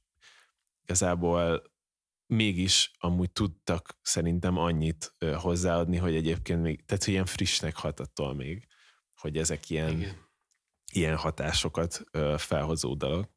igazából 0.84 1.72
mégis 2.26 2.92
amúgy 2.98 3.32
tudtak 3.32 3.98
szerintem 4.02 4.58
annyit 4.58 5.16
hozzáadni, 5.36 5.98
hogy 5.98 6.16
egyébként 6.16 6.62
még, 6.62 6.86
tehát 6.86 7.04
hogy 7.04 7.14
ilyen 7.14 7.26
frissnek 7.26 7.76
hat 7.76 8.00
attól 8.00 8.34
még, 8.34 8.68
hogy 9.16 9.38
ezek 9.38 9.70
ilyen, 9.70 10.00
Igen. 10.00 10.16
ilyen 10.92 11.18
hatásokat 11.18 12.04
felhozó 12.38 12.94
dalok. 12.94 13.32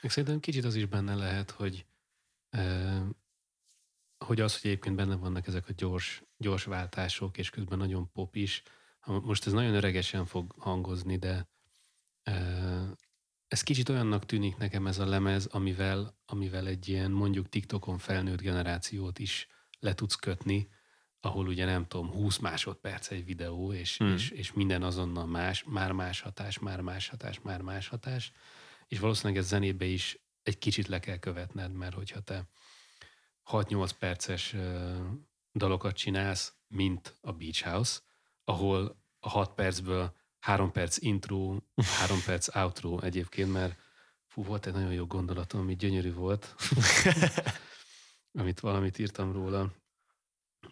Még 0.00 0.10
szerintem 0.10 0.40
kicsit 0.40 0.64
az 0.64 0.74
is 0.74 0.86
benne 0.86 1.14
lehet, 1.14 1.50
hogy 1.50 1.86
hogy 4.24 4.40
az, 4.40 4.60
hogy 4.60 4.70
egyébként 4.70 4.96
benne 4.96 5.16
vannak 5.16 5.46
ezek 5.46 5.68
a 5.68 5.72
gyors, 5.76 6.22
gyors 6.36 6.64
váltások, 6.64 7.38
és 7.38 7.50
közben 7.50 7.78
nagyon 7.78 8.12
pop 8.12 8.36
is. 8.36 8.62
Most 9.06 9.46
ez 9.46 9.52
nagyon 9.52 9.74
öregesen 9.74 10.26
fog 10.26 10.54
hangozni, 10.58 11.16
de 11.16 11.51
ez 13.48 13.62
kicsit 13.62 13.88
olyannak 13.88 14.26
tűnik 14.26 14.56
nekem 14.56 14.86
ez 14.86 14.98
a 14.98 15.06
lemez, 15.06 15.46
amivel, 15.46 16.18
amivel 16.26 16.66
egy 16.66 16.88
ilyen 16.88 17.10
mondjuk 17.10 17.48
TikTokon 17.48 17.98
felnőtt 17.98 18.40
generációt 18.40 19.18
is 19.18 19.48
le 19.78 19.94
tudsz 19.94 20.14
kötni, 20.14 20.68
ahol 21.20 21.46
ugye 21.46 21.64
nem 21.64 21.86
tudom, 21.86 22.10
20 22.10 22.38
másodperc 22.38 23.10
egy 23.10 23.24
videó, 23.24 23.72
és, 23.72 23.98
hmm. 23.98 24.12
és, 24.12 24.30
és 24.30 24.52
minden 24.52 24.82
azonnal 24.82 25.26
más, 25.26 25.64
már 25.66 25.92
más 25.92 26.20
hatás, 26.20 26.58
már 26.58 26.80
más 26.80 27.08
hatás, 27.08 27.40
már 27.40 27.60
más 27.60 27.88
hatás, 27.88 28.32
és 28.88 28.98
valószínűleg 28.98 29.42
ez 29.42 29.48
zenébe 29.48 29.84
is 29.84 30.18
egy 30.42 30.58
kicsit 30.58 30.86
le 30.86 30.98
kell 30.98 31.18
követned, 31.18 31.72
mert 31.72 31.94
hogyha 31.94 32.20
te 32.20 32.48
6-8 33.50 33.90
perces 33.98 34.56
dalokat 35.52 35.96
csinálsz, 35.96 36.54
mint 36.68 37.16
a 37.20 37.32
Beach 37.32 37.62
House, 37.62 38.00
ahol 38.44 39.02
a 39.20 39.28
6 39.28 39.54
percből 39.54 40.16
3 40.42 40.72
perc 40.72 40.96
intro, 41.00 41.56
3 41.98 42.22
perc 42.24 42.56
outro 42.56 43.00
egyébként, 43.00 43.52
mert 43.52 43.78
fú, 44.26 44.44
volt 44.44 44.66
egy 44.66 44.72
nagyon 44.72 44.92
jó 44.92 45.06
gondolatom, 45.06 45.60
ami 45.60 45.76
gyönyörű 45.76 46.12
volt, 46.12 46.54
amit 48.40 48.60
valamit 48.60 48.98
írtam 48.98 49.32
róla. 49.32 49.72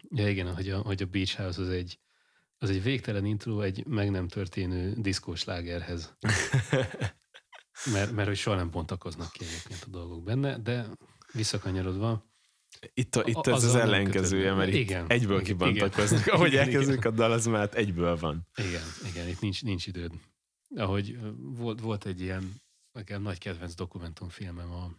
Ja 0.09 0.29
igen, 0.29 0.55
hogy 0.55 0.69
a, 0.69 0.79
hogy 0.79 1.01
a 1.01 1.05
Beach 1.05 1.37
House 1.37 1.61
az 1.61 1.69
egy, 1.69 1.99
az 2.57 2.69
egy 2.69 2.83
végtelen 2.83 3.25
intro 3.25 3.61
egy 3.61 3.85
meg 3.85 4.11
nem 4.11 4.27
történő 4.27 4.93
diszkós 4.97 5.43
lágerhez. 5.43 6.15
mert, 7.93 8.11
mert 8.11 8.27
hogy 8.27 8.37
soha 8.37 8.55
nem 8.55 8.69
bontakoznak 8.69 9.31
ki 9.31 9.45
egyébként 9.45 9.83
a 9.83 9.89
dolgok 9.89 10.23
benne, 10.23 10.57
de 10.57 10.87
visszakanyarodva, 11.33 12.30
itt, 12.93 13.15
a, 13.15 13.23
itt 13.25 13.47
ez 13.47 13.53
az, 13.53 13.63
az 13.63 13.75
ellenkezője, 13.75 14.53
mert 14.53 14.73
igen, 14.73 15.03
itt 15.03 15.11
egyből 15.11 15.41
kibontakoznak. 15.41 16.27
Ahogy 16.27 16.55
elkezdődik 16.55 17.05
a 17.05 17.11
dal, 17.11 17.31
az 17.31 17.45
már 17.45 17.69
egyből 17.73 18.17
van. 18.17 18.47
Igen, 18.55 18.83
igen, 19.09 19.27
itt 19.27 19.39
nincs, 19.39 19.63
nincs 19.63 19.87
időd. 19.87 20.11
Ahogy 20.75 21.17
volt, 21.37 21.79
volt 21.79 22.05
egy 22.05 22.21
ilyen, 22.21 22.61
nekem 22.91 23.21
nagy 23.21 23.37
kedvenc 23.37 23.73
dokumentumfilmem, 23.73 24.71
a, 24.71 24.91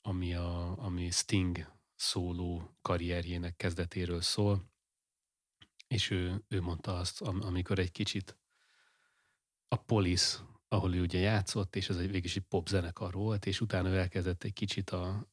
ami, 0.00 0.34
a, 0.34 0.78
ami 0.78 1.10
Sting 1.10 1.72
szóló 1.94 2.76
karrierjének 2.82 3.56
kezdetéről 3.56 4.20
szól, 4.20 4.70
és 5.88 6.10
ő, 6.10 6.44
ő 6.48 6.60
mondta 6.60 6.98
azt, 6.98 7.20
amikor 7.20 7.78
egy 7.78 7.90
kicsit 7.92 8.36
a 9.68 9.76
Police, 9.76 10.38
ahol 10.68 10.94
ő 10.94 11.00
ugye 11.00 11.18
játszott, 11.18 11.76
és 11.76 11.88
ez 11.88 11.96
egy 11.96 12.10
végig 12.10 12.30
egy 12.34 12.42
popzenekar 12.48 13.12
volt, 13.12 13.46
és 13.46 13.60
utána 13.60 13.88
ő 13.88 13.96
elkezdett 13.96 14.44
egy 14.44 14.52
kicsit 14.52 14.90
a, 14.90 15.28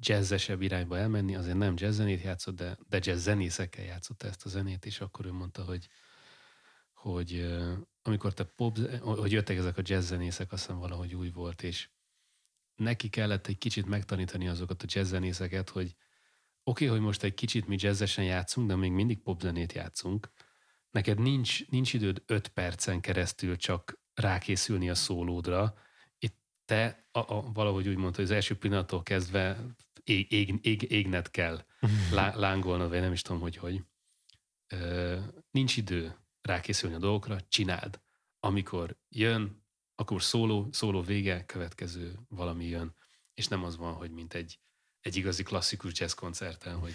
jazzesebb 0.00 0.62
irányba 0.62 0.98
elmenni, 0.98 1.36
azért 1.36 1.56
nem 1.56 1.74
jazzzenét 1.76 2.22
játszott, 2.22 2.56
de, 2.56 2.78
de 2.88 2.98
jazz 3.02 3.22
zenészekkel 3.22 3.84
játszott 3.84 4.22
ezt 4.22 4.46
a 4.46 4.48
zenét, 4.48 4.86
és 4.86 5.00
akkor 5.00 5.26
ő 5.26 5.32
mondta, 5.32 5.62
hogy, 5.62 5.88
hogy 6.92 7.56
amikor 8.02 8.34
te 8.34 8.44
pop, 8.44 8.78
hogy 9.00 9.32
jöttek 9.32 9.56
ezek 9.56 9.78
a 9.78 9.82
jazz 9.84 10.06
zenészek, 10.06 10.52
azt 10.52 10.62
hiszem 10.62 10.78
valahogy 10.80 11.14
úgy 11.14 11.32
volt, 11.32 11.62
és 11.62 11.90
neki 12.74 13.08
kellett 13.08 13.46
egy 13.46 13.58
kicsit 13.58 13.86
megtanítani 13.86 14.48
azokat 14.48 14.82
a 14.82 14.86
jazz 14.88 15.08
zenészeket, 15.08 15.70
hogy 15.70 15.96
oké, 16.62 16.84
okay, 16.84 16.86
hogy 16.86 17.06
most 17.06 17.22
egy 17.22 17.34
kicsit 17.34 17.66
mi 17.66 17.76
jazzesen 17.78 18.24
játszunk, 18.24 18.68
de 18.68 18.76
még 18.76 18.92
mindig 18.92 19.22
popzenét 19.22 19.72
játszunk. 19.72 20.30
Neked 20.90 21.18
nincs, 21.18 21.68
nincs 21.68 21.92
időd 21.92 22.22
öt 22.26 22.48
percen 22.48 23.00
keresztül 23.00 23.56
csak 23.56 24.04
rákészülni 24.16 24.90
a 24.90 24.94
szólódra, 24.94 25.74
te 26.66 27.08
a, 27.10 27.18
a, 27.18 27.52
valahogy 27.52 27.88
úgy 27.88 27.96
mondta, 27.96 28.16
hogy 28.20 28.30
az 28.30 28.36
első 28.36 28.56
pillanattól 28.56 29.02
kezdve 29.02 29.64
ég, 30.04 30.32
ég, 30.32 30.58
ég, 30.62 30.82
égned 30.90 31.30
kell, 31.30 31.64
lá, 32.10 32.34
lángolnod, 32.34 32.88
vagy 32.88 33.00
nem 33.00 33.12
is 33.12 33.22
tudom, 33.22 33.40
hogy 33.40 33.56
hogy. 33.56 33.84
Ö, 34.66 35.18
nincs 35.50 35.76
idő 35.76 36.16
rákészülni 36.40 36.94
a 36.94 36.98
dolgokra, 36.98 37.40
csináld. 37.48 38.00
Amikor 38.40 38.96
jön, 39.08 39.64
akkor 39.94 40.22
szóló, 40.22 40.68
szóló 40.72 41.02
vége, 41.02 41.44
következő 41.44 42.18
valami 42.28 42.64
jön. 42.64 42.94
És 43.34 43.48
nem 43.48 43.64
az 43.64 43.76
van, 43.76 43.94
hogy 43.94 44.10
mint 44.10 44.34
egy, 44.34 44.58
egy 45.00 45.16
igazi 45.16 45.42
klasszikus 45.42 46.00
jazz 46.00 46.12
koncerten, 46.12 46.78
hogy 46.78 46.92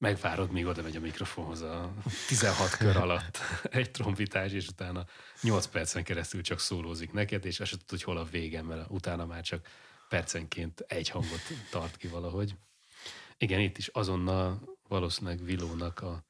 megvárod, 0.00 0.50
míg 0.50 0.66
oda 0.66 0.82
megy 0.82 0.96
a 0.96 1.00
mikrofonhoz 1.00 1.60
a 1.60 1.94
16 2.28 2.76
kör 2.76 2.96
alatt 2.96 3.38
egy 3.62 3.90
trombitás, 3.90 4.52
és 4.52 4.68
utána 4.68 5.04
8 5.42 5.66
percen 5.66 6.04
keresztül 6.04 6.42
csak 6.42 6.60
szólózik 6.60 7.12
neked, 7.12 7.44
és 7.44 7.60
azt 7.60 7.70
tudod, 7.70 7.88
hogy 7.88 8.02
hol 8.02 8.16
a 8.16 8.24
végem, 8.24 8.66
mert 8.66 8.90
utána 8.90 9.26
már 9.26 9.42
csak 9.42 9.66
percenként 10.08 10.80
egy 10.80 11.08
hangot 11.08 11.40
tart 11.70 11.96
ki 11.96 12.08
valahogy. 12.08 12.56
Igen, 13.38 13.60
itt 13.60 13.78
is 13.78 13.88
azonnal 13.88 14.78
valószínűleg 14.88 15.44
Vilónak 15.44 16.00
a, 16.00 16.24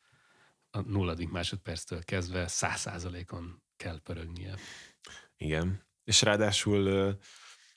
a 0.70 0.80
nulladik 0.80 1.30
másodperctől 1.30 2.04
kezdve 2.04 2.46
száz 2.46 2.80
százalékon 2.80 3.62
kell 3.76 4.00
pörögnie. 4.00 4.54
Igen, 5.36 5.86
és 6.04 6.22
ráadásul 6.22 7.16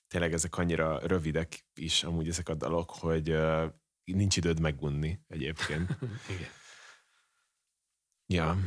tényleg 0.07 0.33
ezek 0.33 0.57
annyira 0.57 0.99
rövidek 1.07 1.65
is 1.73 2.03
amúgy 2.03 2.27
ezek 2.27 2.49
a 2.49 2.53
dalok, 2.53 2.91
hogy 2.91 3.37
nincs 4.03 4.37
időd 4.37 4.59
megunni 4.59 5.19
egyébként. 5.27 5.97
Igen. 6.33 6.49
Ja. 8.25 8.57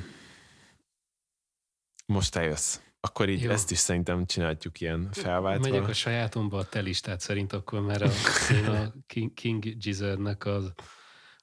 Most 2.07 2.37
eljössz. 2.37 2.81
akkor 3.01 3.29
így 3.29 3.43
Jó. 3.43 3.51
ezt 3.51 3.71
is 3.71 3.79
szerintem 3.79 4.27
csináljuk 4.27 4.81
ilyen 4.81 5.09
felváltva. 5.13 5.69
Megyek 5.69 5.89
a 5.89 5.93
sajátomba 5.93 6.59
a 6.59 6.69
te 6.69 6.81
listát 6.81 7.21
szerint 7.21 7.53
akkor, 7.53 7.81
mert 7.81 8.03
a, 8.03 8.11
én 8.53 8.65
a 8.65 8.93
King, 9.07 9.35
King 9.35 9.77
Gizzardnek 9.79 10.45
az 10.45 10.73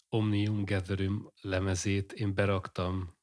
Omnium 0.09 0.65
Gatherum 0.65 1.31
lemezét 1.41 2.11
én 2.11 2.33
beraktam 2.33 3.15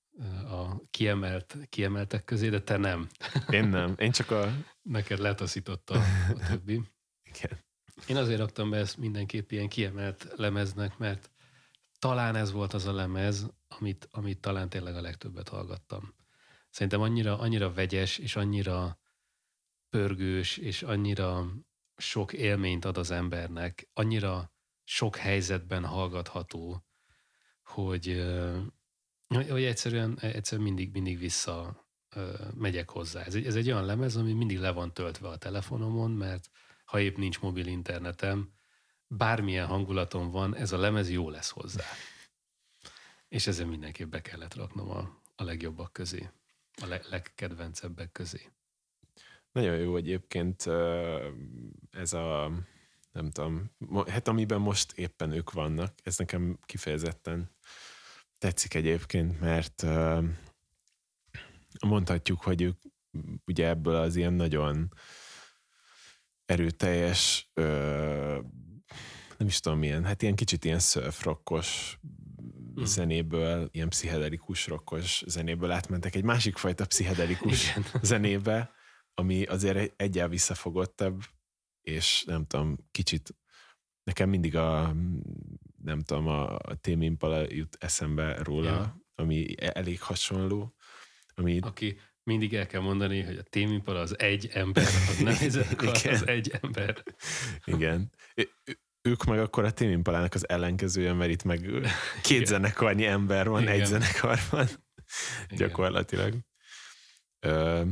a 0.51 0.89
kiemelt, 0.91 1.57
kiemeltek 1.69 2.25
közé, 2.25 2.49
de 2.49 2.63
te 2.63 2.77
nem. 2.77 3.09
Én 3.51 3.65
nem. 3.65 3.95
Én 3.99 4.11
csak 4.11 4.31
a... 4.31 4.53
Neked 4.83 5.19
letaszította 5.19 5.95
a 5.95 6.47
többi. 6.49 6.83
Igen. 7.33 7.59
Én 8.07 8.17
azért 8.17 8.39
raktam 8.39 8.71
be 8.71 8.77
ezt 8.77 8.97
mindenképp 8.97 9.51
ilyen 9.51 9.69
kiemelt 9.69 10.33
lemeznek, 10.37 10.99
mert 10.99 11.31
talán 11.99 12.37
ez 12.37 12.53
volt 12.53 12.73
az 12.73 12.87
a 12.87 12.93
lemez, 12.93 13.47
amit, 13.69 14.09
amit 14.11 14.41
talán 14.41 14.69
tényleg 14.69 14.97
a 14.97 15.01
legtöbbet 15.01 15.49
hallgattam. 15.49 16.15
Szerintem 16.71 17.01
annyira, 17.01 17.39
annyira 17.39 17.73
vegyes, 17.73 18.19
és 18.19 18.37
annyira 18.37 18.99
pörgős, 19.91 20.57
és 20.57 20.83
annyira 20.83 21.47
sok 21.97 22.33
élményt 22.33 22.85
ad 22.85 22.99
az 22.99 23.11
embernek, 23.11 23.89
annyira 23.93 24.53
sok 24.85 25.17
helyzetben 25.17 25.85
hallgatható, 25.85 26.85
hogy, 27.63 28.25
hogy 29.29 29.65
egyszerűen, 29.65 30.19
egyszerűen 30.21 30.67
mindig, 30.67 30.93
mindig 30.93 31.19
vissza 31.19 31.87
megyek 32.55 32.91
hozzá. 32.91 33.23
Ez 33.23 33.35
egy, 33.35 33.47
ez 33.47 33.57
egy 33.57 33.71
olyan 33.71 33.85
lemez, 33.85 34.17
ami 34.17 34.33
mindig 34.33 34.59
le 34.59 34.71
van 34.71 34.95
töltve 34.95 35.29
a 35.29 35.37
telefonomon, 35.37 36.11
mert 36.11 36.51
ha 36.91 37.01
épp 37.01 37.17
nincs 37.17 37.41
mobil 37.41 37.67
internetem, 37.67 38.53
bármilyen 39.07 39.67
hangulatom 39.67 40.31
van, 40.31 40.57
ez 40.57 40.73
a 40.73 40.79
lemez 40.79 41.11
jó 41.11 41.31
lesz 41.31 41.51
hozzá. 41.51 41.85
És 43.29 43.47
ezzel 43.47 43.67
mindenképp 43.67 44.11
be 44.11 44.23
kellett 44.23 44.55
raknom 44.55 44.91
a, 44.91 45.21
a 45.37 45.43
legjobbak 45.43 45.93
közé, 45.93 46.31
a 46.83 46.87
le, 46.87 47.01
legkedvencebbek 47.09 48.13
közé. 48.13 48.51
Nagyon 49.53 49.77
jó 49.77 49.97
egyébként 49.97 50.67
ez 51.91 52.13
a, 52.13 52.51
nem 53.13 53.31
tudom, 53.31 53.71
hát 54.07 54.29
amiben 54.29 54.61
most 54.61 54.93
éppen 54.93 55.33
ők 55.33 55.53
vannak, 55.53 55.95
ez 56.03 56.17
nekem 56.17 56.59
kifejezetten 56.67 57.51
tetszik 58.39 58.75
egyébként, 58.75 59.41
mert 59.41 59.87
mondhatjuk, 61.87 62.43
hogy 62.43 62.63
ők 62.63 62.77
ugye 63.47 63.69
ebből 63.69 63.95
az 63.95 64.17
ilyen 64.17 64.33
nagyon 64.33 64.93
erőteljes, 66.51 67.51
ö, 67.55 67.65
nem 69.39 69.49
is 69.49 69.61
tudom 69.61 69.79
milyen, 69.79 70.05
hát 70.05 70.23
ilyen 70.23 70.35
kicsit 70.35 70.65
ilyen 70.65 70.79
surf 70.79 71.23
rockos 71.25 71.99
Mhm. 72.75 72.85
zenéből, 72.85 73.69
ilyen 73.73 73.89
pszichedelikus 73.89 74.67
rockos 74.67 75.23
zenéből 75.27 75.71
átmentek 75.71 76.15
egy 76.15 76.25
másik 76.25 76.57
fajta 76.57 76.87
pszichedelikus 76.87 77.69
Igen. 77.71 77.85
zenébe, 78.03 78.71
ami 79.15 79.43
azért 79.45 80.01
egyel 80.03 80.29
visszafogottabb, 80.29 81.23
és 81.81 82.25
nem 82.27 82.45
tudom, 82.47 82.77
kicsit 82.91 83.35
nekem 84.03 84.29
mindig 84.29 84.57
a 84.57 84.95
nem 85.83 86.01
tudom, 86.01 86.27
a, 86.27 86.55
a 86.55 86.75
Tame 86.81 87.05
Impala 87.05 87.53
jut 87.53 87.77
eszembe 87.81 88.43
róla, 88.43 88.69
Ja. 88.69 88.75
ja. 88.75 89.01
ami 89.15 89.55
e- 89.61 89.73
elég 89.75 90.01
hasonló, 90.01 90.75
ami 91.35 91.59
Aki 91.61 91.99
mindig 92.31 92.55
el 92.55 92.67
kell 92.67 92.81
mondani, 92.81 93.23
hogy 93.23 93.37
a 93.37 93.43
témimpala 93.43 94.01
az 94.01 94.19
egy 94.19 94.51
ember, 94.53 94.85
zenekar, 95.49 95.97
Igen. 95.97 96.15
az 96.15 96.27
egy 96.27 96.51
ember. 96.61 97.03
igen. 97.65 98.13
Ők 99.03 99.25
meg 99.25 99.39
akkor 99.39 99.65
a 99.65 99.71
Tame 99.71 99.91
Impalának 99.91 100.35
az 100.35 100.49
ellenkezője, 100.49 101.13
mert 101.13 101.31
itt 101.31 101.43
meg 101.45 101.61
két 102.23 102.31
Igen. 102.37 102.45
zenekarnyi 102.45 103.05
ember 103.07 103.49
van, 103.49 103.63
Igen. 103.63 103.75
egy 103.75 103.85
zenekarban 103.87 104.67
Igen. 105.45 105.57
gyakorlatilag. 105.57 106.35
Ö, 107.47 107.83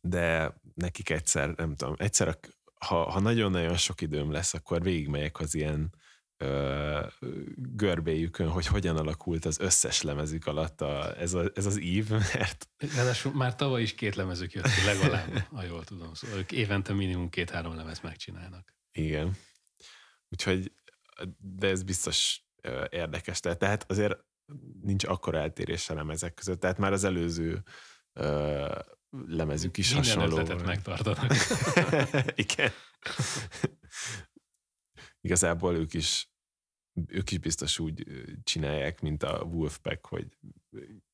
de 0.00 0.54
nekik 0.74 1.10
egyszer, 1.10 1.48
nem 1.48 1.74
tudom, 1.76 1.94
egyszer, 1.98 2.28
a- 2.28 2.38
ha, 2.86 3.10
ha 3.10 3.20
nagyon-nagyon 3.20 3.76
sok 3.76 4.00
időm 4.00 4.30
lesz, 4.32 4.54
akkor 4.54 4.82
végigmegyek 4.82 5.38
az 5.40 5.54
ilyen 5.54 5.94
ö, 6.42 7.06
görbéjükön, 7.56 8.48
hogy 8.48 8.66
hogyan 8.66 8.96
alakult 8.96 9.44
az 9.44 9.58
összes 9.58 10.02
lemezük 10.02 10.46
alatt 10.46 10.80
a, 10.80 11.18
ez, 11.18 11.34
a, 11.34 11.50
ez 11.54 11.66
az 11.66 11.80
ív, 11.80 12.08
mert 12.34 12.68
Ráadásul 12.94 13.32
már 13.32 13.54
tavaly 13.56 13.82
is 13.82 13.94
két 13.94 14.14
lemezük 14.14 14.52
jött 14.52 14.64
ki, 14.64 14.84
legalább, 14.84 15.38
ha 15.38 15.64
jól 15.64 15.84
tudom. 15.84 16.14
Szóval 16.14 16.38
ők 16.38 16.52
évente 16.52 16.92
minimum 16.92 17.28
két-három 17.28 17.74
lemez 17.76 18.00
megcsinálnak. 18.00 18.74
igen. 18.92 19.36
Úgyhogy, 20.28 20.72
de 21.38 21.68
ez 21.68 21.82
biztos 21.82 22.42
ö, 22.62 22.84
érdekes. 22.90 23.40
Tehát, 23.40 23.58
tehát 23.58 23.90
azért 23.90 24.18
nincs 24.82 25.04
akkora 25.04 25.38
eltérés 25.38 25.90
a 25.90 25.94
lemezek 25.94 26.34
között. 26.34 26.60
Tehát 26.60 26.78
már 26.78 26.92
az 26.92 27.04
előző 27.04 27.62
ö, 28.12 28.78
lemezük 29.26 29.76
is 29.76 29.92
Minden 29.94 30.14
hasonló. 30.14 30.38
ötletet 30.38 30.66
megtartanak. 30.66 31.32
Igen. 32.44 32.70
Igazából 35.20 35.74
ők 35.76 35.94
is 35.94 36.29
ők 37.08 37.30
is 37.30 37.38
biztos 37.38 37.78
úgy 37.78 38.02
ö, 38.08 38.22
csinálják, 38.42 39.00
mint 39.00 39.22
a 39.22 39.42
Wolfpack, 39.42 40.06
hogy 40.06 40.36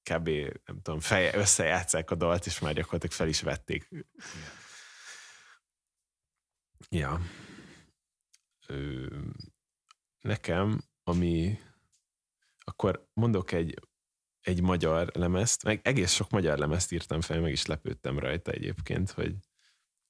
kb. 0.03 0.29
nem 0.65 0.81
tudom, 0.83 1.01
feje, 1.01 1.37
összejátszák 1.37 2.11
a 2.11 2.15
dalt, 2.15 2.47
és 2.47 2.59
már 2.59 2.75
gyakorlatilag 2.75 3.15
fel 3.15 3.29
is 3.29 3.41
vették. 3.41 3.89
Ja. 6.89 7.21
Ö, 8.67 9.07
nekem, 10.21 10.81
ami 11.03 11.59
akkor 12.59 13.09
mondok 13.13 13.53
egy, 13.53 13.79
egy 14.41 14.63
magyar 14.63 15.11
lemezt, 15.15 15.65
meg 15.65 15.81
egész 15.83 16.13
sok 16.13 16.31
magyar 16.31 16.59
lemezt 16.59 16.93
írtam 16.93 17.21
fel, 17.21 17.41
meg 17.41 17.53
is 17.53 17.67
lepődtem 17.67 18.19
rajta 18.19 18.51
egyébként, 18.51 19.11
hogy 19.11 19.37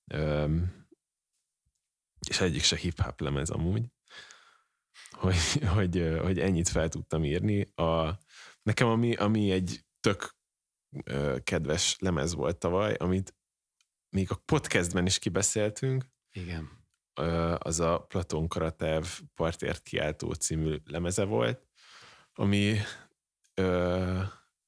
öm, 0.05 0.87
és 2.29 2.41
egyik 2.41 2.63
se 2.63 2.77
hip-hop 2.77 3.21
lemez 3.21 3.51
amúgy, 3.51 3.87
hogy, 5.17 5.37
hogy, 5.75 6.17
hogy 6.23 6.39
ennyit 6.41 6.69
fel 6.69 6.89
tudtam 6.89 7.25
írni. 7.25 7.61
A, 7.75 8.19
nekem 8.63 8.89
ami, 8.89 9.15
ami 9.15 9.51
egy 9.51 9.85
tök 10.01 10.35
kedves 11.45 11.97
lemez 11.99 12.35
volt 12.35 12.57
tavaly, 12.59 12.95
amit 12.99 13.35
még 14.17 14.31
a 14.31 14.43
podcastben 14.45 15.07
is 15.07 15.19
kibeszéltünk, 15.19 16.05
Igen. 16.33 16.69
az 17.59 17.81
a 17.81 17.99
Platon 18.09 18.49
Karatev 18.49 19.05
Partért 19.35 19.83
kiáltó 19.83 20.33
című 20.33 20.77
lemeze 20.85 21.25
volt, 21.25 21.67
ami 22.33 22.77
ö, 23.55 24.21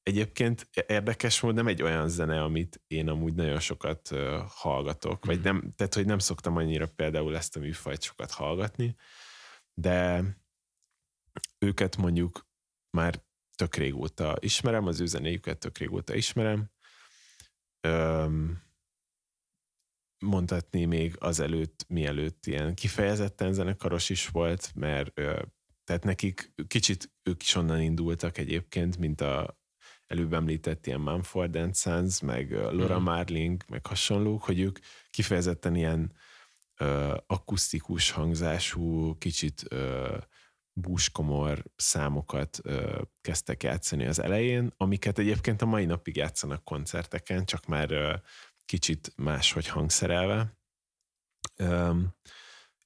egyébként 0.02 0.68
érdekes 0.86 1.40
volt, 1.40 1.54
nem 1.54 1.66
egy 1.66 1.82
olyan 1.82 2.08
zene, 2.08 2.42
amit 2.42 2.82
én 2.86 3.08
amúgy 3.08 3.34
nagyon 3.34 3.60
sokat 3.60 4.10
ö, 4.10 4.42
hallgatok, 4.48 5.24
vagy 5.24 5.36
Mhm. 5.36 5.44
nem, 5.44 5.72
tehát 5.76 5.94
hogy 5.94 6.06
nem 6.06 6.18
szoktam 6.18 6.56
annyira 6.56 6.86
például 6.86 7.36
ezt 7.36 7.56
a 7.56 7.60
műfajt 7.60 8.02
sokat 8.02 8.30
hallgatni, 8.30 8.96
de 9.80 10.24
őket 11.58 11.96
mondjuk 11.96 12.46
már 12.90 13.22
tök 13.54 13.74
régóta 13.74 14.36
ismerem, 14.40 14.86
az 14.86 15.00
ő 15.00 15.06
zenéjüket 15.06 15.58
tök 15.58 15.78
régóta 15.78 16.14
ismerem. 16.14 16.70
Öm, 17.80 18.62
mondhatni 20.18 20.84
még 20.84 21.16
azelőtt, 21.18 21.84
mielőtt 21.88 22.46
ilyen 22.46 22.74
kifejezetten 22.74 23.52
zenekaros 23.52 24.10
is 24.10 24.28
volt, 24.28 24.74
mert 24.74 25.18
ö, 25.18 25.42
tehát 25.84 26.04
nekik 26.04 26.52
kicsit 26.66 27.12
ők 27.22 27.42
is 27.42 27.54
onnan 27.54 27.80
indultak 27.80 28.38
egyébként, 28.38 28.98
mint 28.98 29.20
a 29.20 29.58
előbb 30.06 30.32
említett 30.32 30.86
ilyen 30.86 31.00
Mumford 31.00 31.76
Sons, 31.76 32.20
meg 32.20 32.52
Laura 32.52 32.94
Mhm. 32.94 33.04
Marling, 33.04 33.64
meg 33.68 33.86
hasonlók, 33.86 34.42
hogy 34.42 34.60
ők 34.60 34.78
kifejezetten 35.10 35.74
ilyen 35.74 36.12
ö, 36.78 37.16
akusztikus 37.26 38.10
hangzású, 38.10 39.18
kicsit 39.18 39.64
ö, 39.68 40.16
búskomor 40.72 41.64
számokat 41.76 42.58
ö, 42.62 43.02
kezdtek 43.20 43.62
játszani 43.62 44.06
az 44.06 44.18
elején, 44.18 44.72
amiket 44.76 45.18
egyébként 45.18 45.62
a 45.62 45.66
mai 45.66 45.84
napig 45.84 46.16
játszanak 46.16 46.64
koncerteken, 46.64 47.44
csak 47.44 47.66
már 47.66 47.90
ö, 47.90 48.14
kicsit 48.64 49.12
máshogy 49.16 49.66
hangszerelve. 49.66 50.58
Öm, 51.56 52.14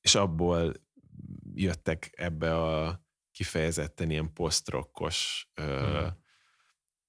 és 0.01 0.15
abból 0.15 0.75
jöttek 1.55 2.11
ebbe 2.17 2.57
a 2.63 3.03
kifejezetten 3.31 4.11
ilyen 4.11 4.33
posztrokkos, 4.33 5.49
ö, 5.55 6.01
Mhm. 6.01 6.07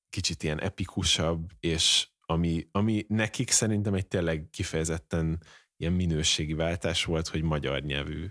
kicsit 0.10 0.44
ilyen 0.44 0.62
epikusabb, 0.62 1.50
és 1.60 2.08
ami, 2.22 2.68
ami 2.72 3.06
nekik 3.08 3.52
szerintem 3.52 3.94
egy 3.94 4.08
tényleg 4.08 4.48
kifejezetten 4.52 5.44
ilyen 5.78 5.94
minőségi 5.94 6.54
váltás 6.54 7.06
volt, 7.06 7.28
hogy 7.28 7.42
magyar 7.42 7.82
nyelvű 7.82 8.28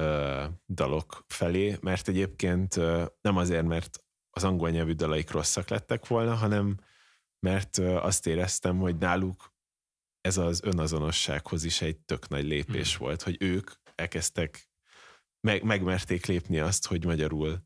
ö, 0.00 0.44
dalok 0.68 1.24
felé, 1.26 1.76
mert 1.80 2.08
egyébként 2.08 2.76
ö, 2.76 3.04
nem 3.20 3.36
azért, 3.36 3.66
mert 3.66 4.04
az 4.30 4.44
angol 4.44 4.70
nyelvű 4.70 4.92
dalaik 4.92 5.30
rosszak 5.30 5.68
lettek 5.68 6.06
volna, 6.06 6.34
hanem 6.34 6.76
mert 7.40 7.78
ö, 7.78 7.96
azt 7.96 8.26
éreztem, 8.26 8.78
hogy 8.78 8.96
náluk 8.96 9.56
ez 10.20 10.36
az 10.36 10.62
önazonossághoz 10.62 11.64
is 11.64 11.80
egy 11.80 11.98
tök 11.98 12.28
nagy 12.28 12.44
lépés 12.44 12.96
Hmm. 12.96 13.06
volt, 13.06 13.22
hogy 13.22 13.36
ők 13.40 13.70
elkezdtek, 13.94 14.68
meg, 15.40 15.62
megmerték 15.62 16.26
lépni 16.26 16.58
azt, 16.58 16.86
hogy 16.86 17.04
magyarul 17.04 17.62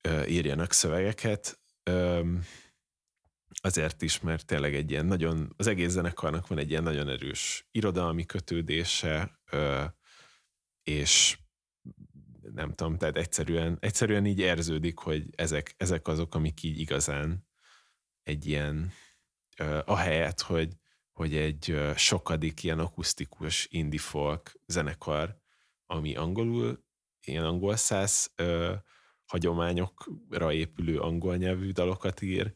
ö, 0.00 0.24
írjanak 0.24 0.72
szövegeket. 0.72 1.60
Ö, 1.82 2.32
azért 3.60 4.02
is, 4.02 4.20
mert 4.20 4.46
tényleg 4.46 4.74
egy 4.74 4.90
ilyen 4.90 5.06
nagyon, 5.06 5.52
az 5.56 5.66
egész 5.66 5.90
zenekarnak 5.90 6.46
van 6.46 6.58
egy 6.58 6.70
ilyen 6.70 6.82
nagyon 6.82 7.08
erős 7.08 7.68
irodalmi 7.70 8.24
kötődése, 8.26 9.40
és 10.82 11.38
nem 12.52 12.74
tudom, 12.74 12.96
tehát 12.96 13.16
egyszerűen, 13.16 13.76
egyszerűen 13.80 14.26
így 14.26 14.38
érződik, 14.38 14.98
hogy 14.98 15.26
ezek, 15.36 15.74
ezek 15.76 16.08
azok, 16.08 16.34
amik 16.34 16.62
így 16.62 16.78
igazán 16.78 17.46
egy 18.22 18.46
ilyen, 18.46 18.92
ahelyett, 19.84 20.40
hogy, 20.40 20.72
hogy 21.12 21.36
egy 21.36 21.80
sokadik 21.96 22.62
ilyen 22.62 22.78
akusztikus 22.78 23.66
indie 23.70 24.00
folk 24.00 24.60
zenekar, 24.66 25.38
ami 25.86 26.16
angolul, 26.16 26.84
ilyen 27.26 27.44
angol 27.44 27.76
száz 27.76 28.34
hagyományokra 29.26 30.52
épülő 30.52 30.98
angol 30.98 31.36
nyelvű 31.36 31.70
dalokat 31.70 32.22
ír, 32.22 32.54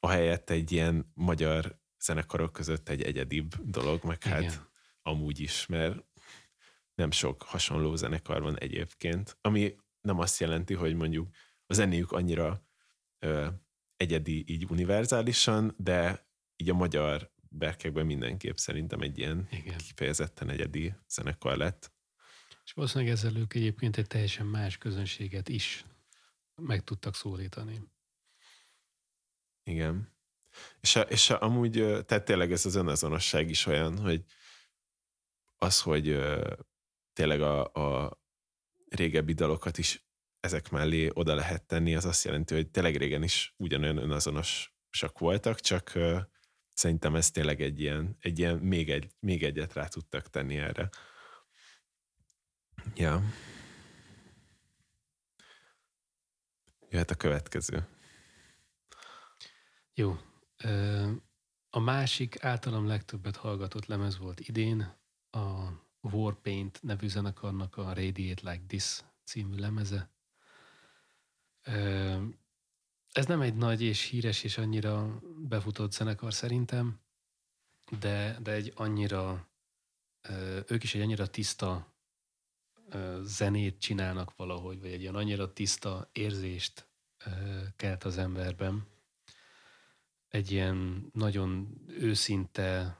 ahelyett 0.00 0.50
egy 0.50 0.72
ilyen 0.72 1.12
magyar 1.14 1.80
zenekarok 2.00 2.52
között 2.52 2.88
egy 2.88 3.02
egyedibb 3.02 3.54
dolog, 3.70 4.04
meg 4.04 4.22
hát 4.22 4.40
Igen. 4.40 4.68
amúgy 5.02 5.40
is, 5.40 5.66
mert 5.66 6.04
nem 6.94 7.10
sok 7.10 7.42
hasonló 7.42 7.96
zenekar 7.96 8.42
van 8.42 8.58
egyébként, 8.58 9.38
ami 9.40 9.76
nem 10.00 10.18
azt 10.18 10.40
jelenti, 10.40 10.74
hogy 10.74 10.94
mondjuk 10.94 11.28
a 11.66 11.74
zenéjük 11.74 12.12
annyira 12.12 12.66
ö, 13.18 13.46
egyedi, 13.96 14.44
így 14.46 14.66
univerzálisan, 14.68 15.74
de 15.76 16.26
így 16.56 16.70
a 16.70 16.74
magyar 16.74 17.32
berkekben 17.48 18.06
mindenképp 18.06 18.56
szerintem 18.56 19.00
egy 19.00 19.18
ilyen 19.18 19.48
Igen. 19.50 19.76
kifejezetten 19.76 20.50
egyedi 20.50 20.94
zenekar 21.08 21.56
lett. 21.56 21.92
És 22.64 22.72
valószínűleg 22.72 23.12
ezzel 23.12 23.36
ők 23.36 23.54
egyébként 23.54 23.96
egy 23.96 24.06
teljesen 24.06 24.46
más 24.46 24.78
közönséget 24.78 25.48
is 25.48 25.84
meg 26.54 26.84
tudtak 26.84 27.14
szólítani. 27.14 27.82
Igen. 29.68 30.16
És, 30.80 30.96
a, 30.96 31.00
és 31.00 31.30
a, 31.30 31.42
amúgy, 31.42 31.72
tehát 32.06 32.24
tényleg 32.24 32.52
ez 32.52 32.66
az 32.66 32.74
önazonosság 32.74 33.50
is 33.50 33.66
olyan, 33.66 33.98
hogy 33.98 34.24
az, 35.56 35.80
hogy 35.80 36.20
tényleg 37.12 37.40
a, 37.40 37.64
a 37.64 38.18
régebbi 38.88 39.32
dalokat 39.32 39.78
is 39.78 40.06
ezek 40.40 40.70
mellé 40.70 41.10
oda 41.12 41.34
lehet 41.34 41.66
tenni, 41.66 41.94
az 41.94 42.04
azt 42.04 42.24
jelenti, 42.24 42.54
hogy 42.54 42.70
tényleg 42.70 42.96
régen 42.96 43.22
is 43.22 43.54
ugyanolyan 43.56 43.96
önazonosak 43.96 45.18
voltak, 45.18 45.60
csak 45.60 45.92
szerintem 46.74 47.14
ez 47.14 47.30
tényleg 47.30 47.60
egy 47.60 47.80
ilyen, 47.80 48.16
egy 48.20 48.38
ilyen 48.38 48.56
még, 48.56 48.90
egy, 48.90 49.10
még 49.20 49.42
egyet 49.42 49.72
rá 49.72 49.86
tudtak 49.86 50.30
tenni 50.30 50.56
erre. 50.56 50.88
Ja. 52.94 53.22
Jöhet 56.88 57.10
a 57.10 57.14
következő. 57.14 57.97
Jó. 59.98 60.18
A 61.70 61.78
másik 61.78 62.44
általam 62.44 62.86
legtöbbet 62.86 63.36
hallgatott 63.36 63.86
lemez 63.86 64.18
volt 64.18 64.40
idén, 64.40 64.96
a 65.30 65.68
Warpaint 66.00 66.82
nevű 66.82 67.08
zenekarnak 67.08 67.76
a 67.76 67.92
Radiate 67.92 68.50
Like 68.50 68.64
This 68.66 69.00
című 69.24 69.56
lemeze. 69.56 70.10
Ez 73.12 73.26
nem 73.26 73.40
egy 73.40 73.54
nagy 73.54 73.82
és 73.82 74.02
híres 74.02 74.44
és 74.44 74.58
annyira 74.58 75.20
befutott 75.48 75.92
zenekar 75.92 76.32
szerintem, 76.32 77.00
de, 77.98 78.38
de 78.42 78.52
egy 78.52 78.72
annyira, 78.76 79.48
ők 80.66 80.82
is 80.82 80.94
egy 80.94 81.00
annyira 81.00 81.26
tiszta 81.26 81.94
zenét 83.22 83.80
csinálnak 83.80 84.36
valahogy, 84.36 84.80
vagy 84.80 84.92
egy 84.92 85.00
ilyen 85.00 85.14
annyira 85.14 85.52
tiszta 85.52 86.10
érzést 86.12 86.88
kelt 87.76 88.04
az 88.04 88.18
emberben. 88.18 88.96
Egy 90.28 90.50
ilyen 90.50 91.08
nagyon 91.12 91.80
őszinte, 91.88 92.98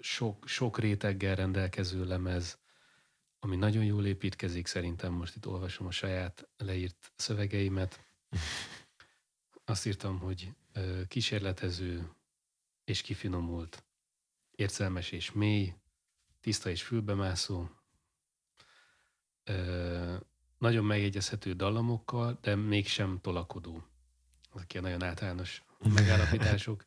sok, 0.00 0.48
sok 0.48 0.78
réteggel 0.78 1.34
rendelkező 1.34 2.04
lemez, 2.04 2.58
ami 3.38 3.56
nagyon 3.56 3.84
jól 3.84 4.06
építkezik, 4.06 4.66
szerintem 4.66 5.12
most 5.12 5.36
itt 5.36 5.46
olvasom 5.46 5.86
a 5.86 5.90
saját 5.90 6.48
leírt 6.56 7.12
szövegeimet. 7.16 8.06
Azt 9.64 9.86
írtam, 9.86 10.18
hogy 10.18 10.54
kísérletező 11.08 12.12
és 12.84 13.00
kifinomult, 13.00 13.84
érzelmes 14.50 15.10
és 15.10 15.32
mély, 15.32 15.74
tiszta 16.40 16.70
és 16.70 16.82
fülbemászó, 16.82 17.68
nagyon 20.58 20.84
megjegyezhető 20.84 21.52
dallamokkal, 21.52 22.38
de 22.40 22.54
mégsem 22.54 23.20
tolakodó. 23.20 23.86
Ezek 24.54 24.72
ilyen 24.72 24.84
nagyon 24.84 25.02
általános 25.02 25.62
megállapítások. 25.78 26.86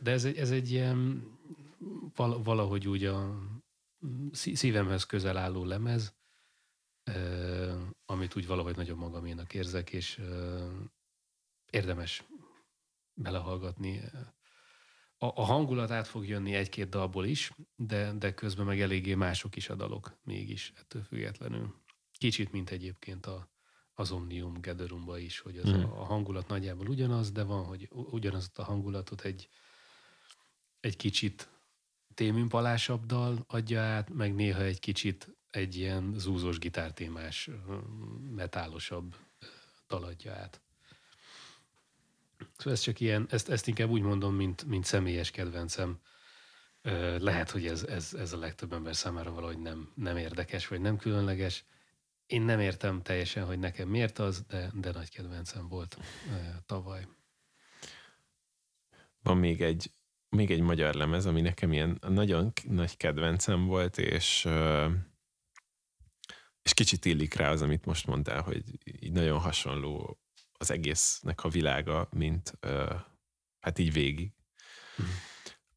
De 0.00 0.10
ez 0.10 0.24
egy, 0.24 0.36
ez 0.36 0.50
egy 0.50 0.70
ilyen 0.70 1.28
valahogy 2.16 2.88
úgy 2.88 3.04
a 3.04 3.42
szívemhez 4.32 5.06
közel 5.06 5.36
álló 5.36 5.64
lemez, 5.64 6.14
amit 8.06 8.36
úgy 8.36 8.46
valahogy 8.46 8.76
nagyon 8.76 8.98
magaménak 8.98 9.54
érzek, 9.54 9.92
és 9.92 10.20
érdemes 11.70 12.24
belehallgatni. 13.14 14.00
A, 15.18 15.26
a 15.26 15.44
hangulat 15.44 15.90
át 15.90 16.06
fog 16.06 16.26
jönni 16.26 16.54
egy-két 16.54 16.88
dalból 16.88 17.26
is, 17.26 17.52
de, 17.76 18.12
de 18.12 18.34
közben 18.34 18.66
meg 18.66 18.80
eléggé 18.80 19.14
mások 19.14 19.56
is 19.56 19.68
a 19.68 19.74
dalok 19.74 20.18
mégis 20.24 20.72
ettől 20.76 21.02
függetlenül. 21.02 21.74
Kicsit, 22.18 22.52
mint 22.52 22.70
egyébként 22.70 23.26
a, 23.26 23.50
az 23.98 24.10
Omnium 24.10 24.60
Gatherumba 24.60 25.18
is, 25.18 25.38
hogy 25.38 25.56
az 25.58 25.68
a, 25.68 26.00
a 26.00 26.04
hangulat 26.04 26.48
nagyjából 26.48 26.86
ugyanaz, 26.86 27.30
de 27.30 27.42
van, 27.42 27.64
hogy 27.64 27.88
ugyanaz 27.90 28.50
a 28.54 28.62
hangulatot 28.62 29.20
egy, 29.20 29.48
egy 30.80 30.96
kicsit 30.96 31.48
téműmpalásabb 32.14 33.06
dal 33.06 33.44
adja 33.46 33.82
át, 33.82 34.10
meg 34.10 34.34
néha 34.34 34.62
egy 34.62 34.78
kicsit 34.78 35.36
egy 35.50 35.76
ilyen 35.76 36.14
zúzós 36.16 36.58
gitártémás, 36.58 37.50
metálosabb 38.34 39.16
dal 39.88 40.04
adja 40.04 40.32
át. 40.32 40.60
Szóval 42.56 42.72
ez 42.72 42.80
csak 42.80 43.00
ilyen, 43.00 43.26
ezt, 43.30 43.48
ezt 43.48 43.66
inkább 43.66 43.90
úgy 43.90 44.02
mondom, 44.02 44.34
mint, 44.34 44.64
mint 44.64 44.84
személyes 44.84 45.30
kedvencem. 45.30 46.00
Lehet, 47.18 47.50
hogy 47.50 47.66
ez, 47.66 47.82
ez, 47.82 48.14
ez 48.14 48.32
a 48.32 48.38
legtöbb 48.38 48.72
ember 48.72 48.96
számára 48.96 49.32
valahogy 49.32 49.58
nem, 49.58 49.92
nem 49.94 50.16
érdekes, 50.16 50.68
vagy 50.68 50.80
nem 50.80 50.96
különleges. 50.96 51.64
Én 52.26 52.42
nem 52.42 52.60
értem 52.60 53.02
teljesen, 53.02 53.44
hogy 53.44 53.58
nekem 53.58 53.88
miért 53.88 54.18
az, 54.18 54.42
de, 54.42 54.70
de 54.74 54.92
nagy 54.92 55.10
kedvencem 55.10 55.68
volt 55.68 55.98
tavaly. 56.66 57.06
Van 59.22 59.36
még 59.36 59.62
egy, 59.62 59.90
még 60.28 60.50
egy 60.50 60.60
magyar 60.60 60.94
lemez, 60.94 61.26
ami 61.26 61.40
nekem 61.40 61.72
ilyen 61.72 61.98
nagyon 62.00 62.52
nagy 62.64 62.96
kedvencem 62.96 63.66
volt, 63.66 63.98
és 63.98 64.48
és 66.62 66.74
kicsit 66.74 67.04
illik 67.04 67.34
rá 67.34 67.50
az, 67.50 67.62
amit 67.62 67.84
most 67.84 68.06
mondtál, 68.06 68.42
hogy 68.42 68.62
így 68.84 69.12
nagyon 69.12 69.38
hasonló 69.38 70.20
az 70.52 70.70
egésznek 70.70 71.44
a 71.44 71.48
világa, 71.48 72.08
mint 72.10 72.58
hát 73.60 73.78
így 73.78 73.92
végig. 73.92 74.32
Mm. 75.02 75.04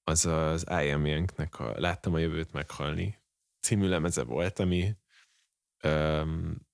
Az 0.03 0.25
az 0.25 0.65
I 0.69 0.89
Am 0.91 1.05
Young-nek 1.05 1.59
a 1.59 1.79
Láttam 1.79 2.13
a 2.13 2.17
jövőt 2.17 2.51
meghalni 2.51 3.17
című 3.59 3.87
lemeze 3.87 4.23
volt, 4.23 4.59
ami 4.59 4.95
um, 5.83 6.67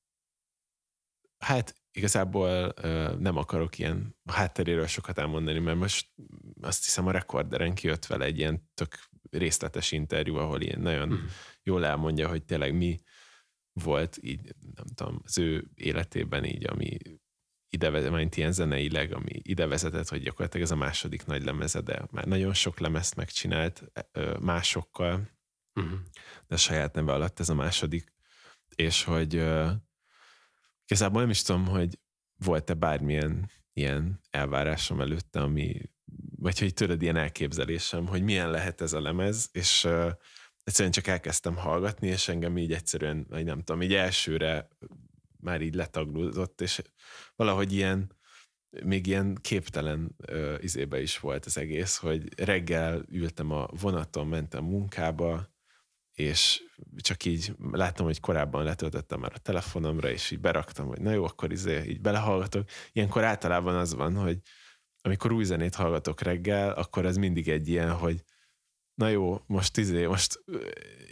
hát 1.37 1.75
igazából 1.91 2.73
uh, 2.83 3.15
nem 3.17 3.37
akarok 3.37 3.77
ilyen 3.77 4.15
hátteréről 4.25 4.87
sokat 4.87 5.17
elmondani, 5.17 5.59
mert 5.59 5.77
most 5.77 6.09
azt 6.61 6.83
hiszem 6.83 7.07
a 7.07 7.11
rekorderen 7.11 7.73
kijött 7.73 8.05
vele 8.05 8.25
egy 8.25 8.37
ilyen 8.37 8.69
tök 8.73 9.09
részletes 9.29 9.91
interjú, 9.91 10.35
ahol 10.35 10.61
ilyen 10.61 10.79
nagyon 10.79 11.09
mm. 11.09 11.25
jól 11.63 11.85
elmondja, 11.85 12.27
hogy 12.27 12.45
tényleg 12.45 12.75
mi 12.75 13.01
volt 13.73 14.17
így, 14.21 14.55
nem 14.75 14.85
tudom, 14.95 15.21
az 15.23 15.37
ő 15.37 15.67
életében 15.75 16.45
így, 16.45 16.65
ami 16.65 16.97
ide 17.69 17.89
vezet, 17.89 18.35
ilyen 18.35 18.51
zeneileg, 18.51 19.13
ami 19.13 19.39
ide 19.41 19.67
vezetett, 19.67 20.07
hogy 20.07 20.21
gyakorlatilag 20.21 20.65
ez 20.65 20.71
a 20.71 20.75
második 20.75 21.25
nagy 21.25 21.43
lemeze, 21.43 21.81
de 21.81 22.05
már 22.11 22.25
nagyon 22.25 22.53
sok 22.53 22.79
lemezt 22.79 23.15
megcsinált 23.15 23.83
másokkal, 24.39 25.29
uh-huh. 25.73 25.99
de 26.47 26.55
a 26.55 26.57
saját 26.57 26.93
neve 26.93 27.13
alatt 27.13 27.39
ez 27.39 27.49
a 27.49 27.55
második, 27.55 28.13
és 28.75 29.03
hogy 29.03 29.35
uh, 29.35 29.71
igazából 30.85 31.21
nem 31.21 31.29
is 31.29 31.41
tudom, 31.41 31.65
hogy 31.67 31.99
volt-e 32.37 32.73
bármilyen 32.73 33.49
ilyen 33.73 34.21
elvárásom 34.29 35.01
előtte, 35.01 35.39
ami, 35.39 35.81
vagy 36.35 36.59
hogy 36.59 36.73
tudod, 36.73 37.01
ilyen 37.01 37.15
elképzelésem, 37.15 38.07
hogy 38.07 38.23
milyen 38.23 38.49
lehet 38.49 38.81
ez 38.81 38.93
a 38.93 39.01
lemez, 39.01 39.49
és 39.51 39.83
uh, 39.83 40.11
egyszerűen 40.63 40.93
csak 40.93 41.07
elkezdtem 41.07 41.55
hallgatni, 41.55 42.07
és 42.07 42.27
engem 42.27 42.57
így 42.57 42.73
egyszerűen, 42.73 43.25
vagy 43.29 43.45
nem 43.45 43.63
tudom, 43.63 43.81
így 43.81 43.93
elsőre 43.93 44.67
már 45.39 45.61
így 45.61 45.75
letaglózott, 45.75 46.61
és 46.61 46.81
valahogy 47.35 47.73
ilyen, 47.73 48.15
még 48.83 49.07
ilyen 49.07 49.37
képtelen 49.41 50.15
ö, 50.17 50.55
izébe 50.59 51.01
is 51.01 51.19
volt 51.19 51.45
az 51.45 51.57
egész, 51.57 51.97
hogy 51.97 52.39
reggel 52.39 53.05
ültem 53.09 53.51
a 53.51 53.67
vonaton, 53.79 54.27
mentem 54.27 54.63
munkába, 54.63 55.54
és 56.15 56.63
csak 56.97 57.25
így 57.25 57.55
láttam, 57.71 58.05
hogy 58.05 58.19
korábban 58.19 58.63
letöltöttem 58.63 59.19
már 59.19 59.31
a 59.35 59.37
telefonomra, 59.39 60.09
és 60.09 60.31
így 60.31 60.39
beraktam, 60.39 60.87
hogy 60.87 61.01
na 61.01 61.11
jó, 61.11 61.23
akkor 61.23 61.51
izé, 61.51 61.83
így 61.83 62.01
belehallgatok. 62.01 62.69
Ilyenkor 62.91 63.23
általában 63.23 63.75
az 63.75 63.93
van, 63.93 64.15
hogy 64.15 64.39
amikor 65.01 65.31
új 65.31 65.43
zenét 65.43 65.75
hallgatok 65.75 66.21
reggel, 66.21 66.71
akkor 66.71 67.05
ez 67.05 67.17
mindig 67.17 67.49
egy 67.49 67.67
ilyen, 67.67 67.91
hogy 67.91 68.23
na 68.95 69.07
jó, 69.07 69.41
most 69.47 69.77
izé, 69.77 70.05
most 70.05 70.43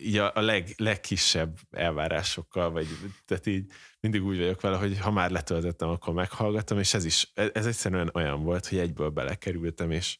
így 0.01 0.17
a, 0.17 0.41
leg, 0.41 0.73
legkisebb 0.77 1.57
elvárásokkal, 1.71 2.71
vagy 2.71 2.87
tehát 3.25 3.45
így 3.45 3.71
mindig 3.99 4.23
úgy 4.23 4.37
vagyok 4.37 4.61
vele, 4.61 4.77
hogy 4.77 4.99
ha 4.99 5.11
már 5.11 5.31
letöltöttem, 5.31 5.89
akkor 5.89 6.13
meghallgatom, 6.13 6.79
és 6.79 6.93
ez 6.93 7.05
is, 7.05 7.31
ez 7.33 7.65
egyszerűen 7.65 8.09
olyan 8.13 8.43
volt, 8.43 8.67
hogy 8.67 8.77
egyből 8.77 9.09
belekerültem, 9.09 9.91
és 9.91 10.17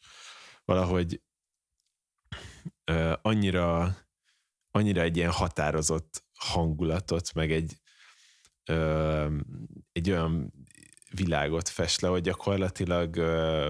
valahogy 0.65 1.21
uh, 2.91 3.13
annyira, 3.21 3.95
annyira 4.75 5.01
egy 5.01 5.17
ilyen 5.17 5.31
határozott 5.31 6.23
hangulatot, 6.33 7.33
meg 7.33 7.51
egy, 7.51 7.73
uh, 8.69 9.31
egy 9.91 10.09
olyan 10.09 10.53
világot 11.11 11.69
fest 11.69 12.01
le, 12.01 12.07
hogy 12.07 12.21
gyakorlatilag 12.21 13.15
uh, 13.15 13.67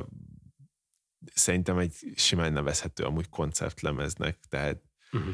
szerintem 1.34 1.78
egy 1.78 1.94
simán 2.16 2.54
nevezhető 2.54 3.04
amúgy 3.04 3.30
konceptlemeznek, 3.30 4.40
tehát 4.50 4.82
uh-huh. 5.12 5.34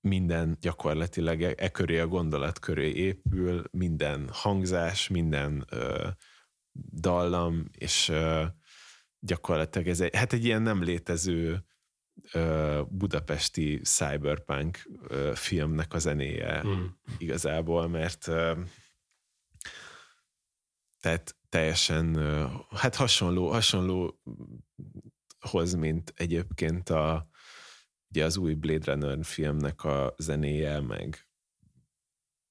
minden 0.00 0.56
gyakorlatilag 0.60 1.42
e, 1.42 1.54
e 1.56 1.68
köré 1.68 1.98
a 1.98 2.06
gondolat 2.06 2.58
köré 2.58 2.90
épül, 2.90 3.64
minden 3.70 4.28
hangzás, 4.32 5.08
minden 5.08 5.66
uh, 5.72 6.08
dallam, 7.00 7.64
és 7.72 8.08
uh, 8.08 8.44
gyakorlatilag 9.18 9.88
ez 9.88 10.00
egy, 10.00 10.16
hát 10.16 10.32
egy 10.32 10.44
ilyen 10.44 10.62
nem 10.62 10.82
létező 10.82 11.64
budapesti 12.88 13.80
cyberpunk 13.80 14.78
filmnek 15.34 15.94
a 15.94 15.98
zenéje 15.98 16.56
uh-huh. 16.58 16.84
igazából, 17.18 17.88
mert 17.88 18.30
tehát 21.00 21.36
teljesen, 21.48 22.16
hát 22.70 22.94
hasonló, 22.94 23.50
hasonló 23.50 24.20
hoz, 25.38 25.74
mint 25.74 26.12
egyébként 26.16 26.90
a, 26.90 27.28
ugye 28.08 28.24
az 28.24 28.36
új 28.36 28.54
Blade 28.54 28.92
Runner 28.92 29.24
filmnek 29.24 29.84
a 29.84 30.14
zenéje, 30.18 30.80
meg 30.80 31.28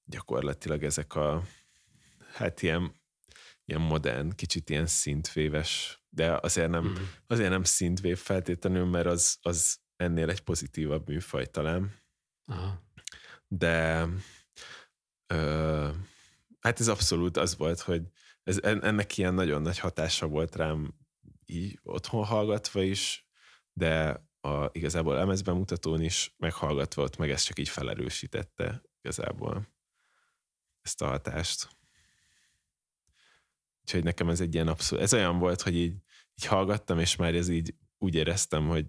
gyakorlatilag 0.05 0.83
ezek 0.83 1.15
a 1.15 1.43
hát 2.33 2.61
ilyen, 2.61 3.01
ilyen 3.65 3.81
modern, 3.81 4.35
kicsit 4.35 4.69
ilyen 4.69 4.87
szintvéves, 4.87 6.03
de 6.15 6.37
azért 6.41 6.69
nem, 6.69 6.85
mm. 6.85 6.95
azért 7.27 7.49
nem 7.49 7.63
szintvév 7.63 8.17
feltétlenül, 8.17 8.85
mert 8.85 9.05
az, 9.05 9.37
az 9.41 9.79
ennél 9.95 10.29
egy 10.29 10.41
pozitívabb 10.41 11.07
műfaj 11.07 11.45
talán. 11.45 12.03
Aha. 12.45 12.83
De 13.47 14.07
ö, 15.33 15.89
hát 16.59 16.79
ez 16.79 16.87
abszolút 16.87 17.37
az 17.37 17.57
volt, 17.57 17.79
hogy 17.79 18.01
ez, 18.43 18.59
ennek 18.63 19.17
ilyen 19.17 19.33
nagyon 19.33 19.61
nagy 19.61 19.79
hatása 19.79 20.27
volt 20.27 20.55
rám 20.55 20.93
így 21.45 21.79
otthon 21.83 22.25
hallgatva 22.25 22.81
is, 22.81 23.27
de 23.73 24.23
a, 24.41 24.69
igazából 24.71 25.15
lemezbemutatón 25.15 26.01
is 26.01 26.35
meghallgatva 26.37 27.03
ott 27.03 27.17
meg 27.17 27.29
ez 27.29 27.41
csak 27.41 27.59
így 27.59 27.69
felerősítette 27.69 28.81
igazából 29.01 29.67
ezt 30.81 31.01
a 31.01 31.07
hatást. 31.07 31.69
Úgyhogy 33.85 34.03
nekem 34.03 34.29
ez 34.29 34.41
egy 34.41 34.53
ilyen 34.53 34.67
abszolút, 34.67 35.03
ez 35.03 35.13
olyan 35.13 35.39
volt, 35.39 35.61
hogy 35.61 35.75
így, 35.75 35.93
így 36.35 36.45
hallgattam, 36.45 36.99
és 36.99 37.15
már 37.15 37.35
ez 37.35 37.49
így 37.49 37.75
úgy 37.97 38.15
éreztem, 38.15 38.67
hogy 38.67 38.85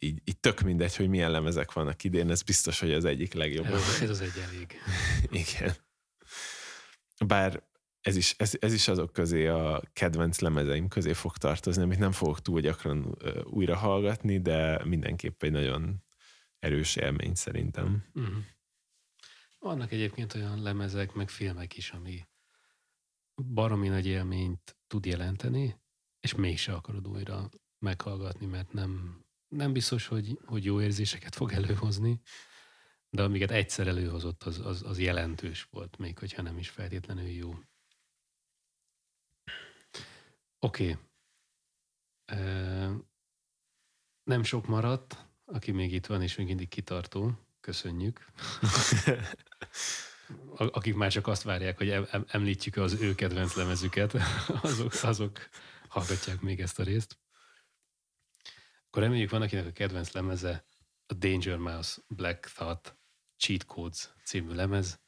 így, 0.00 0.20
így 0.24 0.38
tök 0.38 0.60
mindegy, 0.60 0.96
hogy 0.96 1.08
milyen 1.08 1.30
lemezek 1.30 1.72
vannak 1.72 2.04
idén, 2.04 2.30
ez 2.30 2.42
biztos, 2.42 2.80
hogy 2.80 2.92
az 2.92 3.04
egyik 3.04 3.32
legjobb. 3.32 3.66
Ez, 3.66 4.00
ez 4.02 4.10
az 4.10 4.20
egy 4.20 4.38
elég. 4.48 4.76
Igen. 5.46 5.74
Bár 7.26 7.62
ez 8.00 8.16
is, 8.16 8.34
ez, 8.38 8.52
ez 8.58 8.72
is 8.72 8.88
azok 8.88 9.12
közé 9.12 9.46
a 9.46 9.82
kedvenc 9.92 10.40
lemezeim 10.40 10.88
közé 10.88 11.12
fog 11.12 11.36
tartozni, 11.36 11.82
amit 11.82 11.98
nem 11.98 12.12
fogok 12.12 12.40
túl 12.42 12.60
gyakran 12.60 13.16
újra 13.44 13.76
hallgatni, 13.76 14.40
de 14.40 14.84
mindenképp 14.84 15.42
egy 15.42 15.52
nagyon 15.52 16.04
erős 16.58 16.96
élmény 16.96 17.34
szerintem. 17.34 18.04
Uh-huh. 18.14 18.34
Vannak 19.58 19.92
egyébként 19.92 20.34
olyan 20.34 20.62
lemezek, 20.62 21.12
meg 21.12 21.28
filmek 21.28 21.76
is, 21.76 21.90
ami 21.90 22.28
baromi 23.44 23.88
nagy 23.88 24.06
élményt 24.06 24.76
tud 24.86 25.06
jelenteni, 25.06 25.80
és 26.20 26.34
mégse 26.34 26.72
akarod 26.72 27.08
újra 27.08 27.48
meghallgatni, 27.78 28.46
mert 28.46 28.72
nem, 28.72 29.24
nem 29.48 29.72
biztos, 29.72 30.06
hogy, 30.06 30.38
hogy 30.44 30.64
jó 30.64 30.80
érzéseket 30.80 31.34
fog 31.34 31.52
előhozni, 31.52 32.20
de 33.10 33.22
amiket 33.22 33.50
egyszer 33.50 33.86
előhozott, 33.86 34.42
az, 34.42 34.58
az, 34.58 34.82
az 34.82 34.98
jelentős 34.98 35.62
volt, 35.70 35.96
még 35.96 36.18
hogyha 36.18 36.42
nem 36.42 36.58
is 36.58 36.68
feltétlenül 36.68 37.28
jó. 37.28 37.54
Oké. 40.58 40.90
Okay. 40.90 40.96
Nem 44.22 44.42
sok 44.42 44.66
maradt, 44.66 45.26
aki 45.44 45.70
még 45.70 45.92
itt 45.92 46.06
van, 46.06 46.22
és 46.22 46.36
még 46.36 46.46
mindig 46.46 46.68
kitartó. 46.68 47.32
Köszönjük. 47.60 48.24
Akik 50.56 50.94
már 50.94 51.10
csak 51.10 51.26
azt 51.26 51.42
várják, 51.42 51.76
hogy 51.76 52.08
említjük 52.26 52.76
az 52.76 53.00
ő 53.00 53.14
kedvenc 53.14 53.54
lemezüket, 53.54 54.14
azok, 54.62 54.92
azok 55.02 55.48
hallgatják 55.88 56.40
még 56.40 56.60
ezt 56.60 56.78
a 56.78 56.82
részt. 56.82 57.18
Akkor 58.86 59.02
reméljük 59.02 59.30
van, 59.30 59.42
akinek 59.42 59.66
a 59.66 59.72
kedvenc 59.72 60.12
lemeze 60.12 60.64
a 61.06 61.14
Danger 61.14 61.56
Mouse 61.56 62.00
Black 62.08 62.52
Thought 62.54 62.98
Cheat 63.36 63.64
Codes 63.64 64.14
című 64.24 64.54
lemez. 64.54 65.00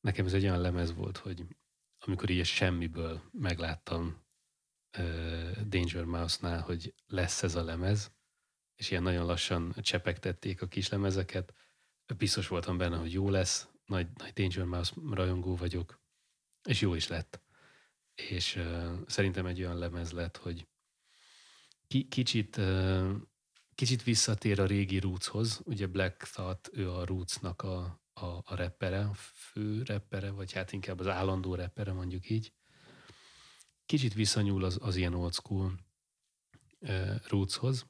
Nekem 0.00 0.26
ez 0.26 0.32
egy 0.32 0.44
olyan 0.44 0.60
lemez 0.60 0.94
volt, 0.94 1.16
hogy 1.16 1.44
amikor 1.98 2.30
így 2.30 2.44
semmiből 2.44 3.22
megláttam 3.32 4.24
Danger 5.68 6.04
Mouse-nál, 6.04 6.60
hogy 6.60 6.94
lesz 7.06 7.42
ez 7.42 7.54
a 7.54 7.64
lemez, 7.64 8.12
és 8.74 8.90
ilyen 8.90 9.02
nagyon 9.02 9.26
lassan 9.26 9.74
csepegtették 9.80 10.62
a 10.62 10.66
kis 10.66 10.88
lemezeket. 10.88 11.54
Biztos 12.16 12.48
voltam 12.48 12.76
benne, 12.76 12.96
hogy 12.96 13.12
jó 13.12 13.30
lesz, 13.30 13.68
nagy, 13.86 14.08
nagy 14.16 14.32
Danger 14.32 14.64
Mouse 14.64 14.94
rajongó 15.10 15.56
vagyok, 15.56 16.00
és 16.64 16.80
jó 16.80 16.94
is 16.94 17.08
lett. 17.08 17.42
És 18.14 18.56
uh, 18.56 18.98
szerintem 19.06 19.46
egy 19.46 19.60
olyan 19.60 19.78
lemez 19.78 20.12
lett, 20.12 20.36
hogy 20.36 20.66
ki, 21.86 22.08
kicsit, 22.08 22.56
uh, 22.56 23.10
kicsit 23.74 24.02
visszatér 24.02 24.60
a 24.60 24.66
régi 24.66 24.98
Rootshoz. 24.98 25.60
Ugye 25.64 25.86
Black 25.86 26.30
Thought, 26.30 26.70
ő 26.72 26.90
a 26.90 27.04
Rootsnak 27.04 27.62
a, 27.62 28.02
a, 28.12 28.26
a 28.26 28.54
reppere, 28.54 29.00
a 29.00 29.14
fő 29.14 29.82
reppere, 29.82 30.30
vagy 30.30 30.52
hát 30.52 30.72
inkább 30.72 31.00
az 31.00 31.06
állandó 31.06 31.54
reppere, 31.54 31.92
mondjuk 31.92 32.30
így 32.30 32.52
kicsit 33.86 34.14
visszanyúl 34.14 34.64
az, 34.64 34.78
az 34.80 34.96
ilyen 34.96 35.14
old 35.14 35.34
school 35.34 35.74
uh, 36.80 37.16
rootshoz. 37.28 37.86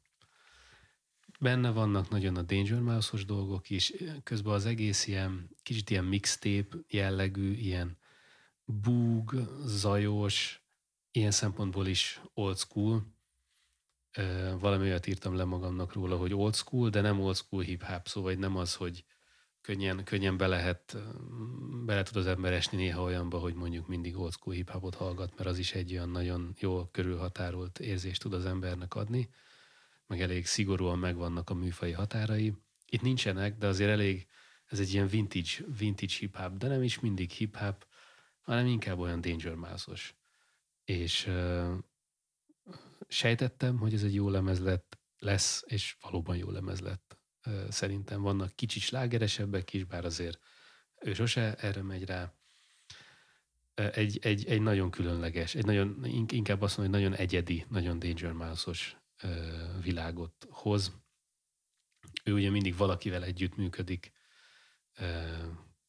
Benne 1.41 1.70
vannak 1.70 2.09
nagyon 2.09 2.37
a 2.37 2.43
Danger 2.43 2.80
Mouse-os 2.80 3.24
dolgok 3.24 3.70
is, 3.70 3.93
közben 4.22 4.53
az 4.53 4.66
egész 4.66 5.07
ilyen, 5.07 5.51
kicsit 5.62 5.91
ilyen 5.91 6.05
mixtape 6.05 6.76
jellegű, 6.89 7.53
ilyen 7.53 7.99
búg, 8.64 9.35
zajos, 9.64 10.64
ilyen 11.11 11.30
szempontból 11.30 11.87
is 11.87 12.20
old 12.35 12.57
school. 12.57 13.07
Valami 14.59 14.82
olyat 14.85 15.07
írtam 15.07 15.35
le 15.35 15.45
magamnak 15.45 15.93
róla, 15.93 16.16
hogy 16.16 16.35
old 16.35 16.55
school, 16.55 16.89
de 16.89 17.01
nem 17.01 17.20
old 17.20 17.37
school 17.37 17.62
hip-hop, 17.62 18.07
szóval 18.07 18.32
nem 18.32 18.57
az, 18.57 18.74
hogy 18.74 19.05
könnyen, 19.61 20.05
könnyen 20.05 20.37
be 20.37 20.47
lehet, 20.47 20.97
bele 21.85 22.03
tud 22.03 22.16
az 22.16 22.26
ember 22.26 22.53
esni 22.53 22.76
néha 22.76 23.03
olyanba, 23.03 23.39
hogy 23.39 23.55
mondjuk 23.55 23.89
mindig 23.89 24.16
old 24.16 24.32
school 24.32 24.57
hip 24.57 24.70
hallgat, 24.95 25.37
mert 25.37 25.49
az 25.49 25.59
is 25.59 25.72
egy 25.72 25.93
olyan 25.93 26.09
nagyon 26.09 26.55
jó 26.59 26.87
körülhatárolt 26.87 27.78
érzést 27.78 28.22
tud 28.22 28.32
az 28.32 28.45
embernek 28.45 28.95
adni, 28.95 29.28
meg 30.07 30.20
elég 30.20 30.46
szigorúan 30.46 30.98
megvannak 30.98 31.50
a 31.50 31.55
műfai 31.55 31.92
határai. 31.92 32.55
Itt 32.86 33.02
nincsenek, 33.02 33.57
de 33.57 33.66
azért 33.66 33.90
elég, 33.90 34.26
ez 34.66 34.80
egy 34.80 34.92
ilyen 34.92 35.09
vintage, 35.09 35.50
vintage 35.78 36.14
hip-hop, 36.18 36.57
de 36.57 36.68
nem 36.68 36.82
is 36.82 37.00
mindig 37.00 37.30
hip-hop, 37.30 37.86
hanem 38.40 38.66
inkább 38.66 38.98
olyan 38.98 39.20
danger 39.20 39.55
mouse 39.55 40.14
És 40.84 41.26
uh, 41.26 41.72
sejtettem, 43.09 43.78
hogy 43.78 43.94
ez 43.94 44.02
egy 44.02 44.14
jó 44.14 44.28
lemez 44.28 44.61
lett, 44.61 44.98
lesz, 45.18 45.64
és 45.66 45.96
valóban 46.00 46.36
jó 46.36 46.50
lemez 46.50 46.80
lett 46.80 47.18
szerintem 47.68 48.22
vannak 48.22 48.57
kicsit 48.57 48.82
slágeresebbek 48.82 49.72
is, 49.72 49.84
bár 49.84 50.05
azért 50.05 50.38
ő 51.00 51.14
sose 51.14 51.55
erre 51.55 51.82
megy 51.82 52.05
rá. 52.05 52.34
Egy, 53.74 54.18
egy, 54.22 54.44
egy 54.46 54.62
nagyon 54.62 54.90
különleges, 54.90 55.55
egy 55.55 55.64
nagyon, 55.64 56.05
inkább 56.28 56.62
azt 56.62 56.76
mondom, 56.76 56.94
hogy 56.94 57.02
nagyon 57.02 57.20
egyedi, 57.20 57.64
nagyon 57.68 57.98
Danger 57.98 58.32
Mouse-os 58.32 58.96
világot 59.82 60.46
hoz. 60.50 60.92
Ő 62.24 62.32
ugye 62.32 62.50
mindig 62.50 62.76
valakivel 62.76 63.24
együtt 63.24 63.56
működik, 63.56 64.12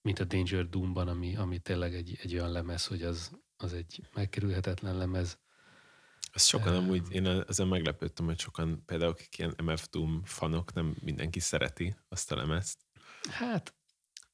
mint 0.01 0.19
a 0.19 0.23
Danger 0.23 0.69
Doom-ban, 0.69 1.07
ami, 1.07 1.35
ami 1.35 1.59
tényleg 1.59 1.95
egy, 1.95 2.17
egy 2.21 2.33
olyan 2.33 2.51
lemez, 2.51 2.85
hogy 2.85 3.03
az, 3.03 3.31
az 3.57 3.73
egy 3.73 4.07
megkerülhetetlen 4.13 4.97
lemez. 4.97 5.39
Ezt 6.31 6.47
sokan 6.47 6.75
um, 6.75 6.83
amúgy, 6.83 7.11
én 7.11 7.25
ezen 7.25 7.67
meglepődtem, 7.67 8.25
hogy 8.25 8.39
sokan 8.39 8.83
például 8.85 9.11
akik 9.11 9.37
ilyen 9.37 9.55
MF 9.63 9.87
Doom 9.89 10.21
fanok, 10.23 10.73
nem 10.73 10.95
mindenki 11.01 11.39
szereti 11.39 11.95
azt 12.07 12.31
a 12.31 12.35
lemezt. 12.35 12.79
Hát, 13.29 13.75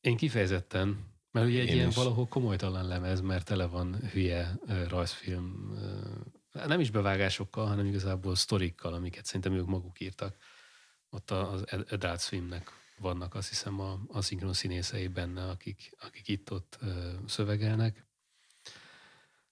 én 0.02 0.18
kifejezetten, 0.18 1.12
mert 1.32 1.48
ugye 1.48 1.60
egy 1.60 1.68
én 1.68 1.76
ilyen 1.76 1.88
is. 1.88 1.96
valahol 1.96 2.28
komolytalan 2.28 2.88
lemez, 2.88 3.22
mert 3.22 3.46
tele 3.46 3.66
van 3.66 4.10
hülye 4.10 4.60
rajzfilm 4.88 5.74
nem 6.52 6.80
is 6.80 6.92
bevágásokkal, 6.92 7.68
hanem 7.68 7.86
igazából 7.86 8.36
sztorikkal, 8.36 8.94
amiket 8.94 9.26
szerintem 9.26 9.54
ők 9.54 9.66
maguk 9.66 10.00
írtak. 10.00 10.36
Ott 11.10 11.32
az 11.32 11.64
Adult 11.90 12.22
Swimnek 12.22 12.72
vannak 12.98 13.36
azt 13.36 13.50
hiszem 13.50 13.80
a, 13.80 14.00
a 14.08 14.22
szinkron 14.22 14.54
színészei 14.54 15.08
benne, 15.08 15.50
akik, 15.50 15.96
akik 16.00 16.28
itt-ott 16.28 16.80
szövegelnek. 17.26 18.06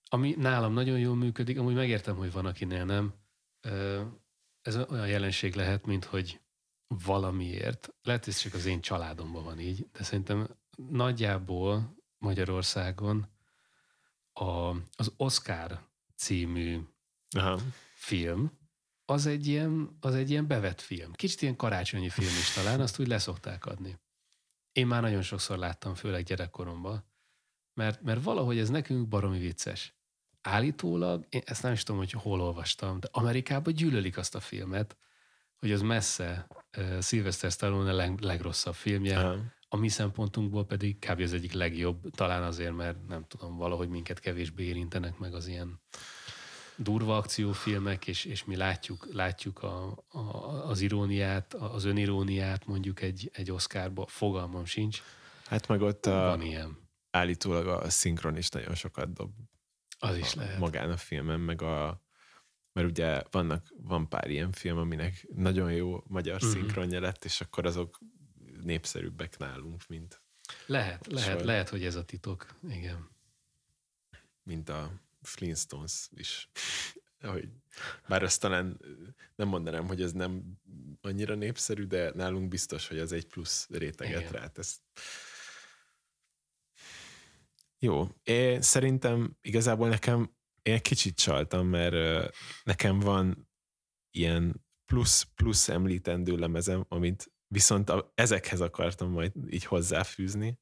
Ami 0.05 0.35
nálam 0.37 0.73
nagyon 0.73 0.99
jól 0.99 1.15
működik, 1.15 1.59
amúgy 1.59 1.73
megértem, 1.73 2.15
hogy 2.15 2.31
van, 2.31 2.45
akinél 2.45 2.85
nem. 2.85 3.13
Ez 4.61 4.75
olyan 4.75 5.07
jelenség 5.07 5.55
lehet, 5.55 5.85
mint 5.85 6.05
hogy 6.05 6.39
valamiért, 6.87 7.93
lehet, 8.03 8.25
hogy 8.25 8.33
csak 8.33 8.53
az 8.53 8.65
én 8.65 8.81
családomban 8.81 9.43
van 9.43 9.59
így, 9.59 9.87
de 9.91 10.03
szerintem 10.03 10.47
nagyjából 10.75 11.95
Magyarországon 12.17 13.27
a, 14.33 14.69
az 14.95 15.13
Oscar 15.17 15.88
című 16.19 16.79
Aha. 17.29 17.59
film, 17.93 18.51
az 19.05 19.25
egy, 19.25 19.47
ilyen, 19.47 19.97
az 19.99 20.15
egy 20.15 20.29
ilyen 20.29 20.47
bevett 20.47 20.81
film. 20.81 21.11
Kicsit 21.13 21.41
ilyen 21.41 21.55
karácsonyi 21.55 22.09
film 22.09 22.27
is 22.27 22.53
talán, 22.53 22.81
azt 22.81 22.99
úgy 22.99 23.07
leszokták 23.07 23.65
adni. 23.65 23.99
Én 24.71 24.87
már 24.87 25.01
nagyon 25.01 25.21
sokszor 25.21 25.57
láttam, 25.57 25.95
főleg 25.95 26.23
gyerekkoromban, 26.23 27.03
mert, 27.73 28.01
mert 28.01 28.23
valahogy 28.23 28.57
ez 28.57 28.69
nekünk 28.69 29.07
baromi 29.07 29.39
vicces. 29.39 29.93
Állítólag, 30.41 31.25
én 31.29 31.41
ezt 31.45 31.63
nem 31.63 31.73
is 31.73 31.83
tudom, 31.83 32.01
hogy 32.01 32.11
hol 32.11 32.41
olvastam, 32.41 32.99
de 32.99 33.07
Amerikában 33.11 33.73
gyűlölik 33.73 34.17
azt 34.17 34.35
a 34.35 34.39
filmet, 34.39 34.97
hogy 35.55 35.71
az 35.71 35.81
messze 35.81 36.47
uh, 36.77 37.01
Sylvester 37.01 37.51
Stallone 37.51 37.91
a 37.91 37.93
leg, 37.93 38.19
legrosszabb 38.19 38.75
filmje, 38.75 39.19
Aha. 39.19 39.37
A 39.69 39.77
mi 39.77 39.87
szempontunkból 39.87 40.65
pedig 40.65 40.99
kb. 40.99 41.19
az 41.19 41.33
egyik 41.33 41.53
legjobb, 41.53 42.09
talán 42.09 42.43
azért, 42.43 42.75
mert 42.75 43.07
nem 43.07 43.25
tudom, 43.27 43.57
valahogy 43.57 43.89
minket 43.89 44.19
kevésbé 44.19 44.63
érintenek 44.63 45.17
meg 45.17 45.33
az 45.33 45.47
ilyen 45.47 45.79
durva 46.75 47.17
akciófilmek, 47.17 48.07
és, 48.07 48.25
és 48.25 48.45
mi 48.45 48.55
látjuk, 48.55 49.07
látjuk 49.13 49.63
a, 49.63 50.03
a, 50.07 50.19
az 50.69 50.81
iróniát, 50.81 51.53
az 51.53 51.83
öniróniát 51.83 52.65
mondjuk 52.65 53.01
egy, 53.01 53.29
egy 53.33 53.51
Oscarba, 53.51 54.07
fogalmam 54.07 54.65
sincs. 54.65 55.01
Hát 55.45 55.67
meg 55.67 55.81
ott 55.81 56.05
a, 56.05 56.11
van 56.11 56.41
ilyen. 56.41 56.77
állítólag 57.11 57.67
a 57.67 57.89
szinkron 57.89 58.37
is 58.37 58.49
nagyon 58.49 58.75
sokat 58.75 59.13
dob. 59.13 59.31
Az 59.99 60.17
is 60.17 60.35
a, 60.35 60.39
lehet. 60.39 60.59
Magán 60.59 60.91
a 60.91 60.97
filmen, 60.97 61.39
meg 61.39 61.61
a 61.61 62.03
mert 62.73 62.87
ugye 62.87 63.21
vannak, 63.31 63.73
van 63.77 64.09
pár 64.09 64.29
ilyen 64.29 64.51
film, 64.51 64.77
aminek 64.77 65.27
nagyon 65.35 65.71
jó 65.71 66.03
magyar 66.07 66.35
uh-huh. 66.35 66.51
szinkronja 66.51 66.99
lett, 66.99 67.25
és 67.25 67.41
akkor 67.41 67.65
azok 67.65 67.99
népszerűbbek 68.63 69.37
nálunk, 69.37 69.87
mint... 69.87 70.21
Lehet, 70.65 71.07
lehet, 71.07 71.37
sor. 71.37 71.45
lehet, 71.45 71.69
hogy 71.69 71.85
ez 71.85 71.95
a 71.95 72.05
titok, 72.05 72.55
igen. 72.69 73.09
Mint 74.43 74.69
a 74.69 74.91
Flintstones 75.21 76.07
is. 76.11 76.49
Hogy, 77.21 77.49
bár 78.07 78.23
azt 78.23 78.41
talán 78.41 78.81
nem 79.35 79.47
mondanám, 79.47 79.87
hogy 79.87 80.01
ez 80.01 80.11
nem 80.11 80.59
annyira 81.01 81.35
népszerű, 81.35 81.85
de 81.85 82.11
nálunk 82.15 82.47
biztos, 82.47 82.87
hogy 82.87 82.99
az 82.99 83.11
egy 83.11 83.27
plusz 83.27 83.67
réteget 83.69 84.31
rátesz. 84.31 84.81
Jó, 87.79 88.07
én 88.23 88.61
szerintem 88.61 89.37
igazából 89.41 89.89
nekem 89.89 90.37
én 90.61 90.73
egy 90.73 90.81
kicsit 90.81 91.15
csaltam, 91.15 91.67
mert 91.67 92.35
nekem 92.63 92.99
van 92.99 93.49
ilyen 94.11 94.65
plusz-plusz 94.85 95.69
említendő 95.69 96.37
lemezem, 96.37 96.85
amit 96.87 97.31
viszont 97.51 97.89
a, 97.89 98.11
ezekhez 98.15 98.61
akartam 98.61 99.11
majd 99.11 99.33
így 99.49 99.65
hozzáfűzni, 99.65 100.59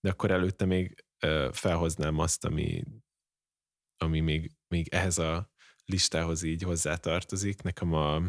de 0.00 0.10
akkor 0.10 0.30
előtte 0.30 0.64
még 0.64 1.04
felhoznám 1.52 2.18
azt, 2.18 2.44
ami 2.44 2.84
ami 4.02 4.20
még, 4.20 4.52
még 4.68 4.88
ehhez 4.88 5.18
a 5.18 5.50
listához 5.84 6.42
így 6.42 6.62
hozzátartozik. 6.62 7.62
Nekem 7.62 7.92
a 7.92 8.22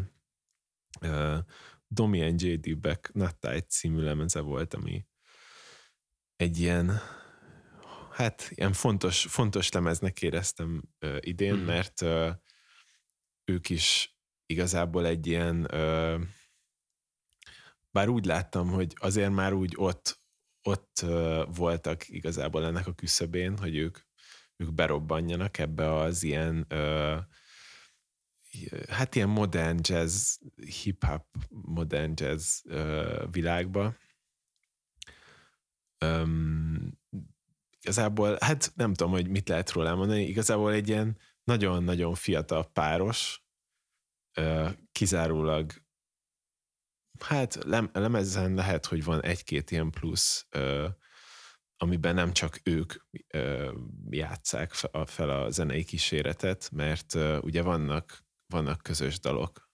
uh, 1.00 1.38
Domi 1.86 2.22
and 2.22 2.42
J.D. 2.42 2.78
Beck 2.78 3.12
Not 3.12 3.38
Tight 3.38 3.70
című 3.70 4.02
lemeze 4.02 4.40
volt, 4.40 4.74
ami 4.74 5.06
egy 6.36 6.58
ilyen 6.58 7.00
hát 8.10 8.50
ilyen 8.50 8.72
fontos, 8.72 9.26
fontos 9.28 9.72
lemeznek 9.72 10.22
éreztem 10.22 10.82
uh, 11.00 11.16
idén, 11.20 11.54
mm. 11.54 11.64
mert 11.64 12.00
uh, 12.00 12.30
ők 13.44 13.68
is 13.68 14.16
igazából 14.46 15.06
egy 15.06 15.26
ilyen 15.26 15.64
uh, 15.72 16.20
bár 17.92 18.08
úgy 18.08 18.24
láttam, 18.24 18.68
hogy 18.68 18.96
azért 19.00 19.32
már 19.32 19.52
úgy 19.52 19.72
ott, 19.76 20.20
ott 20.62 21.04
voltak 21.54 22.08
igazából 22.08 22.64
ennek 22.64 22.86
a 22.86 22.92
küszöbén, 22.92 23.58
hogy 23.58 23.76
ők 23.76 23.98
ők 24.56 24.72
berobbanjanak 24.74 25.58
ebbe 25.58 25.94
az 25.94 26.22
ilyen 26.22 26.66
hát 28.88 29.14
ilyen 29.14 29.28
modern 29.28 29.78
jazz, 29.82 30.36
hip-hop 30.82 31.26
modern 31.48 32.12
jazz 32.16 32.60
világba. 33.30 33.96
Öm, 35.98 36.98
igazából, 37.80 38.36
hát 38.40 38.72
nem 38.74 38.94
tudom, 38.94 39.12
hogy 39.12 39.28
mit 39.28 39.48
lehet 39.48 39.70
róla 39.70 39.94
mondani, 39.94 40.22
igazából 40.22 40.72
egy 40.72 40.88
ilyen 40.88 41.18
nagyon-nagyon 41.44 42.14
fiatal 42.14 42.72
páros, 42.72 43.44
ö, 44.34 44.68
kizárólag 44.92 45.81
hát 47.22 47.58
lem, 47.64 47.90
lemezen 47.92 48.54
lehet, 48.54 48.86
hogy 48.86 49.04
van 49.04 49.22
egy-két 49.22 49.70
ilyen 49.70 49.90
plusz 49.90 50.46
ö, 50.50 50.88
amiben 51.76 52.14
nem 52.14 52.32
csak 52.32 52.60
ők 52.62 52.92
ö, 53.28 53.72
játszák 54.10 54.72
fel 55.04 55.30
a 55.30 55.50
zenei 55.50 55.84
kíséretet, 55.84 56.70
mert 56.72 57.14
ö, 57.14 57.38
ugye 57.38 57.62
vannak, 57.62 58.24
vannak 58.46 58.82
közös 58.82 59.20
dalok 59.20 59.70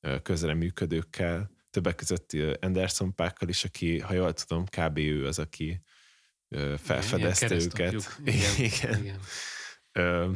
ö, 0.00 0.20
közreműködőkkel, 0.22 1.50
többek 1.70 1.94
között 1.94 2.32
Anderson 2.60 3.14
Pákkal 3.14 3.48
is, 3.48 3.64
aki, 3.64 3.98
ha 3.98 4.14
jól 4.14 4.32
tudom, 4.32 4.64
kb. 4.64 4.98
ő 4.98 5.26
az, 5.26 5.38
aki 5.38 5.82
ö, 6.48 6.74
felfedezte 6.78 7.46
igen, 7.46 7.60
őket. 7.60 8.18
Igen, 8.24 8.54
igen. 8.56 9.00
igen. 9.00 9.20
Ö, 9.92 10.30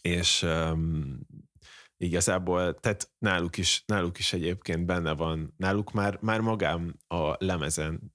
és 0.00 0.42
um, 0.42 1.18
igazából, 2.02 2.74
tehát 2.74 3.10
náluk 3.18 3.56
is, 3.56 3.82
náluk 3.86 4.18
is 4.18 4.32
egyébként 4.32 4.86
benne 4.86 5.12
van, 5.12 5.54
náluk 5.56 5.92
már, 5.92 6.18
már 6.20 6.40
magám 6.40 6.96
a 7.06 7.44
lemezen 7.44 8.14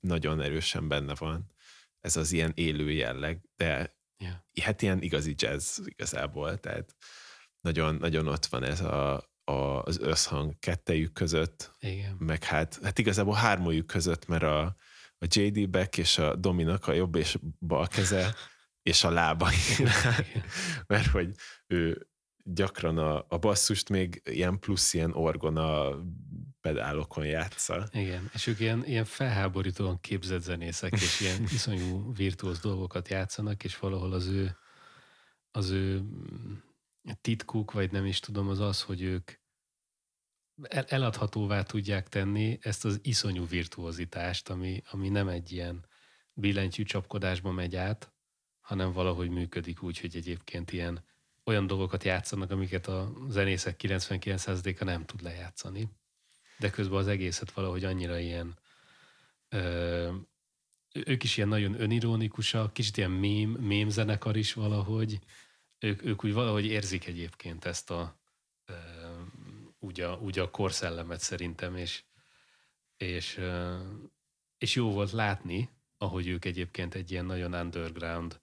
nagyon 0.00 0.40
erősen 0.40 0.88
benne 0.88 1.14
van 1.14 1.54
ez 2.04 2.16
az 2.16 2.32
ilyen 2.32 2.52
élő 2.54 2.90
jelleg, 2.90 3.40
de 3.56 3.96
yeah. 4.18 4.36
hát 4.60 4.82
ilyen 4.82 5.02
igazi 5.02 5.34
jazz 5.36 5.78
igazából, 5.84 6.58
tehát 6.58 6.96
nagyon, 7.60 7.94
nagyon 7.94 8.26
ott 8.26 8.46
van 8.46 8.64
ez 8.64 8.80
a, 8.80 9.30
a, 9.44 9.82
az 9.82 9.98
összhang 9.98 10.58
kettejük 10.58 11.12
között, 11.12 11.74
Igen. 11.78 12.16
meg 12.18 12.44
hát, 12.44 12.78
hát 12.82 12.98
igazából 12.98 13.34
hármójuk 13.34 13.86
között, 13.86 14.26
mert 14.26 14.42
a, 14.42 14.62
a 15.18 15.26
J.D. 15.28 15.70
Beck 15.70 15.98
és 15.98 16.18
a 16.18 16.36
Dominak 16.36 16.86
a 16.86 16.92
jobb 16.92 17.14
és 17.14 17.38
bal 17.60 17.86
keze, 17.86 18.34
és 18.82 19.04
a 19.04 19.10
lábai, 19.10 19.56
mert 20.86 21.06
hogy 21.06 21.34
ő 21.66 22.08
gyakran 22.44 22.98
a, 22.98 23.24
a 23.28 23.38
basszust 23.38 23.88
még 23.88 24.22
ilyen 24.24 24.58
plusz 24.58 24.94
ilyen 24.94 25.12
orgona 25.12 25.98
pedálokon 26.60 27.26
játsza. 27.26 27.88
Igen, 27.92 28.30
és 28.32 28.46
ők 28.46 28.60
ilyen, 28.60 28.84
ilyen 28.86 29.04
felháborítóan 29.04 30.00
képzett 30.00 30.42
zenészek, 30.42 30.92
és 30.92 31.20
ilyen 31.20 31.42
iszonyú 31.56 32.14
virtuóz 32.14 32.60
dolgokat 32.60 33.08
játszanak, 33.08 33.64
és 33.64 33.78
valahol 33.78 34.12
az 34.12 34.26
ő, 34.26 34.56
az 35.50 35.70
ő 35.70 36.02
titkuk, 37.20 37.72
vagy 37.72 37.92
nem 37.92 38.06
is 38.06 38.20
tudom, 38.20 38.48
az 38.48 38.60
az, 38.60 38.82
hogy 38.82 39.02
ők 39.02 39.32
el, 40.62 40.84
eladhatóvá 40.84 41.62
tudják 41.62 42.08
tenni 42.08 42.58
ezt 42.60 42.84
az 42.84 43.00
iszonyú 43.02 43.46
virtuózitást, 43.46 44.48
ami, 44.48 44.82
ami 44.90 45.08
nem 45.08 45.28
egy 45.28 45.52
ilyen 45.52 45.86
billentyű 46.32 46.82
csapkodásba 46.82 47.50
megy 47.50 47.76
át, 47.76 48.12
hanem 48.60 48.92
valahogy 48.92 49.30
működik 49.30 49.82
úgy, 49.82 50.00
hogy 50.00 50.16
egyébként 50.16 50.72
ilyen 50.72 51.04
olyan 51.44 51.66
dolgokat 51.66 52.04
játszanak, 52.04 52.50
amiket 52.50 52.86
a 52.86 53.12
zenészek 53.28 53.80
99%-a 53.82 54.84
nem 54.84 55.04
tud 55.04 55.22
lejátszani 55.22 55.88
de 56.58 56.70
közben 56.70 56.98
az 56.98 57.08
egészet 57.08 57.50
valahogy 57.52 57.84
annyira 57.84 58.18
ilyen 58.18 58.58
ö, 59.48 60.14
ők 60.92 61.22
is 61.22 61.36
ilyen 61.36 61.48
nagyon 61.48 61.80
önirónikusak, 61.80 62.72
kicsit 62.72 62.96
ilyen 62.96 63.10
mém, 63.10 63.50
mém 63.50 63.88
zenekar 63.88 64.36
is 64.36 64.52
valahogy. 64.52 65.18
Ők, 65.78 66.04
ők 66.04 66.24
úgy 66.24 66.32
valahogy 66.32 66.66
érzik 66.66 67.06
egyébként 67.06 67.64
ezt 67.64 67.90
a 67.90 68.20
ö, 68.64 68.74
úgy, 69.78 70.00
a, 70.00 70.18
úgy 70.18 70.38
a 70.38 70.50
korszellemet 70.50 71.20
szerintem, 71.20 71.76
és, 71.76 72.02
és, 72.96 73.40
és 74.58 74.74
jó 74.74 74.92
volt 74.92 75.10
látni, 75.10 75.68
ahogy 75.98 76.26
ők 76.26 76.44
egyébként 76.44 76.94
egy 76.94 77.10
ilyen 77.10 77.24
nagyon 77.24 77.54
underground 77.54 78.40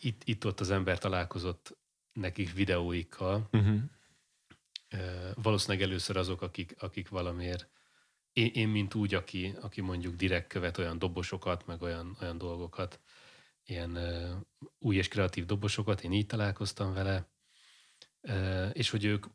itt, 0.00 0.22
itt 0.24 0.46
ott 0.46 0.60
az 0.60 0.70
ember 0.70 0.98
találkozott 0.98 1.78
nekik 2.12 2.52
videóikkal, 2.52 3.48
uh-huh 3.52 3.80
valószínűleg 5.34 5.88
először 5.88 6.16
azok, 6.16 6.42
akik, 6.42 6.74
akik 6.78 7.08
valamiért 7.08 7.68
én, 8.32 8.50
én, 8.54 8.68
mint 8.68 8.94
úgy, 8.94 9.14
aki, 9.14 9.54
aki 9.60 9.80
mondjuk 9.80 10.14
direkt 10.14 10.48
követ 10.48 10.78
olyan 10.78 10.98
dobosokat, 10.98 11.66
meg 11.66 11.82
olyan, 11.82 12.16
olyan 12.20 12.38
dolgokat, 12.38 13.00
ilyen 13.64 13.94
ö, 13.94 14.34
új 14.78 14.96
és 14.96 15.08
kreatív 15.08 15.46
dobosokat, 15.46 16.04
én 16.04 16.12
így 16.12 16.26
találkoztam 16.26 16.92
vele, 16.92 17.28
ö, 18.20 18.68
és 18.68 18.90
hogy 18.90 19.04
ők, 19.04 19.26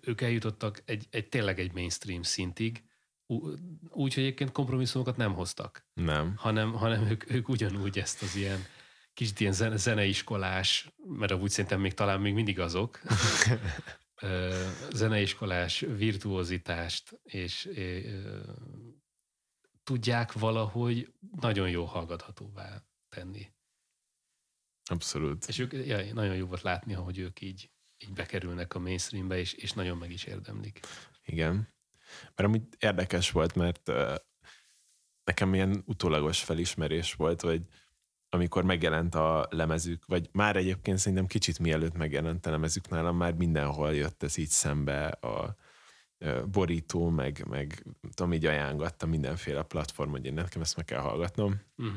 ők 0.00 0.20
eljutottak 0.20 0.82
egy, 0.84 1.06
egy 1.10 1.28
tényleg 1.28 1.58
egy 1.58 1.72
mainstream 1.72 2.22
szintig, 2.22 2.84
úgy, 3.88 4.14
hogy 4.14 4.22
egyébként 4.22 4.52
kompromisszumokat 4.52 5.16
nem 5.16 5.34
hoztak. 5.34 5.86
Nem. 5.94 6.36
Hanem, 6.36 6.72
hanem 6.72 7.06
ők, 7.06 7.30
ők 7.30 7.48
ugyanúgy 7.48 7.98
ezt 7.98 8.22
az 8.22 8.36
ilyen 8.36 8.60
kicsit 9.14 9.40
ilyen 9.40 9.52
zene, 9.52 9.76
zeneiskolás, 9.76 10.92
mert 11.04 11.32
úgy 11.32 11.50
szerintem 11.50 11.80
még 11.80 11.94
talán 11.94 12.20
még 12.20 12.34
mindig 12.34 12.60
azok, 12.60 13.00
zeneiskolás 14.92 15.80
virtuózitást, 15.80 17.20
és 17.22 17.68
tudják 19.82 20.32
valahogy 20.32 21.12
nagyon 21.40 21.70
jó 21.70 21.84
hallgathatóvá 21.84 22.82
tenni. 23.08 23.50
Abszolút. 24.84 25.48
És 25.48 25.58
ők, 25.58 25.72
ja, 25.72 26.14
nagyon 26.14 26.36
jó 26.36 26.46
volt 26.46 26.62
látni, 26.62 26.92
hogy 26.92 27.18
ők 27.18 27.40
így, 27.40 27.70
így 27.98 28.12
bekerülnek 28.12 28.74
a 28.74 28.78
mainstreambe, 28.78 29.38
és, 29.38 29.52
és 29.52 29.72
nagyon 29.72 29.98
meg 29.98 30.10
is 30.10 30.24
érdemlik. 30.24 30.80
Igen. 31.24 31.54
Mert 32.34 32.48
amit 32.48 32.76
érdekes 32.78 33.30
volt, 33.30 33.54
mert 33.54 33.88
uh, 33.88 34.14
nekem 35.24 35.54
ilyen 35.54 35.82
utólagos 35.86 36.42
felismerés 36.42 37.14
volt, 37.14 37.40
hogy 37.40 37.62
amikor 38.34 38.64
megjelent 38.64 39.14
a 39.14 39.46
lemezük, 39.50 40.06
vagy 40.06 40.28
már 40.32 40.56
egyébként 40.56 40.98
szerintem 40.98 41.26
kicsit 41.26 41.58
mielőtt 41.58 41.96
megjelent 41.96 42.46
a 42.46 42.50
lemezük 42.50 42.88
nálam, 42.88 43.16
már 43.16 43.34
mindenhol 43.34 43.94
jött 43.94 44.22
ez 44.22 44.36
így 44.36 44.48
szembe 44.48 45.06
a 45.06 45.56
borító, 46.46 47.08
meg, 47.08 47.44
meg 47.48 47.84
tudom, 48.14 48.32
így 48.32 48.46
ajángatta 48.46 49.06
mindenféle 49.06 49.62
platform, 49.62 50.10
hogy 50.10 50.26
én 50.26 50.34
nekem 50.34 50.60
ezt 50.60 50.76
meg 50.76 50.84
kell 50.84 51.00
hallgatnom. 51.00 51.60
Uh-huh. 51.76 51.96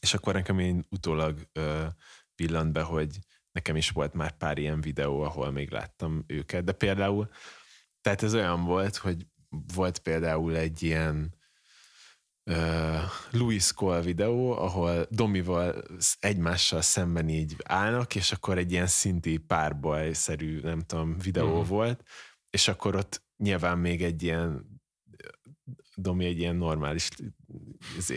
És 0.00 0.14
akkor 0.14 0.34
nekem 0.34 0.58
én 0.58 0.84
utólag 0.90 1.48
ö, 1.52 1.86
villant 2.34 2.72
be, 2.72 2.82
hogy 2.82 3.18
nekem 3.52 3.76
is 3.76 3.90
volt 3.90 4.14
már 4.14 4.36
pár 4.36 4.58
ilyen 4.58 4.80
videó, 4.80 5.22
ahol 5.22 5.50
még 5.50 5.70
láttam 5.70 6.24
őket, 6.26 6.64
de 6.64 6.72
például, 6.72 7.28
tehát 8.00 8.22
ez 8.22 8.34
olyan 8.34 8.64
volt, 8.64 8.96
hogy 8.96 9.26
volt 9.74 9.98
például 9.98 10.56
egy 10.56 10.82
ilyen 10.82 11.38
uh, 12.44 13.00
Louis 13.30 13.72
Cole 13.72 14.00
videó, 14.00 14.52
ahol 14.52 15.06
Domival 15.10 15.82
egymással 16.18 16.82
szemben 16.82 17.28
így 17.28 17.56
állnak, 17.64 18.14
és 18.14 18.32
akkor 18.32 18.58
egy 18.58 18.72
ilyen 18.72 18.86
szinti 18.86 19.36
párbaj-szerű, 19.36 20.60
nem 20.60 20.80
tudom, 20.80 21.18
videó 21.18 21.50
uh-huh. 21.50 21.66
volt, 21.66 22.02
és 22.50 22.68
akkor 22.68 22.96
ott 22.96 23.22
nyilván 23.36 23.78
még 23.78 24.02
egy 24.02 24.22
ilyen 24.22 24.78
Domi 25.94 26.24
egy 26.24 26.38
ilyen 26.38 26.56
normális 26.56 27.08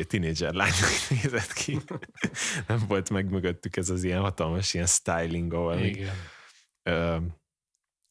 tínédzser 0.07 0.53
lánynak 0.53 0.89
nézett 1.09 1.53
ki. 1.53 1.79
nem 2.67 2.83
volt 2.87 3.09
meg 3.09 3.29
mögöttük 3.29 3.77
ez 3.77 3.89
az 3.89 4.03
ilyen 4.03 4.21
hatalmas 4.21 4.73
ilyen 4.73 4.85
styling, 4.85 5.53
ahol 5.53 5.75
még, 5.75 6.07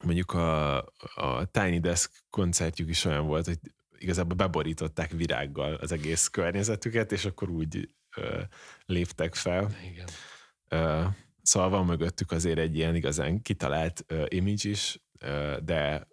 mondjuk 0.04 0.32
a, 0.32 0.76
a 1.14 1.44
Tiny 1.50 1.80
Desk 1.80 2.12
koncertjük 2.30 2.88
is 2.88 3.04
olyan 3.04 3.26
volt, 3.26 3.46
hogy 3.46 3.58
igazából 4.02 4.36
beborították 4.36 5.10
virággal 5.10 5.74
az 5.74 5.92
egész 5.92 6.28
környezetüket, 6.28 7.12
és 7.12 7.24
akkor 7.24 7.50
úgy 7.50 7.88
ö, 8.16 8.40
léptek 8.86 9.34
fel. 9.34 9.76
Igen. 9.90 10.08
Ö, 10.68 11.04
szóval 11.42 11.68
van 11.68 11.86
mögöttük 11.86 12.30
azért 12.30 12.58
egy 12.58 12.76
ilyen 12.76 12.94
igazán 12.94 13.42
kitalált 13.42 14.04
ö, 14.06 14.24
image 14.28 14.68
is, 14.68 14.98
ö, 15.18 15.56
de 15.64 16.08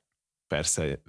persze 0.47 1.01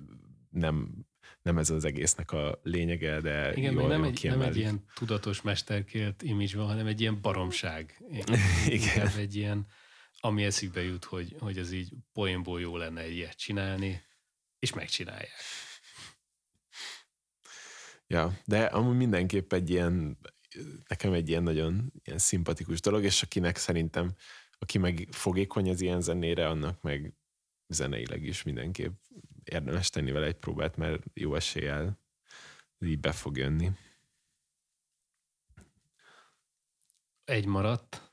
nem, 0.51 1.07
nem 1.43 1.59
ez 1.59 1.71
az 1.71 1.85
egésznek 1.85 2.33
a 2.33 2.61
lényege, 2.63 3.21
de 3.21 3.53
Igen, 3.55 3.73
jól, 3.73 3.89
nem, 3.89 4.05
egy, 4.05 4.21
nem 4.23 4.41
egy 4.41 4.57
ilyen 4.57 4.85
tudatos 4.95 5.43
mesterkélt 5.43 6.23
image 6.23 6.57
van, 6.57 6.67
hanem 6.67 6.87
egy 6.87 7.01
ilyen 7.01 7.21
baromság. 7.21 8.03
Igen. 8.67 9.09
Egy 9.17 9.37
ilyen, 9.37 9.67
ami 10.21 10.45
eszükbe 10.45 10.83
jut, 10.83 11.05
hogy, 11.05 11.37
hogy 11.39 11.59
ez 11.59 11.73
így 11.73 11.93
poénból 12.13 12.61
jó 12.61 12.77
lenne 12.77 13.09
ilyet 13.09 13.37
csinálni, 13.37 14.03
és 14.59 14.73
megcsinálják. 14.73 15.31
Ja, 18.11 18.39
de 18.45 18.65
amúgy 18.65 18.97
mindenképp 18.97 19.53
egy 19.53 19.71
ilyen, 19.71 20.19
nekem 20.89 21.13
egy 21.13 21.29
ilyen 21.29 21.43
nagyon 21.43 21.93
ilyen 22.05 22.19
szimpatikus 22.19 22.81
dolog, 22.81 23.05
és 23.05 23.23
akinek 23.23 23.57
szerintem, 23.57 24.15
aki 24.59 24.79
meg 24.79 25.09
fogékony 25.11 25.71
az 25.71 25.81
ilyen 25.81 26.01
zenére, 26.01 26.49
annak 26.49 26.83
meg 26.83 27.15
zeneileg 27.67 28.23
is 28.23 28.43
mindenképp 28.43 28.93
érdemes 29.45 29.91
tenni 29.91 30.11
vele 30.11 30.27
egy 30.27 30.39
próbát, 30.39 30.77
mert 30.77 31.03
jó 31.15 31.35
eséllyel 31.35 32.01
így 32.79 33.01
be 33.01 33.13
fog 33.13 33.37
jönni. 33.37 33.71
Egy 37.25 37.47
maradt 37.47 38.13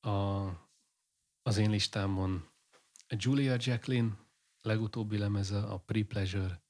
a, 0.00 0.10
az 1.42 1.56
én 1.56 1.70
listámon 1.70 2.48
Julia 3.08 3.56
Jacqueline 3.58 4.18
legutóbbi 4.60 5.18
lemeze, 5.18 5.58
a 5.58 5.78
Pre-Pleasure, 5.78 6.63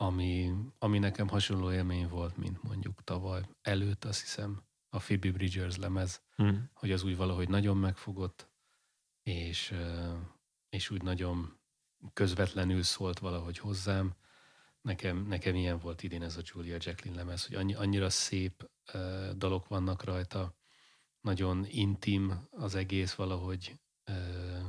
ami, 0.00 0.52
ami 0.78 0.98
nekem 0.98 1.28
hasonló 1.28 1.72
élmény 1.72 2.08
volt, 2.08 2.36
mint 2.36 2.62
mondjuk 2.62 3.04
tavaly 3.04 3.48
előtt, 3.62 4.04
azt 4.04 4.20
hiszem, 4.20 4.62
a 4.88 4.98
Phoebe 4.98 5.30
Bridgers 5.30 5.76
lemez, 5.76 6.22
hmm. 6.36 6.70
hogy 6.74 6.92
az 6.92 7.02
úgy 7.02 7.16
valahogy 7.16 7.48
nagyon 7.48 7.76
megfogott, 7.76 8.48
és, 9.22 9.74
és 10.68 10.90
úgy 10.90 11.02
nagyon 11.02 11.60
közvetlenül 12.12 12.82
szólt 12.82 13.18
valahogy 13.18 13.58
hozzám. 13.58 14.14
Nekem, 14.80 15.26
nekem 15.26 15.54
ilyen 15.54 15.78
volt 15.78 16.02
idén 16.02 16.22
ez 16.22 16.36
a 16.36 16.42
Julia 16.44 16.76
Jacqueline 16.80 17.22
lemez, 17.22 17.46
hogy 17.46 17.54
annyi, 17.54 17.74
annyira 17.74 18.10
szép 18.10 18.70
uh, 18.94 19.30
dalok 19.30 19.68
vannak 19.68 20.04
rajta, 20.04 20.56
nagyon 21.20 21.66
intim 21.68 22.48
az 22.50 22.74
egész 22.74 23.12
valahogy, 23.12 23.78
uh, 24.10 24.64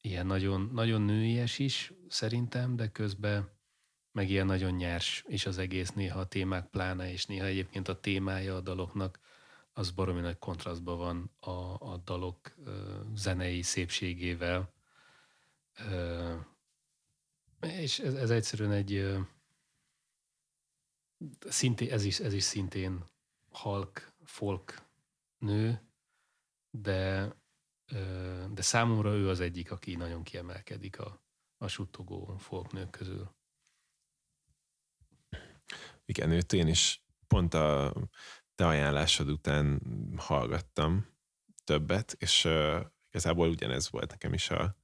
ilyen 0.00 0.26
nagyon, 0.26 0.70
nagyon 0.72 1.02
nőies 1.02 1.58
is 1.58 1.92
szerintem, 2.08 2.76
de 2.76 2.88
közben 2.88 3.60
meg 4.12 4.30
ilyen 4.30 4.46
nagyon 4.46 4.72
nyers, 4.72 5.24
és 5.26 5.46
az 5.46 5.58
egész 5.58 5.90
néha 5.90 6.20
a 6.20 6.26
témák 6.26 6.66
pláne, 6.66 7.10
és 7.12 7.26
néha 7.26 7.44
egyébként 7.44 7.88
a 7.88 8.00
témája 8.00 8.56
a 8.56 8.60
daloknak 8.60 9.20
az 9.72 9.90
baromi 9.90 10.20
nagy 10.20 10.38
kontrasztban 10.38 10.98
van 10.98 11.30
a, 11.40 11.90
a 11.92 11.96
dalok 12.04 12.54
uh, 12.56 12.74
zenei 13.14 13.62
szépségével. 13.62 14.72
Uh, 15.78 16.34
és 17.60 17.98
ez, 17.98 18.14
ez 18.14 18.30
egyszerűen 18.30 18.72
egy 18.72 18.94
uh, 18.94 19.20
szintén, 21.48 21.92
ez 21.92 22.04
is, 22.04 22.20
ez 22.20 22.32
is 22.32 22.42
szintén 22.42 23.04
halk, 23.50 24.12
folk 24.24 24.82
nő, 25.38 25.82
de, 26.70 27.32
uh, 27.92 28.46
de 28.52 28.62
számomra 28.62 29.14
ő 29.14 29.28
az 29.28 29.40
egyik, 29.40 29.70
aki 29.70 29.96
nagyon 29.96 30.22
kiemelkedik 30.22 31.00
a, 31.00 31.22
a 31.56 31.68
suttogó 31.68 32.36
folk 32.38 32.72
nők 32.72 32.90
közül. 32.90 33.34
Igen, 36.04 36.42
én 36.52 36.66
is 36.66 37.04
pont 37.26 37.54
a 37.54 37.94
te 38.54 38.66
ajánlásod 38.66 39.28
után 39.28 39.82
hallgattam 40.16 41.06
többet, 41.64 42.16
és 42.18 42.44
uh, 42.44 42.80
igazából 43.08 43.48
ugyanez 43.48 43.90
volt 43.90 44.10
nekem 44.10 44.32
is 44.32 44.50
a 44.50 44.76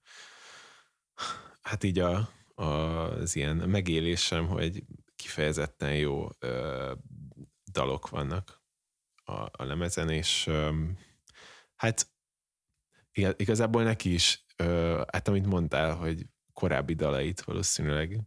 hát 1.61 1.85
így 1.85 1.99
a, 1.99 2.31
a, 2.55 2.65
az 2.65 3.36
ilyen 3.36 3.57
megélésem, 3.57 4.47
hogy 4.47 4.85
kifejezetten 5.16 5.97
jó 5.97 6.24
uh, 6.24 6.93
dalok 7.73 8.09
vannak 8.09 8.62
a, 9.24 9.32
a 9.32 9.65
lemezen, 9.65 10.11
és 10.11 10.47
um, 10.47 10.99
hát 11.77 12.11
igazából 13.36 13.82
neki 13.82 14.12
is, 14.12 14.45
uh, 14.62 15.03
hát 15.12 15.28
amit 15.28 15.47
mondtál, 15.47 15.95
hogy 15.97 16.27
korábbi 16.53 16.95
dalait 16.95 17.40
valószínűleg 17.40 18.20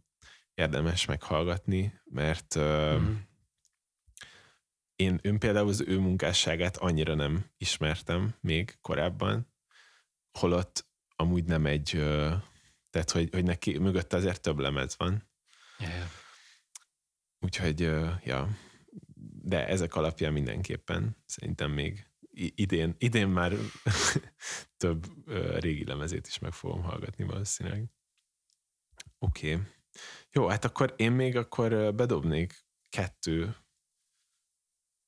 érdemes 0.54 1.04
meghallgatni, 1.04 2.00
mert 2.04 2.58
mm. 2.58 3.14
én 4.96 5.18
ön 5.22 5.38
például 5.38 5.68
az 5.68 5.80
ő 5.80 5.98
munkásságát 5.98 6.76
annyira 6.76 7.14
nem 7.14 7.44
ismertem 7.56 8.34
még 8.40 8.78
korábban, 8.80 9.52
holott 10.38 10.86
amúgy 11.16 11.44
nem 11.44 11.66
egy, 11.66 11.90
tehát 12.90 13.10
hogy, 13.10 13.28
hogy 13.32 13.44
neki 13.44 13.78
mögötte 13.78 14.16
azért 14.16 14.40
több 14.40 14.58
lemez 14.58 14.96
van. 14.96 15.30
Yeah. 15.78 16.08
Úgyhogy, 17.40 17.80
ja, 18.24 18.48
de 19.42 19.66
ezek 19.66 19.94
alapján 19.94 20.32
mindenképpen 20.32 21.16
szerintem 21.26 21.70
még 21.70 22.06
idén, 22.34 22.94
idén 22.98 23.28
már 23.28 23.52
több 24.76 25.06
régi 25.60 25.84
lemezét 25.84 26.26
is 26.26 26.38
meg 26.38 26.52
fogom 26.52 26.82
hallgatni 26.82 27.24
valószínűleg. 27.24 27.90
Oké. 29.18 29.54
Okay. 29.54 29.66
Jó, 30.34 30.48
hát 30.48 30.64
akkor 30.64 30.94
én 30.96 31.12
még 31.12 31.36
akkor 31.36 31.94
bedobnék 31.94 32.66
kettő 32.88 33.56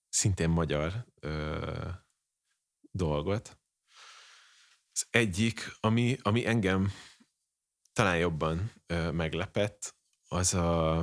szintén 0.09 0.49
magyar 0.49 1.07
ö, 1.21 1.89
dolgot. 2.91 3.59
Az 4.93 5.07
egyik, 5.11 5.77
ami, 5.81 6.17
ami 6.23 6.47
engem 6.47 6.91
talán 7.93 8.19
jobban 8.19 8.73
ö, 8.87 9.11
meglepett, 9.11 9.97
az 10.29 10.55
a, 10.55 10.99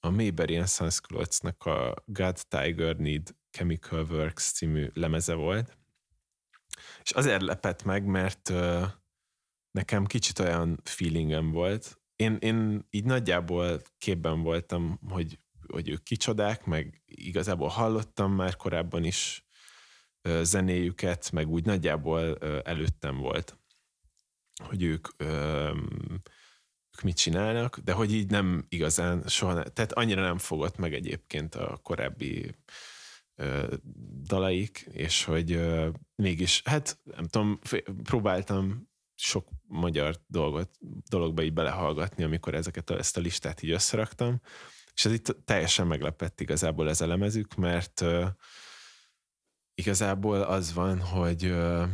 a 0.00 0.10
Mayberian 0.10 0.66
Sunscloths-nak 0.66 1.64
a 1.64 1.94
God 2.06 2.38
Tiger 2.48 2.96
Need 2.96 3.34
Chemical 3.50 4.04
Works 4.04 4.52
című 4.52 4.90
lemeze 4.92 5.34
volt. 5.34 5.78
És 7.02 7.10
azért 7.10 7.42
lepett 7.42 7.82
meg, 7.82 8.04
mert 8.04 8.48
uh, 8.48 8.86
nekem 9.70 10.06
kicsit 10.06 10.38
olyan 10.38 10.80
feelingem 10.84 11.50
volt. 11.50 11.99
Én, 12.20 12.36
én 12.40 12.86
így 12.90 13.04
nagyjából 13.04 13.80
képben 13.98 14.42
voltam, 14.42 15.00
hogy, 15.08 15.38
hogy 15.66 15.88
ők 15.88 16.02
kicsodák, 16.02 16.64
meg 16.64 17.02
igazából 17.06 17.68
hallottam 17.68 18.32
már 18.32 18.56
korábban 18.56 19.04
is 19.04 19.46
zenéjüket, 20.42 21.30
meg 21.32 21.48
úgy 21.48 21.64
nagyjából 21.64 22.38
előttem 22.62 23.16
volt, 23.16 23.58
hogy 24.64 24.82
ők 24.82 25.08
um, 25.22 25.88
mit 27.02 27.16
csinálnak, 27.16 27.78
de 27.78 27.92
hogy 27.92 28.12
így 28.12 28.30
nem 28.30 28.66
igazán 28.68 29.22
soha, 29.26 29.52
ne, 29.52 29.62
tehát 29.62 29.92
annyira 29.92 30.22
nem 30.22 30.38
fogott 30.38 30.76
meg 30.76 30.94
egyébként 30.94 31.54
a 31.54 31.76
korábbi 31.82 32.54
dalaik, 34.22 34.88
és 34.92 35.24
hogy 35.24 35.60
mégis, 36.14 36.62
hát 36.64 36.98
nem 37.04 37.26
tudom, 37.26 37.58
próbáltam 38.02 38.89
sok 39.20 39.48
magyar 39.66 40.16
dolgot, 40.26 40.70
dologba 41.08 41.42
így 41.42 41.52
belehallgatni, 41.52 42.24
amikor 42.24 42.54
ezeket 42.54 42.90
a, 42.90 42.98
ezt 42.98 43.16
a 43.16 43.20
listát 43.20 43.62
így 43.62 43.70
összeraktam, 43.70 44.40
és 44.94 45.04
ez 45.04 45.12
itt 45.12 45.36
teljesen 45.44 45.86
meglepett 45.86 46.40
igazából 46.40 46.88
ez 46.88 47.00
a 47.00 47.16
mert 47.56 48.00
ö, 48.00 48.26
igazából 49.74 50.42
az 50.42 50.72
van, 50.72 51.00
hogy 51.00 51.44
ö, 51.44 51.84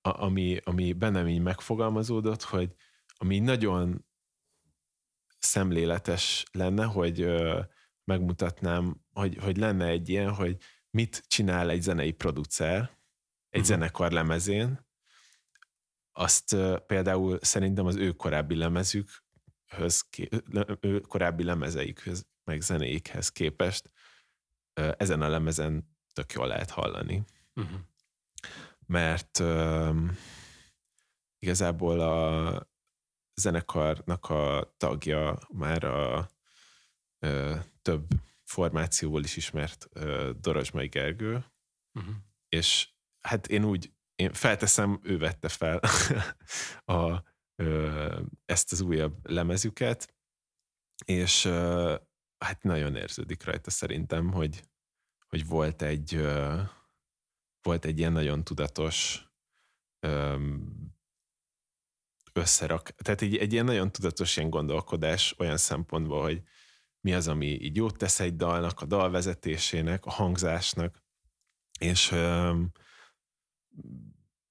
ami, 0.00 0.60
ami 0.64 0.92
bennem 0.92 1.28
így 1.28 1.40
megfogalmazódott, 1.40 2.42
hogy 2.42 2.74
ami 3.16 3.38
nagyon 3.38 4.06
szemléletes 5.38 6.44
lenne, 6.52 6.84
hogy 6.84 7.20
ö, 7.20 7.60
megmutatnám, 8.04 9.00
hogy, 9.12 9.36
hogy 9.36 9.56
lenne 9.56 9.86
egy 9.86 10.08
ilyen, 10.08 10.34
hogy 10.34 10.56
mit 10.90 11.24
csinál 11.26 11.70
egy 11.70 11.82
zenei 11.82 12.12
producer 12.12 12.93
egy 13.54 13.60
uh-huh. 13.60 13.76
zenekar 13.76 14.12
lemezén, 14.12 14.86
azt 16.12 16.52
ö, 16.52 16.76
például 16.86 17.38
szerintem 17.40 17.86
az 17.86 17.96
ő 17.96 18.12
korábbi 18.12 18.54
lemezükhöz, 18.54 20.08
ő 20.80 21.00
korábbi 21.00 21.44
lemezeikhez, 21.44 22.26
meg 22.44 22.60
zenéikhez 22.60 23.28
képest 23.28 23.90
ö, 24.72 24.92
ezen 24.96 25.22
a 25.22 25.28
lemezen 25.28 25.96
tök 26.12 26.32
jól 26.32 26.46
lehet 26.46 26.70
hallani. 26.70 27.24
Uh-huh 27.54 27.80
mert 28.86 29.38
uh, 29.38 29.96
igazából 31.38 32.00
a 32.00 32.68
zenekarnak 33.34 34.30
a 34.30 34.74
tagja 34.76 35.38
már 35.48 35.84
a 35.84 36.32
több 37.82 38.06
formációból 38.42 39.24
is 39.24 39.36
ismert 39.36 39.88
uh, 39.94 40.30
Dorosmai 40.30 40.86
Gergő, 40.88 41.44
uh-huh. 41.94 42.14
és 42.48 42.88
hát 43.28 43.46
én 43.46 43.64
úgy, 43.64 43.92
én 44.14 44.32
felteszem, 44.32 45.00
ő 45.02 45.18
vette 45.18 45.48
fel 45.48 45.80
a, 47.00 47.22
uh, 47.62 48.20
ezt 48.44 48.72
az 48.72 48.80
újabb 48.80 49.30
lemezüket, 49.30 50.14
és 51.04 51.44
uh, 51.44 51.94
hát 52.38 52.62
nagyon 52.62 52.96
érződik 52.96 53.44
rajta 53.44 53.70
szerintem, 53.70 54.32
hogy, 54.32 54.62
hogy 55.28 55.46
volt 55.46 55.82
egy 55.82 56.16
uh, 56.16 56.60
volt 57.64 57.84
egy 57.84 57.98
ilyen 57.98 58.12
nagyon 58.12 58.44
tudatos 58.44 59.28
összerak, 62.32 62.90
tehát 62.90 63.22
egy, 63.22 63.36
egy 63.36 63.52
ilyen 63.52 63.64
nagyon 63.64 63.92
tudatos 63.92 64.36
ilyen 64.36 64.50
gondolkodás 64.50 65.34
olyan 65.38 65.56
szempontból, 65.56 66.22
hogy 66.22 66.42
mi 67.00 67.14
az, 67.14 67.28
ami 67.28 67.46
így 67.46 67.76
jót 67.76 67.96
tesz 67.96 68.20
egy 68.20 68.36
dalnak, 68.36 68.80
a 68.80 68.86
dalvezetésének, 68.86 70.04
a 70.04 70.10
hangzásnak, 70.10 71.02
és 71.78 72.14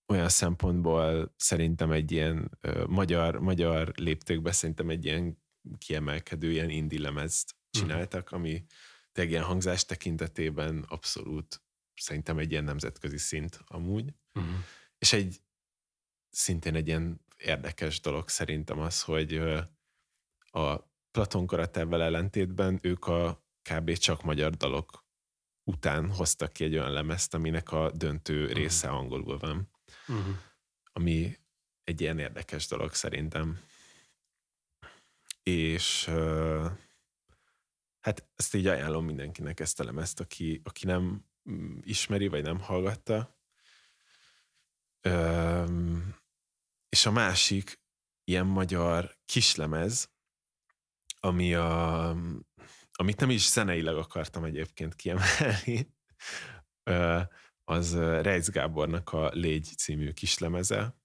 olyan 0.08 0.30
szempontból 0.30 1.34
szerintem 1.38 1.92
egy 1.92 2.12
ilyen 2.12 2.58
ö, 2.62 2.86
magyar, 2.86 3.40
magyar 3.40 3.92
léptékben 3.96 4.54
szerintem 4.54 4.90
egy 4.90 5.06
ilyen 5.06 5.42
kiemelkedő 5.78 6.52
ilyen 6.52 6.70
indie 6.70 7.00
lemezt 7.00 7.56
csináltak, 7.70 8.34
mm. 8.34 8.38
ami 8.38 8.66
tényleg 9.12 9.34
ilyen 9.34 9.46
hangzás 9.46 9.86
tekintetében 9.86 10.86
abszolút 10.88 11.62
szerintem 11.96 12.38
egy 12.38 12.52
ilyen 12.52 12.64
nemzetközi 12.64 13.18
szint 13.18 13.60
amúgy. 13.66 14.14
Uh-huh. 14.34 14.54
És 14.98 15.14
egy 15.14 15.42
szintén 16.30 16.76
egy 16.76 16.88
ilyen 16.88 17.26
érdekes 17.38 18.00
dolog 18.00 18.30
szerintem 18.30 18.80
az, 18.80 19.02
hogy 19.02 19.38
a 20.42 20.92
Platon 21.12 21.46
karatával 21.46 22.02
ellentétben 22.02 22.80
ők 22.82 23.08
a 23.08 23.44
kb. 23.70 23.98
csak 23.98 24.24
magyar 24.24 24.52
dalok 24.52 25.03
után 25.64 26.12
hoztak 26.12 26.54
ki 26.54 26.64
egy 26.64 26.74
olyan 26.74 26.92
lemezt, 26.92 27.34
aminek 27.34 27.72
a 27.72 27.92
döntő 27.92 28.42
uh-huh. 28.42 28.58
része 28.58 28.90
angolul 28.90 29.38
van. 29.38 29.70
Uh-huh. 30.08 30.36
Ami 30.92 31.38
egy 31.84 32.02
ilyen 32.02 32.20
érdekes 32.20 32.68
dolog 32.68 32.94
szerintem. 32.94 33.60
És 35.44 36.06
hát 38.00 38.28
ezt 38.36 38.56
így 38.56 38.68
ajánlom 38.68 39.06
mindenkinek 39.06 39.60
ezt 39.60 39.80
a 39.80 39.84
lemezt, 39.84 40.20
aki, 40.20 40.62
aki 40.64 40.86
nem 40.86 41.26
Mm, 41.50 41.78
ismeri, 41.82 42.28
vagy 42.28 42.44
nem 42.44 42.60
hallgatta. 42.60 43.38
Üm, 45.02 46.16
és 46.90 47.06
a 47.06 47.12
másik 47.12 47.82
ilyen 48.24 48.46
magyar 48.46 49.18
kislemez, 49.26 50.12
ami 51.20 51.54
a, 51.54 52.16
amit 52.94 53.20
nem 53.20 53.30
is 53.30 53.50
zeneileg 53.50 53.96
akartam 53.96 54.44
egyébként 54.44 54.96
kiemelni, 54.96 55.94
az 57.64 57.96
Rejc 57.96 58.50
Gábornak 58.50 59.14
a 59.14 59.30
Légy 59.34 59.74
című 59.78 60.12
kislemeze, 60.12 60.96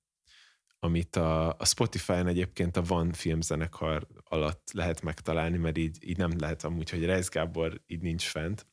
amit 0.78 1.16
a, 1.16 1.56
a 1.58 1.64
Spotify-n 1.64 2.26
egyébként 2.26 2.76
a 2.76 2.82
Van 2.82 3.12
filmzenekar 3.12 4.06
alatt 4.24 4.70
lehet 4.72 5.02
megtalálni, 5.02 5.56
mert 5.56 5.78
így, 5.78 6.08
így 6.08 6.16
nem 6.16 6.38
lehet 6.38 6.64
amúgy, 6.64 6.90
hogy 6.90 7.04
Rejc 7.04 7.28
Gábor 7.28 7.82
így 7.86 8.00
nincs 8.00 8.24
fent, 8.24 8.66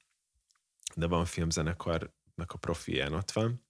de 0.95 1.07
van 1.07 1.25
filmzenekarnak 1.25 2.51
a 2.51 2.57
profilján 2.57 3.13
ott 3.13 3.31
van. 3.31 3.63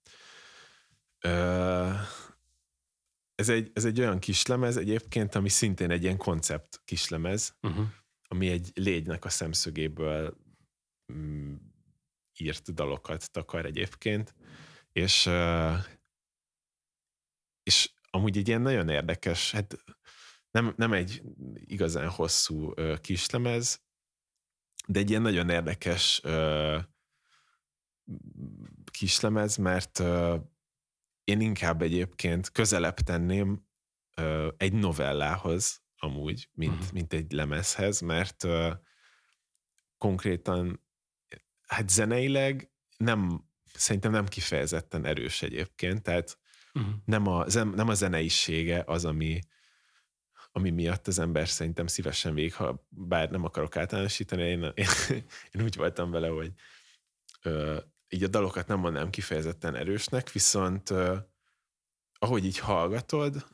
Ez 3.35 3.49
egy, 3.49 3.72
ez 3.73 3.85
egy 3.85 3.99
olyan 3.99 4.19
kislemez 4.19 4.77
egyébként, 4.77 5.35
ami 5.35 5.49
szintén 5.49 5.91
egy 5.91 6.03
ilyen 6.03 6.17
koncept 6.17 6.81
kislemez, 6.85 7.55
uh-huh. 7.61 7.85
Ami 8.27 8.49
egy 8.49 8.72
légynek 8.73 9.26
a 9.26 9.30
szemszögéből 9.30 10.38
mm, 11.14 11.56
írt 12.38 12.73
dalokat 12.73 13.31
takar 13.31 13.65
egyébként, 13.65 14.35
és 14.91 15.30
és 17.64 17.93
amúgy 18.10 18.38
egy 18.38 18.47
ilyen 18.47 18.61
nagyon 18.61 18.89
érdekes, 18.89 19.52
hát 19.52 19.84
nem, 20.52 20.73
nem 20.77 20.93
egy 20.93 21.22
igazán 21.53 22.10
hosszú 22.10 22.73
kislemez, 23.02 23.84
de 24.88 24.99
egy 24.99 25.10
ilyen 25.10 25.22
nagyon 25.22 25.49
érdekes 25.49 26.22
kislemez, 28.91 29.56
mert 29.56 29.99
én 31.23 31.41
inkább 31.41 31.81
egyébként 31.81 32.52
közelebb 32.52 32.95
tenném 32.95 33.68
egy 34.57 34.73
novellához 34.73 35.84
amúgy, 36.06 36.49
mint, 36.53 36.73
uh-huh. 36.73 36.91
mint 36.91 37.14
egy 37.14 37.32
lemezhez, 37.32 37.99
mert 37.99 38.44
uh, 38.44 38.72
konkrétan 39.98 40.84
hát 41.68 41.90
zeneileg 41.90 42.72
nem, 42.98 43.45
szerintem 43.73 44.11
nem 44.11 44.26
kifejezetten 44.26 45.06
erős 45.06 45.41
egyébként, 45.41 46.03
tehát 46.03 46.38
uh-huh. 46.73 46.94
nem, 47.06 47.27
a, 47.27 47.45
nem 47.53 47.88
a 47.88 47.94
zeneisége 47.94 48.84
az, 48.86 49.06
ami, 49.06 49.40
ami 50.52 50.69
miatt 50.69 51.07
az 51.07 51.19
ember 51.19 51.48
szerintem 51.48 51.88
szívesen 51.88 52.34
végig, 52.34 52.53
ha 52.53 52.88
bár 52.90 53.30
nem 53.30 53.44
akarok 53.44 53.77
általánosítani, 53.77 54.44
én, 54.44 54.61
én, 54.73 54.88
én 55.52 55.61
úgy 55.64 55.76
voltam 55.76 56.11
vele, 56.11 56.27
hogy 56.27 56.52
így 58.10 58.23
a 58.23 58.27
dalokat 58.27 58.68
nem 58.68 58.80
mondanám 58.80 59.10
kifejezetten 59.10 59.76
erősnek, 59.76 60.32
viszont 60.32 60.90
uh, 60.90 61.18
ahogy 62.14 62.45
így 62.45 62.60
hallgatod, 62.60 63.45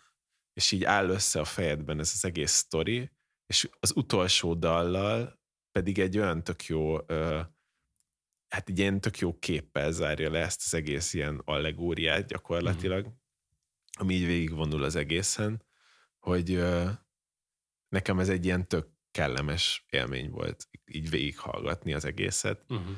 és 0.62 0.72
így 0.72 0.84
áll 0.84 1.10
össze 1.10 1.40
a 1.40 1.46
fejedben 1.46 2.00
ez 2.00 2.12
az 2.14 2.26
egész 2.26 2.52
sztori, 2.52 3.12
és 3.46 3.70
az 3.80 3.96
utolsó 3.96 4.54
dallal 4.54 5.40
pedig 5.72 6.00
egy 6.00 6.18
olyan 6.18 6.44
tök 6.44 6.66
jó, 6.66 6.96
hát 8.48 8.70
egy 8.70 8.80
ilyen 8.80 9.02
tök 9.02 9.18
jó 9.18 9.40
képpel 9.40 9.92
zárja 9.92 10.32
le 10.32 10.40
ezt 10.40 10.62
az 10.66 10.74
egész 10.74 11.14
ilyen 11.14 11.42
allegóriát 11.46 12.28
gyakorlatilag, 12.28 13.08
mm. 13.08 13.12
ami 14.00 14.14
így 14.14 14.26
végigvonul 14.26 14.84
az 14.84 14.96
egészen, 14.96 15.66
hogy 16.20 16.64
nekem 17.88 18.20
ez 18.20 18.30
egy 18.30 18.46
ilyen 18.46 18.68
tök 18.68 18.90
kellemes 19.12 19.86
élmény 19.90 20.30
volt 20.30 20.70
így 20.86 21.10
végighallgatni 21.10 21.94
az 21.94 22.06
egészet. 22.06 22.66
Uh-huh 22.70 22.96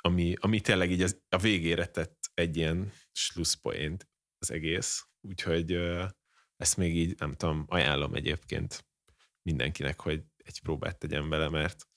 ami, 0.00 0.34
ami 0.40 0.60
tényleg 0.60 0.90
így 0.90 1.02
az, 1.02 1.22
a 1.28 1.38
végére 1.38 1.86
tett 1.86 2.30
egy 2.34 2.56
ilyen 2.56 2.92
slusszpoént 3.12 4.08
az 4.38 4.50
egész, 4.50 5.06
úgyhogy 5.20 5.72
ezt 6.60 6.76
még 6.76 6.96
így, 6.96 7.18
nem 7.18 7.34
tudom, 7.34 7.64
ajánlom 7.68 8.14
egyébként 8.14 8.86
mindenkinek, 9.42 10.00
hogy 10.00 10.22
egy 10.36 10.60
próbát 10.60 10.98
tegyen 10.98 11.28
vele, 11.28 11.48
mert 11.48 11.88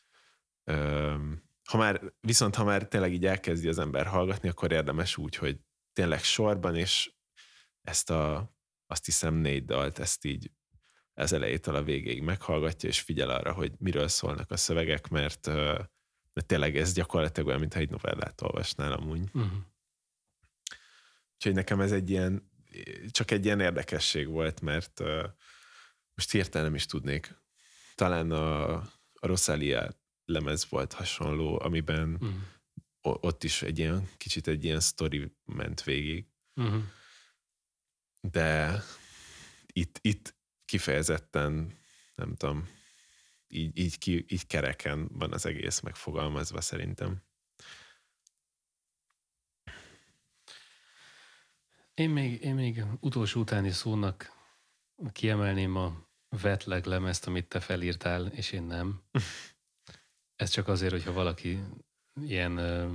ha 1.64 1.78
már, 1.78 2.14
viszont 2.20 2.56
ha 2.56 2.64
már 2.64 2.88
tényleg 2.88 3.14
így 3.14 3.26
elkezdi 3.26 3.68
az 3.68 3.78
ember 3.78 4.06
hallgatni, 4.06 4.50
akkor 4.50 4.72
érdemes 4.72 5.18
úgy, 5.18 5.36
hogy 5.36 5.60
tényleg 5.94 6.24
sorban, 6.24 6.76
és 6.76 7.14
ezt 7.82 8.10
a, 8.10 8.54
azt 8.88 9.06
hiszem 9.06 9.34
négy 9.34 9.66
dalt, 9.66 10.00
ezt 10.00 10.26
így 10.26 10.52
az 11.14 11.34
elejétől 11.34 11.76
a 11.76 11.84
végéig 11.84 12.22
meghallgatja, 12.22 12.90
és 12.90 13.02
figyel 13.02 13.30
arra, 13.30 13.54
hogy 13.54 13.74
miről 13.78 14.08
szólnak 14.08 14.52
a 14.52 14.58
szövegek, 14.58 15.08
mert, 15.08 15.46
mert 16.34 16.46
tényleg 16.46 16.78
ez 16.78 16.94
gyakorlatilag 16.94 17.48
olyan, 17.48 17.60
mintha 17.60 17.80
egy 17.80 17.90
novellát 17.90 18.42
olvasnál 18.42 18.92
amúgy. 18.92 19.22
Uh-huh. 19.34 19.52
Úgyhogy 21.34 21.54
nekem 21.54 21.82
ez 21.82 21.92
egy 21.92 22.10
ilyen, 22.10 22.52
csak 23.12 23.32
egy 23.32 23.46
ilyen 23.46 23.60
érdekesség 23.60 24.28
volt, 24.28 24.62
mert 24.62 25.00
most 26.14 26.32
hirtelen 26.32 26.66
nem 26.66 26.76
is 26.76 26.86
tudnék. 26.86 27.42
Talán 27.96 28.32
a, 28.32 28.74
a 28.74 29.28
Rosalia 29.28 30.02
lemez 30.26 30.70
volt 30.70 30.94
hasonló, 30.94 31.60
amiben 31.62 32.14
uh-huh. 32.14 32.36
ott 33.02 33.44
is 33.44 33.62
egy 33.62 33.80
ilyen, 33.80 34.10
kicsit 34.18 34.48
egy 34.48 34.64
ilyen 34.64 34.80
sztori 34.80 35.36
ment 35.44 35.84
végig. 35.84 36.28
Uh-huh. 36.54 36.84
De 38.22 38.84
itt, 39.74 40.00
itt 40.02 40.36
kifejezetten, 40.66 41.78
nem 42.16 42.36
tudom, 42.36 42.70
így, 43.48 43.78
így, 43.78 43.98
ki, 43.98 44.26
így 44.28 44.48
kereken 44.48 45.08
van 45.12 45.34
az 45.34 45.46
egész 45.46 45.80
megfogalmazva 45.80 46.62
szerintem. 46.62 47.24
Én 51.94 52.10
még, 52.10 52.42
én 52.42 52.56
még 52.56 52.84
utolsó 53.00 53.40
utáni 53.40 53.72
szónak 53.72 54.32
kiemelném 55.12 55.76
a 55.76 56.08
vetleg 56.42 56.86
lemezt, 56.86 57.28
amit 57.28 57.48
te 57.48 57.60
felírtál, 57.60 58.26
és 58.28 58.52
én 58.52 58.64
nem. 58.64 59.02
Ez 60.36 60.50
csak 60.50 60.68
azért, 60.68 60.92
hogyha 60.92 61.14
valaki 61.14 61.60
ilyen 62.22 62.58
uh, 62.58 62.92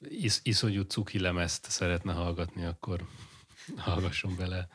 is, 0.00 0.40
iszonyú 0.42 0.82
cuki 0.82 1.18
lemezt 1.18 1.70
szeretne 1.70 2.12
hallgatni, 2.12 2.64
akkor 2.64 3.08
hallgasson 3.76 4.36
bele 4.36 4.68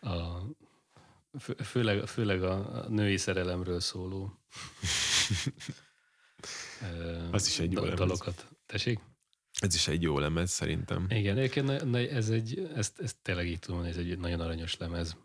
a, 0.00 0.40
fő, 1.38 1.54
főleg, 1.54 2.06
főleg 2.06 2.42
a 2.42 2.84
női 2.88 3.16
szerelemről 3.16 3.80
szóló 3.80 4.32
Az 7.30 7.46
is 7.46 7.58
egy 7.58 7.72
jó 7.72 7.84
dalokat. 7.84 8.48
Tessék? 8.66 9.00
Ez 9.60 9.74
is 9.74 9.88
egy 9.88 10.02
jó 10.02 10.18
lemez, 10.18 10.50
szerintem. 10.50 11.06
Igen, 11.08 11.38
egyébként 11.38 11.94
ez 11.94 12.30
egy, 12.30 12.70
ezt, 12.74 13.00
ezt 13.00 13.16
tényleg 13.22 13.48
így 13.48 13.58
tudom, 13.58 13.82
ez 13.82 13.96
egy 13.96 14.18
nagyon 14.18 14.40
aranyos 14.40 14.76
lemez. 14.76 15.16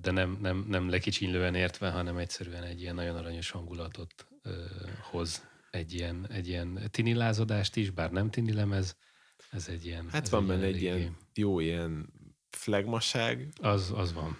De 0.00 0.10
nem, 0.10 0.38
nem, 0.40 0.64
nem 0.68 0.88
lekicsinlően 0.88 1.54
értve, 1.54 1.90
hanem 1.90 2.16
egyszerűen 2.16 2.62
egy 2.62 2.80
ilyen 2.80 2.94
nagyon 2.94 3.16
aranyos 3.16 3.50
hangulatot 3.50 4.28
hoz 5.10 5.48
egy 5.70 5.92
ilyen, 5.92 6.26
egy 6.30 6.48
ilyen 6.48 6.80
tinilázodást 6.90 7.76
is, 7.76 7.90
bár 7.90 8.10
nem 8.10 8.30
tini 8.30 8.52
lemez, 8.52 8.96
ez 9.50 9.68
egy 9.68 9.86
ilyen... 9.86 10.08
Hát 10.10 10.28
van 10.28 10.46
benne 10.46 10.64
egy 10.64 10.82
ilyen 10.82 11.16
jó 11.34 11.60
ilyen 11.60 12.12
flagmaság. 12.50 13.52
Az, 13.60 13.92
az 13.94 14.12
van. 14.12 14.36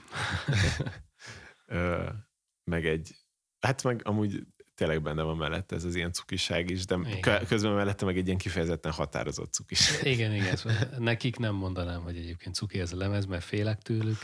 meg 2.70 2.86
egy, 2.86 3.16
hát 3.60 3.82
meg 3.82 4.00
amúgy 4.04 4.46
tényleg 4.74 5.02
benne 5.02 5.22
van 5.22 5.36
mellette 5.36 5.76
ez 5.76 5.84
az 5.84 5.94
ilyen 5.94 6.12
cukiság 6.12 6.70
is, 6.70 6.84
de 6.84 6.96
igen. 6.96 7.46
közben 7.46 7.72
mellette 7.72 8.04
meg 8.04 8.16
egy 8.16 8.26
ilyen 8.26 8.38
kifejezetten 8.38 8.92
határozott 8.92 9.52
cukis. 9.52 10.02
Igen, 10.02 10.34
igen. 10.34 10.56
Szóval 10.56 10.78
nekik 10.98 11.36
nem 11.36 11.54
mondanám, 11.54 12.02
hogy 12.02 12.16
egyébként 12.16 12.54
cuki 12.54 12.80
ez 12.80 12.92
a 12.92 12.96
lemez, 12.96 13.26
mert 13.26 13.44
félek 13.44 13.82
tőlük, 13.82 14.18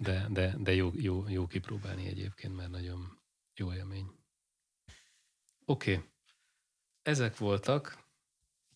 de, 0.00 0.26
de, 0.30 0.54
de 0.58 0.74
jó, 0.74 0.90
jó, 0.94 1.28
jó 1.28 1.46
kipróbálni 1.46 2.06
egyébként, 2.06 2.56
mert 2.56 2.70
nagyon 2.70 3.20
jó 3.54 3.72
élmény. 3.72 4.06
Oké. 5.64 5.92
Okay. 5.94 6.08
Ezek 7.02 7.36
voltak 7.36 7.98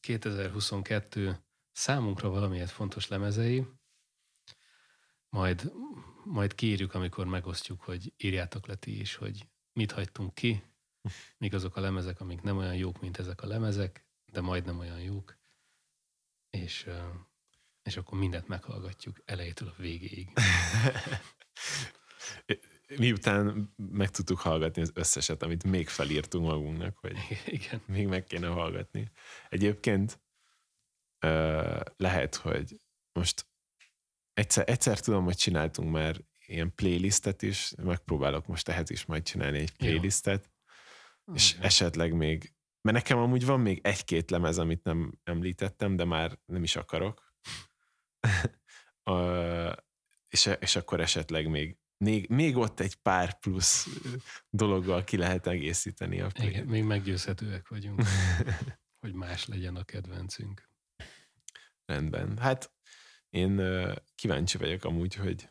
2022 0.00 1.44
számunkra 1.72 2.28
valamiért 2.28 2.70
fontos 2.70 3.08
lemezei. 3.08 3.66
Majd, 5.28 5.72
majd 6.24 6.54
kiírjuk, 6.54 6.94
amikor 6.94 7.26
megosztjuk, 7.26 7.80
hogy 7.80 8.12
írjátok 8.16 8.66
le 8.66 8.74
ti 8.74 9.00
is, 9.00 9.14
hogy 9.14 9.48
mit 9.72 9.92
hagytunk 9.92 10.34
ki, 10.34 10.62
mik 11.38 11.52
azok 11.52 11.76
a 11.76 11.80
lemezek, 11.80 12.20
amik 12.20 12.42
nem 12.42 12.56
olyan 12.56 12.76
jók, 12.76 13.00
mint 13.00 13.18
ezek 13.18 13.42
a 13.42 13.46
lemezek, 13.46 14.06
de 14.32 14.40
majdnem 14.40 14.78
olyan 14.78 15.00
jók. 15.00 15.38
És, 16.50 16.88
és 17.82 17.96
akkor 17.96 18.18
mindent 18.18 18.48
meghallgatjuk 18.48 19.20
elejétől 19.24 19.68
a 19.68 19.80
végéig. 19.82 20.32
miután 22.96 23.72
meg 23.76 24.10
tudtuk 24.10 24.38
hallgatni 24.38 24.82
az 24.82 24.90
összeset, 24.94 25.42
amit 25.42 25.64
még 25.64 25.88
felírtunk 25.88 26.46
magunknak, 26.46 26.96
hogy 26.96 27.16
Igen. 27.46 27.82
még 27.86 28.06
meg 28.06 28.24
kéne 28.24 28.46
hallgatni. 28.46 29.10
Egyébként 29.48 30.22
lehet, 31.96 32.34
hogy 32.34 32.76
most 33.12 33.46
egyszer, 34.32 34.68
egyszer 34.68 35.00
tudom, 35.00 35.24
hogy 35.24 35.36
csináltunk 35.36 35.90
már 35.90 36.20
ilyen 36.46 36.74
playlistet 36.74 37.42
is, 37.42 37.72
megpróbálok 37.82 38.46
most 38.46 38.68
ehhez 38.68 38.90
is 38.90 39.04
majd 39.04 39.22
csinálni 39.22 39.58
egy 39.58 39.76
playlistet, 39.76 40.44
Jó. 40.44 40.52
És 41.32 41.52
okay. 41.52 41.66
esetleg 41.66 42.12
még, 42.12 42.54
mert 42.80 42.96
nekem 42.96 43.18
amúgy 43.18 43.44
van 43.44 43.60
még 43.60 43.80
egy-két 43.82 44.30
lemez, 44.30 44.58
amit 44.58 44.84
nem 44.84 45.18
említettem, 45.22 45.96
de 45.96 46.04
már 46.04 46.38
nem 46.44 46.62
is 46.62 46.76
akarok. 46.76 47.34
uh, 49.10 49.72
és, 50.28 50.50
és 50.60 50.76
akkor 50.76 51.00
esetleg 51.00 51.48
még 51.48 51.78
még, 52.04 52.28
még 52.28 52.56
ott 52.56 52.80
egy 52.80 52.94
pár 52.94 53.38
plusz 53.38 53.88
dologgal 54.50 55.04
ki 55.04 55.16
lehet 55.16 55.46
egészíteni 55.46 56.20
a 56.20 56.28
play 56.28 56.48
Igen, 56.48 56.66
még 56.66 56.84
meggyőzhetőek 56.84 57.68
vagyunk, 57.68 58.02
hogy 59.06 59.12
más 59.12 59.46
legyen 59.46 59.76
a 59.76 59.84
kedvencünk. 59.84 60.68
Rendben. 61.84 62.38
Hát 62.38 62.72
én 63.30 63.62
kíváncsi 64.14 64.58
vagyok 64.58 64.84
amúgy, 64.84 65.14
hogy 65.14 65.48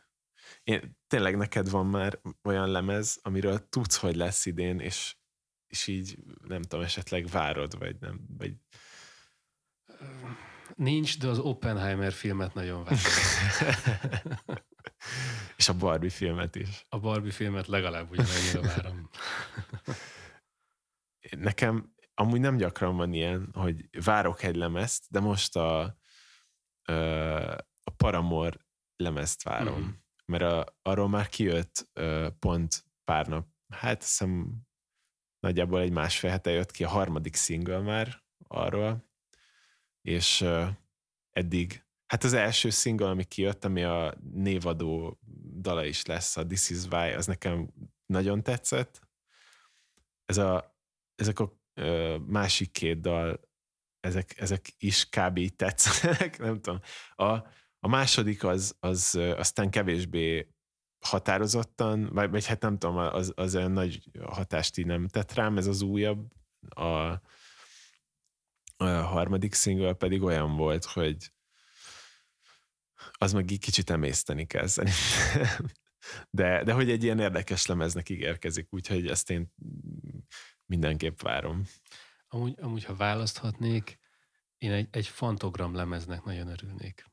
én, 0.62 0.98
tényleg 1.06 1.36
neked 1.36 1.70
van 1.70 1.86
már 1.86 2.20
olyan 2.42 2.70
lemez, 2.70 3.18
amiről 3.22 3.68
tudsz, 3.68 3.96
hogy 3.96 4.16
lesz 4.16 4.46
idén, 4.46 4.78
és, 4.80 5.16
és 5.74 5.86
így 5.86 6.18
nem 6.42 6.62
tudom, 6.62 6.84
esetleg 6.84 7.26
várod, 7.26 7.78
vagy 7.78 7.96
nem, 8.00 8.20
vagy... 8.38 8.54
Nincs, 10.74 11.18
de 11.18 11.28
az 11.28 11.38
Oppenheimer 11.38 12.12
filmet 12.12 12.54
nagyon 12.54 12.84
várom. 12.84 12.98
És 15.56 15.68
a 15.68 15.74
Barbie 15.74 16.10
filmet 16.10 16.54
is. 16.54 16.86
A 16.88 16.98
Barbie 16.98 17.32
filmet 17.32 17.66
legalább 17.66 18.10
ugyanannyira 18.10 18.60
várom. 18.60 19.10
Nekem 21.30 21.94
amúgy 22.14 22.40
nem 22.40 22.56
gyakran 22.56 22.96
van 22.96 23.12
ilyen, 23.12 23.48
hogy 23.52 23.88
várok 24.04 24.42
egy 24.42 24.56
lemezt, 24.56 25.06
de 25.10 25.20
most 25.20 25.56
a, 25.56 25.82
a 27.84 27.90
Paramore 27.96 28.56
lemezt 28.96 29.42
várom. 29.42 29.80
Mm. 29.80 29.88
Mert 30.24 30.42
a, 30.42 30.78
arról 30.82 31.08
már 31.08 31.28
kijött 31.28 31.90
pont 32.38 32.84
pár 33.04 33.26
nap, 33.26 33.48
hát 33.68 34.02
hiszem 34.02 34.62
nagyjából 35.44 35.80
egy 35.80 35.92
másfél 35.92 36.30
hete 36.30 36.50
jött 36.50 36.70
ki 36.70 36.84
a 36.84 36.88
harmadik 36.88 37.36
single 37.36 37.80
már 37.80 38.22
arról, 38.48 39.08
és 40.02 40.44
eddig 41.30 41.84
Hát 42.06 42.24
az 42.24 42.32
első 42.32 42.70
single, 42.70 43.08
ami 43.08 43.24
kijött, 43.24 43.64
ami 43.64 43.82
a 43.82 44.14
névadó 44.32 45.20
dala 45.60 45.84
is 45.84 46.04
lesz, 46.04 46.36
a 46.36 46.46
This 46.46 46.70
Is 46.70 46.84
Why, 46.84 47.12
az 47.12 47.26
nekem 47.26 47.72
nagyon 48.06 48.42
tetszett. 48.42 49.00
Ez 50.24 50.38
a, 50.38 50.76
ezek 51.14 51.38
a 51.38 51.60
másik 52.26 52.70
két 52.70 53.00
dal, 53.00 53.40
ezek, 54.00 54.40
ezek 54.40 54.74
is 54.78 55.08
kb. 55.08 55.56
tetszenek, 55.56 56.38
nem 56.46 56.60
tudom. 56.60 56.80
A, 57.14 57.32
a 57.78 57.88
második 57.88 58.44
az, 58.44 58.76
az 58.80 59.14
aztán 59.14 59.70
kevésbé 59.70 60.53
határozottan, 61.06 62.08
vagy, 62.12 62.30
vagy 62.30 62.46
hát 62.46 62.60
nem 62.60 62.78
tudom, 62.78 62.96
az, 62.96 63.32
az 63.36 63.54
olyan 63.54 63.72
nagy 63.72 64.10
hatást 64.22 64.78
így 64.78 64.86
nem 64.86 65.08
tett 65.08 65.32
rám, 65.32 65.56
ez 65.56 65.66
az 65.66 65.82
újabb, 65.82 66.32
a, 66.68 67.20
a 68.76 68.84
harmadik 68.84 69.54
single 69.54 69.92
pedig 69.92 70.22
olyan 70.22 70.56
volt, 70.56 70.84
hogy 70.84 71.32
az 73.12 73.32
meg 73.32 73.50
egy 73.50 73.58
kicsit 73.58 73.90
emészteni 73.90 74.46
kell 74.46 74.66
szerintem. 74.66 75.66
De, 76.30 76.62
de 76.62 76.72
hogy 76.72 76.90
egy 76.90 77.02
ilyen 77.02 77.18
érdekes 77.18 77.66
lemeznek 77.66 78.08
ígérkezik, 78.08 78.66
úgyhogy 78.70 79.06
ezt 79.06 79.30
én 79.30 79.52
mindenképp 80.66 81.20
várom. 81.20 81.64
Amúgy, 82.28 82.54
amúgy 82.60 82.84
ha 82.84 82.94
választhatnék, 82.94 83.98
én 84.58 84.72
egy, 84.72 84.88
egy 84.90 85.06
fantogram 85.06 85.74
lemeznek 85.74 86.24
nagyon 86.24 86.48
örülnék. 86.48 87.04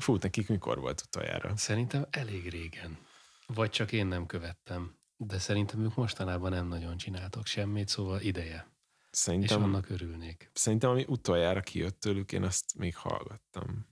Fú, 0.00 0.16
nekik 0.20 0.48
mikor 0.48 0.78
volt 0.78 1.00
utoljára? 1.00 1.56
Szerintem 1.56 2.06
elég 2.10 2.48
régen. 2.48 2.98
Vagy 3.46 3.70
csak 3.70 3.92
én 3.92 4.06
nem 4.06 4.26
követtem. 4.26 4.96
De 5.16 5.38
szerintem 5.38 5.80
ők 5.80 5.94
mostanában 5.94 6.50
nem 6.50 6.66
nagyon 6.66 6.96
csináltak 6.96 7.46
semmit, 7.46 7.88
szóval 7.88 8.20
ideje. 8.20 8.72
Szerintem, 9.10 9.58
és 9.58 9.64
annak 9.64 9.90
örülnék. 9.90 10.50
Szerintem, 10.52 10.90
ami 10.90 11.04
utoljára 11.08 11.60
kijött 11.60 12.00
tőlük, 12.00 12.32
én 12.32 12.42
azt 12.42 12.74
még 12.78 12.96
hallgattam 12.96 13.86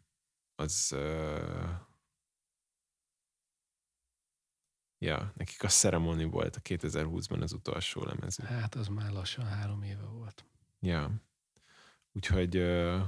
az 0.55 0.91
uh, 0.95 1.71
Ja, 5.03 5.33
nekik 5.37 5.63
a 5.63 5.69
Ceremony 5.69 6.29
volt 6.29 6.57
a 6.57 6.61
2020-ban 6.61 7.43
az 7.43 7.53
utolsó 7.53 8.05
lemezük. 8.05 8.47
Hát 8.47 8.75
az 8.75 8.89
már 8.89 9.11
lassan 9.11 9.45
három 9.45 9.83
éve 9.83 10.05
volt. 10.05 10.45
Ja. 10.81 11.11
Úgyhogy 12.13 12.57
ö, 12.57 13.01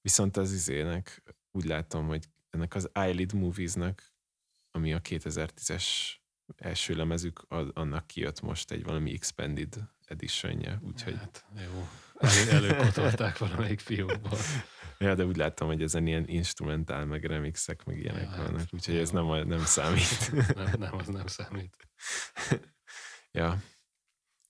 viszont 0.00 0.36
az 0.36 0.52
izének 0.52 1.22
úgy 1.50 1.64
látom, 1.64 2.06
hogy 2.06 2.28
ennek 2.50 2.74
az 2.74 2.90
Eyelid 2.92 3.32
Moviesnak, 3.32 4.14
ami 4.70 4.92
a 4.92 5.00
2010-es 5.00 5.84
első 6.56 6.94
lemezük, 6.94 7.44
az, 7.48 7.68
annak 7.72 8.06
kijött 8.06 8.40
most 8.40 8.70
egy 8.70 8.84
valami 8.84 9.12
expanded 9.12 9.76
editionje, 10.04 10.80
úgyhogy... 10.82 11.16
Hát 11.16 11.44
jó, 11.64 11.88
Elő, 12.20 12.50
előkotolták 12.50 13.38
valamelyik 13.38 13.80
fiókból. 13.80 14.38
Ja, 14.98 15.14
de 15.14 15.24
úgy 15.24 15.36
láttam, 15.36 15.66
hogy 15.66 15.82
ezen 15.82 16.06
ilyen 16.06 16.28
instrumentál, 16.28 17.04
meg 17.04 17.24
remixek, 17.24 17.84
meg 17.84 17.98
ilyenek 17.98 18.22
Ja, 18.22 18.28
hát, 18.28 18.46
vannak, 18.46 18.68
úgyhogy 18.70 18.94
jó. 18.94 19.00
ez 19.00 19.10
nem, 19.10 19.48
nem 19.48 19.64
számít. 19.64 20.32
Nem, 20.54 20.72
nem, 20.78 20.94
az 20.94 21.06
nem 21.06 21.26
számít. 21.26 21.76
ja, 23.40 23.62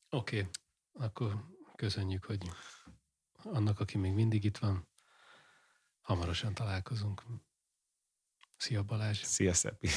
Oké, 0.09 0.39
okay. 0.39 0.51
akkor 0.93 1.45
köszönjük, 1.77 2.25
hogy 2.25 2.51
annak, 3.33 3.81
aki 3.81 3.99
még 3.99 4.13
mindig 4.13 4.45
itt 4.45 4.59
van, 4.59 4.89
hamarosan 6.11 6.55
találkozunk. 6.55 7.23
Szia 8.57 8.83
Balázs! 8.83 9.23
szia 9.23 9.55
Szepi! 9.55 9.89